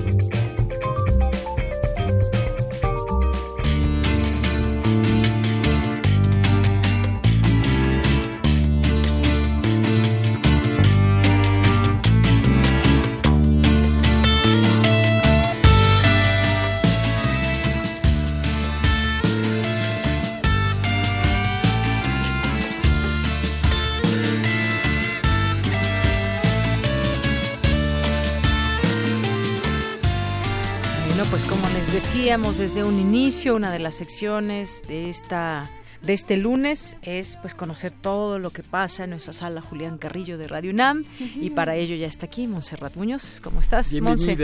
[32.21, 35.71] decíamos desde un inicio, una de las secciones de esta
[36.03, 40.37] de este lunes es pues conocer todo lo que pasa en nuestra sala Julián Carrillo
[40.37, 43.39] de Radio UNAM y para ello ya está aquí Montserrat Muñoz.
[43.43, 44.37] ¿Cómo estás, Monse?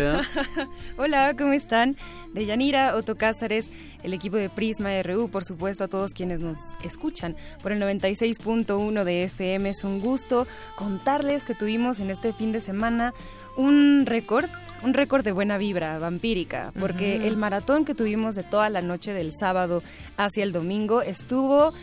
[0.97, 1.95] Hola, ¿cómo están?
[2.33, 3.69] De Yanira, Otto Cázares,
[4.03, 9.03] el equipo de Prisma RU, por supuesto, a todos quienes nos escuchan por el 96.1
[9.03, 9.69] de FM.
[9.69, 13.13] Es un gusto contarles que tuvimos en este fin de semana
[13.57, 14.47] un récord,
[14.83, 19.13] un récord de buena vibra vampírica, porque el maratón que tuvimos de toda la noche
[19.13, 19.83] del sábado
[20.15, 21.73] hacia el domingo estuvo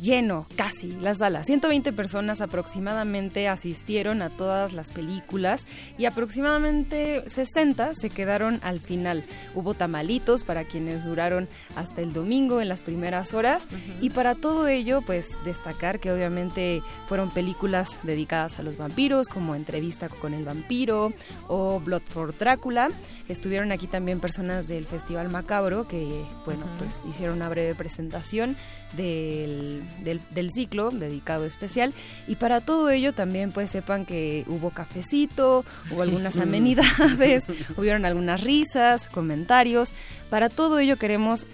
[0.00, 1.44] lleno, casi, la sala.
[1.44, 5.66] 120 personas aproximadamente asistieron a todas las películas
[5.96, 9.24] y aproximadamente 60 se quedaron al final.
[9.54, 13.68] Hubo tamalitos para quienes duraron hasta el domingo en las primeras horas
[14.00, 19.54] y para todo ello, pues destacar que obviamente fueron películas dedicadas a los vampiros, como
[19.54, 21.12] Entrevista con el vampiro
[21.48, 22.88] o Blood for Drácula.
[23.28, 28.56] Estuvieron aquí también personas del Festival Macabro que, bueno, pues hicieron una breve presentación
[28.96, 31.92] del, del, del ciclo dedicado especial.
[32.26, 37.44] Y para todo ello también pues sepan que hubo cafecito, hubo algunas amenidades,
[37.76, 39.92] hubieron algunas risas, comentarios,
[40.30, 41.46] para todo ello queremos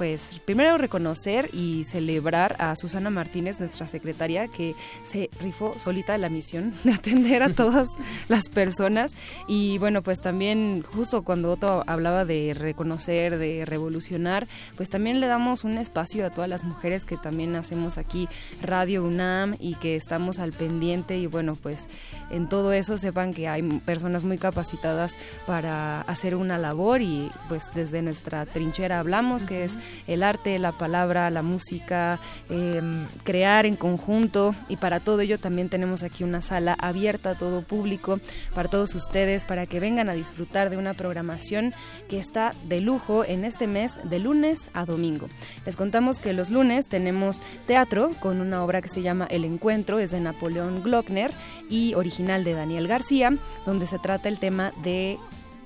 [0.00, 6.30] pues primero reconocer y celebrar a Susana Martínez, nuestra secretaria, que se rifó solita la
[6.30, 7.90] misión de atender a todas
[8.26, 9.12] las personas.
[9.46, 15.26] Y bueno, pues también justo cuando Otto hablaba de reconocer, de revolucionar, pues también le
[15.26, 18.26] damos un espacio a todas las mujeres que también hacemos aquí
[18.62, 21.88] Radio UNAM y que estamos al pendiente y bueno, pues
[22.30, 27.64] en todo eso sepan que hay personas muy capacitadas para hacer una labor y pues
[27.74, 32.80] desde nuestra trinchera hablamos, que es el arte, la palabra, la música, eh,
[33.24, 37.62] crear en conjunto y para todo ello también tenemos aquí una sala abierta a todo
[37.62, 38.20] público,
[38.54, 41.72] para todos ustedes, para que vengan a disfrutar de una programación
[42.08, 45.28] que está de lujo en este mes de lunes a domingo.
[45.66, 49.98] Les contamos que los lunes tenemos teatro con una obra que se llama El Encuentro,
[49.98, 51.32] es de Napoleón Glockner
[51.68, 53.30] y original de Daniel García,
[53.64, 55.18] donde se trata el tema de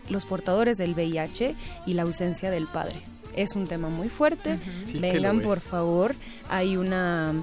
[0.09, 1.55] los portadores del VIH
[1.86, 3.14] y la ausencia del padre.
[3.35, 4.59] Es un tema muy fuerte.
[4.86, 6.15] Sí Vengan, por favor.
[6.48, 7.35] Hay una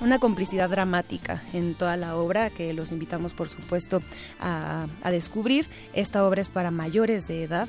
[0.00, 4.02] una complicidad dramática en toda la obra que los invitamos por supuesto
[4.40, 5.66] a, a descubrir.
[5.92, 7.68] Esta obra es para mayores de edad,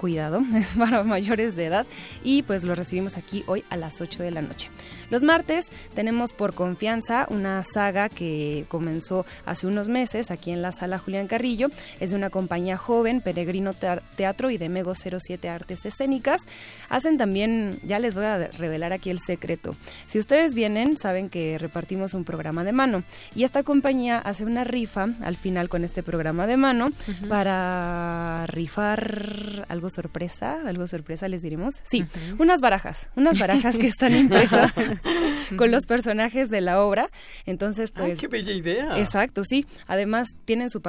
[0.00, 1.86] cuidado, es para mayores de edad
[2.24, 4.68] y pues lo recibimos aquí hoy a las 8 de la noche.
[5.10, 10.72] Los martes tenemos por confianza una saga que comenzó hace unos meses aquí en la
[10.72, 11.68] sala Julián Carrillo.
[12.00, 16.42] Es de una compañía joven, Peregrino Tea- Teatro y de Mego 07 Artes Escénicas.
[16.88, 19.76] Hacen también, ya les voy a revelar aquí el secreto.
[20.06, 23.02] Si ustedes vienen, saben que repartimos un programa de mano
[23.34, 26.90] y esta compañía hace una rifa al final con este programa de mano
[27.28, 31.80] para rifar algo sorpresa, algo sorpresa les diremos.
[31.84, 32.04] Sí,
[32.38, 34.72] unas barajas, unas barajas que están impresas
[35.56, 37.08] con los personajes de la obra.
[37.46, 38.18] Entonces, pues...
[38.18, 38.98] ¡Qué bella idea!
[38.98, 39.66] Exacto, sí.
[39.86, 40.80] Además, tienen su,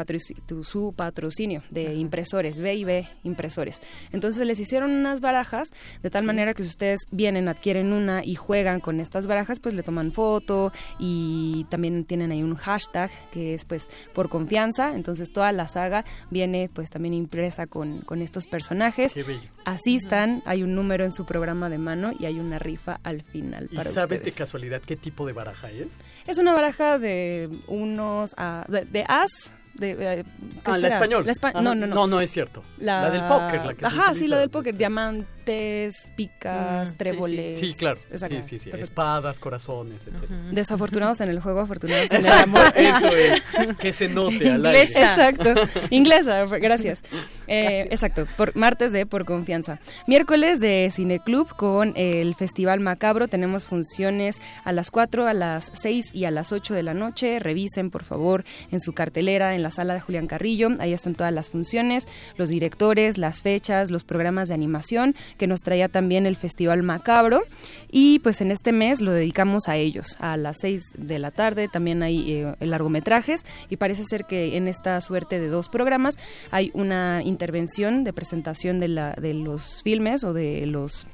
[0.64, 3.82] su patrocinio de impresores, B y B impresores.
[4.12, 5.70] Entonces, les hicieron unas barajas
[6.02, 9.76] de tal manera que si ustedes vienen, adquieren una y juegan con estas barajas, pues
[9.76, 14.94] le toman foto y también tienen ahí un hashtag que es pues por confianza.
[14.96, 19.14] Entonces, toda la saga viene pues también impresa con, con estos personajes.
[19.14, 19.50] Qué bello.
[19.66, 23.68] Asistan, hay un número en su programa de mano y hay una rifa al final
[23.72, 24.36] ¿Y para sabes ustedes.
[24.36, 25.88] de casualidad qué tipo de baraja es?
[26.28, 28.32] Es una baraja de unos
[28.68, 30.24] de, de as de eh,
[30.64, 31.26] ¿qué Ah, la español.
[31.26, 31.96] La espa- no, no, no.
[31.96, 32.64] No, no es cierto.
[32.78, 34.76] La del póker, la que se Ajá, sí, la del póker.
[34.76, 37.60] Diamantes, picas, Mm, tréboles.
[37.60, 37.98] Sí, sí, claro.
[38.12, 38.36] Exacto.
[38.38, 38.70] Sí, sí, sí.
[38.70, 38.84] Perfecto.
[38.92, 40.30] Espadas, corazones, etc.
[40.52, 42.62] Desafortunados en el juego, afortunados en el amor.
[42.76, 43.44] eso es.
[43.80, 44.82] Que se note al aire.
[44.82, 45.54] Exacto.
[45.90, 47.02] Inglesa, gracias.
[47.48, 48.28] Eh, exacto.
[48.38, 49.80] Por, martes de Por Confianza.
[50.08, 53.28] Miércoles de Cineclub con el Festival Macabro.
[53.28, 57.40] Tenemos funciones a las 4, a las 6 y a las 8 de la noche.
[57.40, 60.70] Revisen, por favor, en su cartelera, en la sala de Julián Carrillo.
[60.80, 62.08] Ahí están todas las funciones,
[62.38, 67.44] los directores, las fechas, los programas de animación que nos traía también el Festival Macabro.
[67.90, 70.18] Y pues en este mes lo dedicamos a ellos.
[70.20, 74.68] A las 6 de la tarde también hay eh, largometrajes y parece ser que en
[74.68, 76.16] esta suerte de dos programas
[76.52, 81.06] hay una intervención de presentación de, la, de los filmes o de los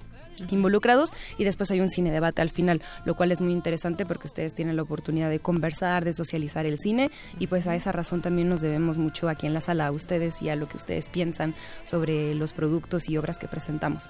[0.49, 4.27] involucrados y después hay un cine debate al final, lo cual es muy interesante porque
[4.27, 8.21] ustedes tienen la oportunidad de conversar, de socializar el cine y pues a esa razón
[8.21, 11.09] también nos debemos mucho aquí en la sala a ustedes y a lo que ustedes
[11.09, 14.09] piensan sobre los productos y obras que presentamos.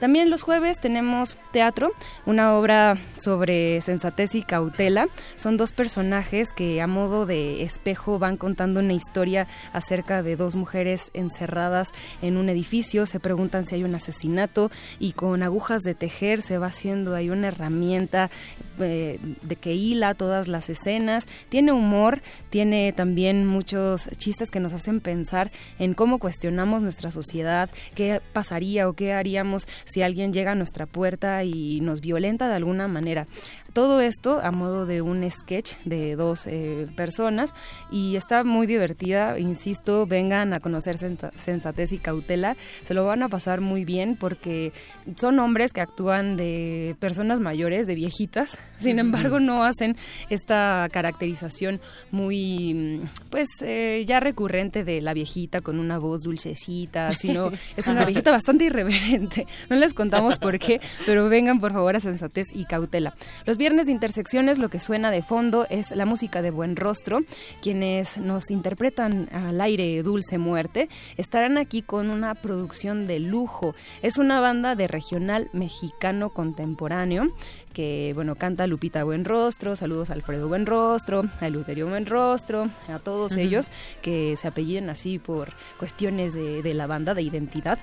[0.00, 1.92] También los jueves tenemos teatro,
[2.26, 5.08] una obra sobre sensatez y cautela.
[5.36, 10.56] Son dos personajes que a modo de espejo van contando una historia acerca de dos
[10.56, 11.92] mujeres encerradas
[12.22, 13.06] en un edificio.
[13.06, 17.30] Se preguntan si hay un asesinato y con agujas de tejer se va haciendo ahí
[17.30, 18.30] una herramienta
[18.78, 21.26] eh, de que hila todas las escenas.
[21.48, 22.20] Tiene humor,
[22.50, 28.88] tiene también muchos chistes que nos hacen pensar en cómo cuestionamos nuestra sociedad, qué pasaría
[28.88, 33.26] o qué haríamos si alguien llega a nuestra puerta y nos violenta de alguna manera.
[33.74, 37.54] Todo esto a modo de un sketch de dos eh, personas
[37.90, 43.24] y está muy divertida, insisto, vengan a conocer sensa- sensatez y cautela, se lo van
[43.24, 44.72] a pasar muy bien porque
[45.16, 49.96] son hombres que actúan de personas mayores, de viejitas, sin embargo no hacen
[50.30, 51.80] esta caracterización
[52.12, 57.88] muy, mm, pues eh, ya recurrente de la viejita con una voz dulcecita, sino es
[57.88, 59.48] una viejita bastante irreverente.
[59.68, 63.14] No les contamos por qué, pero vengan por favor a sensatez y cautela.
[63.46, 67.20] Los viernes de intersecciones lo que suena de fondo es la música de Buen Rostro,
[67.62, 73.74] quienes nos interpretan al aire Dulce Muerte, estarán aquí con una producción de lujo.
[74.02, 77.34] Es una banda de regional mexicano contemporáneo
[77.72, 83.70] que bueno canta Lupita Buenrostro, saludos a Alfredo Buenrostro, a Luterio Buenrostro, a todos ellos
[84.02, 87.78] que se apelliden así por cuestiones de, de la banda de identidad.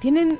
[0.00, 0.38] Tienen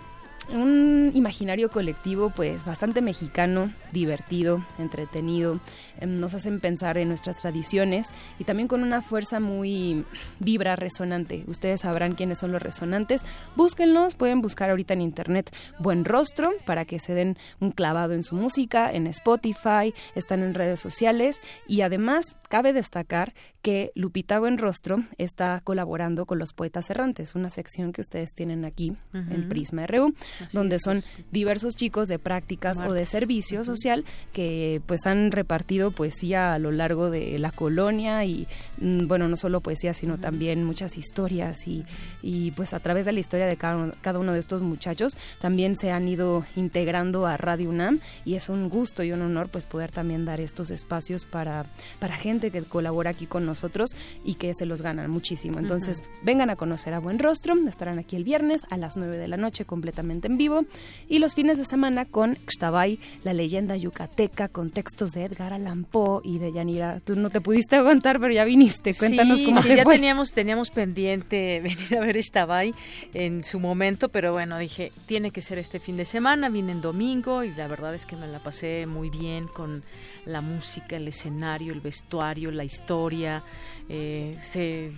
[0.53, 5.61] un imaginario colectivo pues bastante mexicano, divertido, entretenido,
[6.01, 8.09] em, nos hacen pensar en nuestras tradiciones
[8.39, 10.05] y también con una fuerza muy
[10.39, 11.45] vibra resonante.
[11.47, 13.25] Ustedes sabrán quiénes son los resonantes,
[13.57, 18.23] búsquenlos, pueden buscar ahorita en internet Buen Rostro para que se den un clavado en
[18.23, 25.05] su música, en Spotify, están en redes sociales y además cabe destacar que Lupita Buenrostro
[25.19, 29.49] está colaborando con los Poetas Errantes, una sección que ustedes tienen aquí en.
[29.49, 33.09] Prisma RU, Así donde es, son diversos chicos de prácticas o de Martes.
[33.09, 38.47] servicio social que pues han repartido poesía a lo largo de la colonia y
[38.81, 41.85] mm, bueno, no solo poesía, sino también muchas historias y,
[42.23, 45.17] y pues a través de la historia de cada uno, cada uno de estos muchachos
[45.41, 49.49] también se han ido integrando a Radio UNAM y es un gusto y un honor
[49.49, 51.67] pues poder también dar estos espacios para,
[51.99, 53.91] para gente que colabora aquí con nosotros
[54.25, 55.59] y que se los ganan muchísimo.
[55.59, 59.29] Entonces, vengan a conocer a Buen Rostro, estarán aquí el viernes a las 9 de
[59.29, 60.65] la noche completamente en vivo
[61.09, 65.85] y los fines de semana con Xtabay, la leyenda yucateca con textos de Edgar Allan
[65.85, 67.01] Poe y de Yanira.
[67.01, 68.95] Tú no te pudiste aguantar, pero ya viniste.
[68.95, 69.95] Cuéntanos sí, cómo sí, te ya fue.
[69.95, 72.75] teníamos teníamos pendiente venir a ver Estabay
[73.15, 76.81] en su momento, pero bueno, dije, tiene que ser este fin de semana, vine en
[76.81, 79.83] domingo y la verdad es que me la pasé muy bien con
[80.29, 83.43] la música, el escenario, el vestuario, la historia,
[83.89, 84.93] eh, se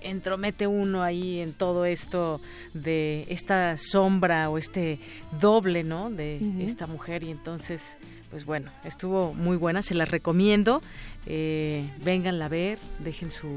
[0.00, 2.40] entromete uno ahí en todo esto
[2.72, 5.00] de esta sombra o este
[5.40, 6.10] doble, ¿no?
[6.10, 7.24] De esta mujer.
[7.24, 7.98] Y entonces,
[8.30, 10.80] pues bueno, estuvo muy buena, se las recomiendo,
[11.26, 13.48] eh, vénganla a ver, dejen su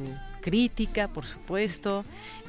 [0.41, 2.03] crítica, por supuesto,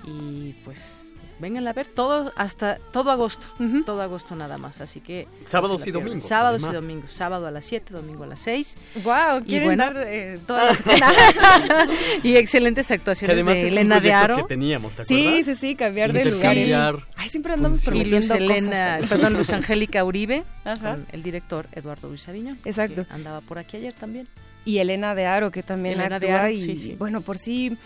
[0.07, 1.11] y pues
[1.43, 3.49] vengan a ver todo hasta todo agosto,
[3.85, 6.23] todo agosto nada más, así que sábados y domingos.
[6.23, 8.77] Sábados y domingos, sábado a las 7, domingo a las 6.
[9.03, 10.83] Wow, quieren bueno, dar eh, todas
[12.23, 14.37] y excelentes actuaciones además de Elena de Aro.
[14.37, 17.05] Que teníamos, ¿te sí, sí, sí, cambiar de lugares.
[17.17, 19.09] Ay, siempre andamos prometiendo Elena, cosas.
[19.11, 20.45] perdón, Luz Angélica Uribe,
[20.81, 22.59] con el director Eduardo Luis Aviñón.
[22.65, 23.05] Exacto.
[23.11, 24.29] andaba por aquí ayer también.
[24.65, 26.95] Y Elena de Aro, que también Elena actúa de Aro, y sí, sí.
[26.97, 27.77] bueno, por sí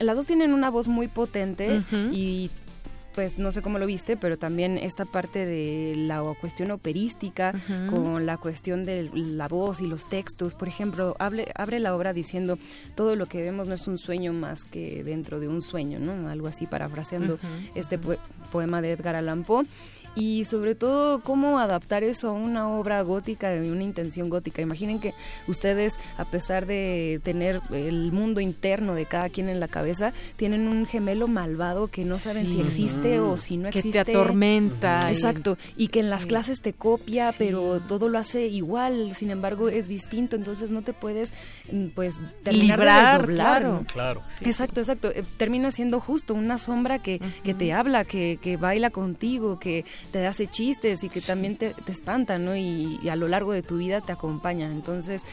[0.00, 2.10] las dos tienen una voz muy potente uh -huh.
[2.12, 2.50] y
[3.20, 7.70] pues no sé cómo lo viste, pero también esta parte de la cuestión operística uh
[7.70, 7.90] -huh.
[7.90, 10.54] con la cuestión de la voz y los textos.
[10.54, 12.58] Por ejemplo, hable, abre la obra diciendo
[12.94, 16.30] todo lo que vemos no es un sueño más que dentro de un sueño, ¿no?
[16.30, 17.70] Algo así parafraseando uh -huh.
[17.74, 17.98] este
[18.50, 19.66] poema de Edgar Allan Poe
[20.14, 24.62] y sobre todo cómo adaptar eso a una obra gótica y una intención gótica.
[24.62, 25.14] Imaginen que
[25.46, 30.66] ustedes, a pesar de tener el mundo interno de cada quien en la cabeza, tienen
[30.66, 32.54] un gemelo malvado que no saben sí.
[32.54, 34.04] si existe o si no que existe.
[34.04, 35.10] te atormenta.
[35.10, 35.56] Exacto.
[35.76, 37.36] Y que en las clases te copia, sí.
[37.38, 41.32] pero todo lo hace igual, sin embargo es distinto, entonces no te puedes
[41.94, 43.34] pues terminar Librar, de.
[43.34, 44.22] Claro, claro.
[44.40, 45.10] Exacto, exacto.
[45.10, 47.42] Eh, termina siendo justo una sombra que, uh -huh.
[47.42, 51.26] que te habla, que, que baila contigo, que te hace chistes y que sí.
[51.26, 52.56] también te, te espanta, ¿no?
[52.56, 54.66] Y, y, a lo largo de tu vida te acompaña.
[54.70, 55.24] Entonces,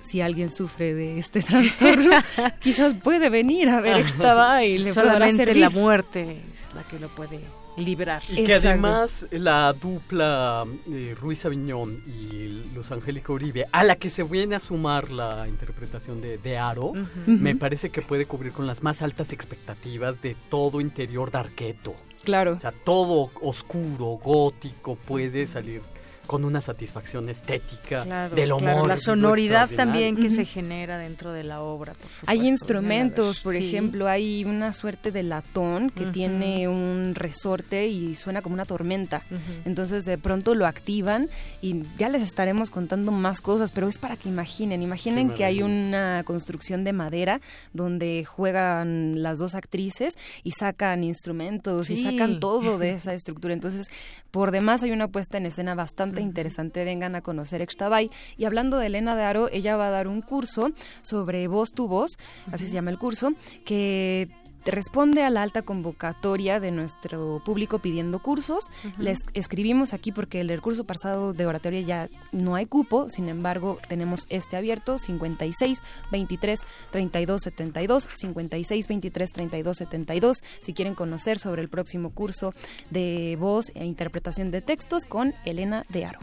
[0.00, 2.16] si alguien sufre de este trastorno,
[2.60, 7.08] quizás puede venir a ver Extaba y le Solamente la muerte es la que lo
[7.08, 7.40] puede
[7.76, 8.22] librar.
[8.28, 14.10] Y que además la dupla eh, Ruiz Aviñón y Luz Angélica Uribe, a la que
[14.10, 17.06] se viene a sumar la interpretación de, de Aro, uh -huh.
[17.26, 21.94] me parece que puede cubrir con las más altas expectativas de todo interior de Arqueto.
[22.24, 22.52] Claro.
[22.52, 25.82] O sea, todo oscuro, gótico, puede salir
[26.30, 28.62] con una satisfacción estética claro, del humor.
[28.62, 30.36] Claro, la sonoridad también que uh -huh.
[30.36, 31.92] se genera dentro de la obra.
[31.94, 33.66] Por supuesto, hay instrumentos, por sí.
[33.66, 36.12] ejemplo, hay una suerte de latón que uh -huh.
[36.12, 39.24] tiene un resorte y suena como una tormenta.
[39.28, 39.38] Uh -huh.
[39.64, 41.28] Entonces de pronto lo activan
[41.62, 45.62] y ya les estaremos contando más cosas, pero es para que imaginen, imaginen que hay
[45.64, 47.40] una construcción de madera
[47.72, 51.94] donde juegan las dos actrices y sacan instrumentos sí.
[51.94, 53.52] y sacan todo de esa estructura.
[53.52, 53.90] Entonces,
[54.30, 58.10] por demás hay una puesta en escena bastante interesante, vengan a conocer Extabay.
[58.36, 60.70] Y hablando de Elena de Aro, ella va a dar un curso
[61.02, 62.18] sobre voz tu voz,
[62.52, 63.32] así se llama el curso,
[63.64, 64.28] que
[64.64, 68.70] responde a la alta convocatoria de nuestro público pidiendo cursos.
[68.84, 68.98] Uh -huh.
[68.98, 73.78] Les escribimos aquí porque el curso pasado de oratoria ya no hay cupo, sin embargo
[73.88, 76.60] tenemos este abierto 56 23
[76.90, 82.52] 32 72 56 23 32 72 si quieren conocer sobre el próximo curso
[82.90, 86.20] de voz e interpretación de textos con Elena de Aro.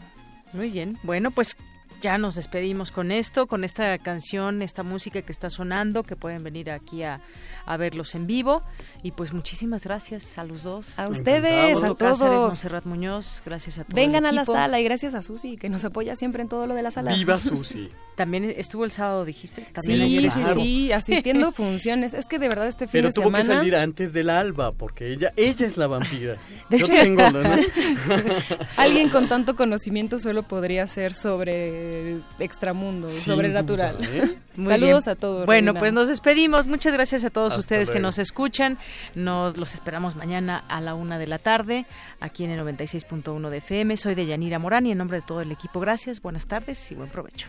[0.52, 1.56] Muy bien, bueno pues
[2.00, 6.42] ya nos despedimos con esto, con esta canción, esta música que está sonando, que pueden
[6.42, 7.20] venir aquí a,
[7.66, 8.62] a verlos en vivo.
[9.02, 10.98] Y pues muchísimas gracias a los dos.
[10.98, 11.98] A ustedes, a todos.
[11.98, 13.94] Cáceres, Monserrat Muñoz, gracias a todos.
[13.94, 16.74] Vengan a la sala y gracias a Susi, que nos apoya siempre en todo lo
[16.74, 17.14] de la sala.
[17.14, 17.88] Viva Susi.
[18.16, 19.62] También estuvo el sábado, dijiste.
[19.72, 20.60] También sí, ayer sí, claro.
[20.60, 22.14] sí, asistiendo funciones.
[22.14, 25.12] Es que de verdad este fin Pero de tuvo que salir antes del alba, porque
[25.12, 26.36] ella, ella es la vampira.
[26.68, 27.40] De Yo hecho, tengo, ¿no?
[28.76, 31.87] alguien con tanto conocimiento solo podría ser sobre
[32.38, 33.96] extramundo, Sin sobrenatural.
[33.98, 34.38] duda, ¿eh?
[34.56, 35.12] Muy Saludos bien.
[35.12, 35.46] a todos.
[35.46, 35.80] Bueno, Reina.
[35.80, 36.66] pues nos despedimos.
[36.66, 38.78] Muchas gracias a todos Hasta ustedes que nos escuchan.
[39.14, 41.86] Nos los esperamos mañana a la una de la tarde
[42.20, 43.96] aquí en el 96.1 de FM.
[43.96, 46.94] Soy de Yanira Morán y en nombre de todo el equipo, gracias, buenas tardes y
[46.94, 47.48] buen provecho.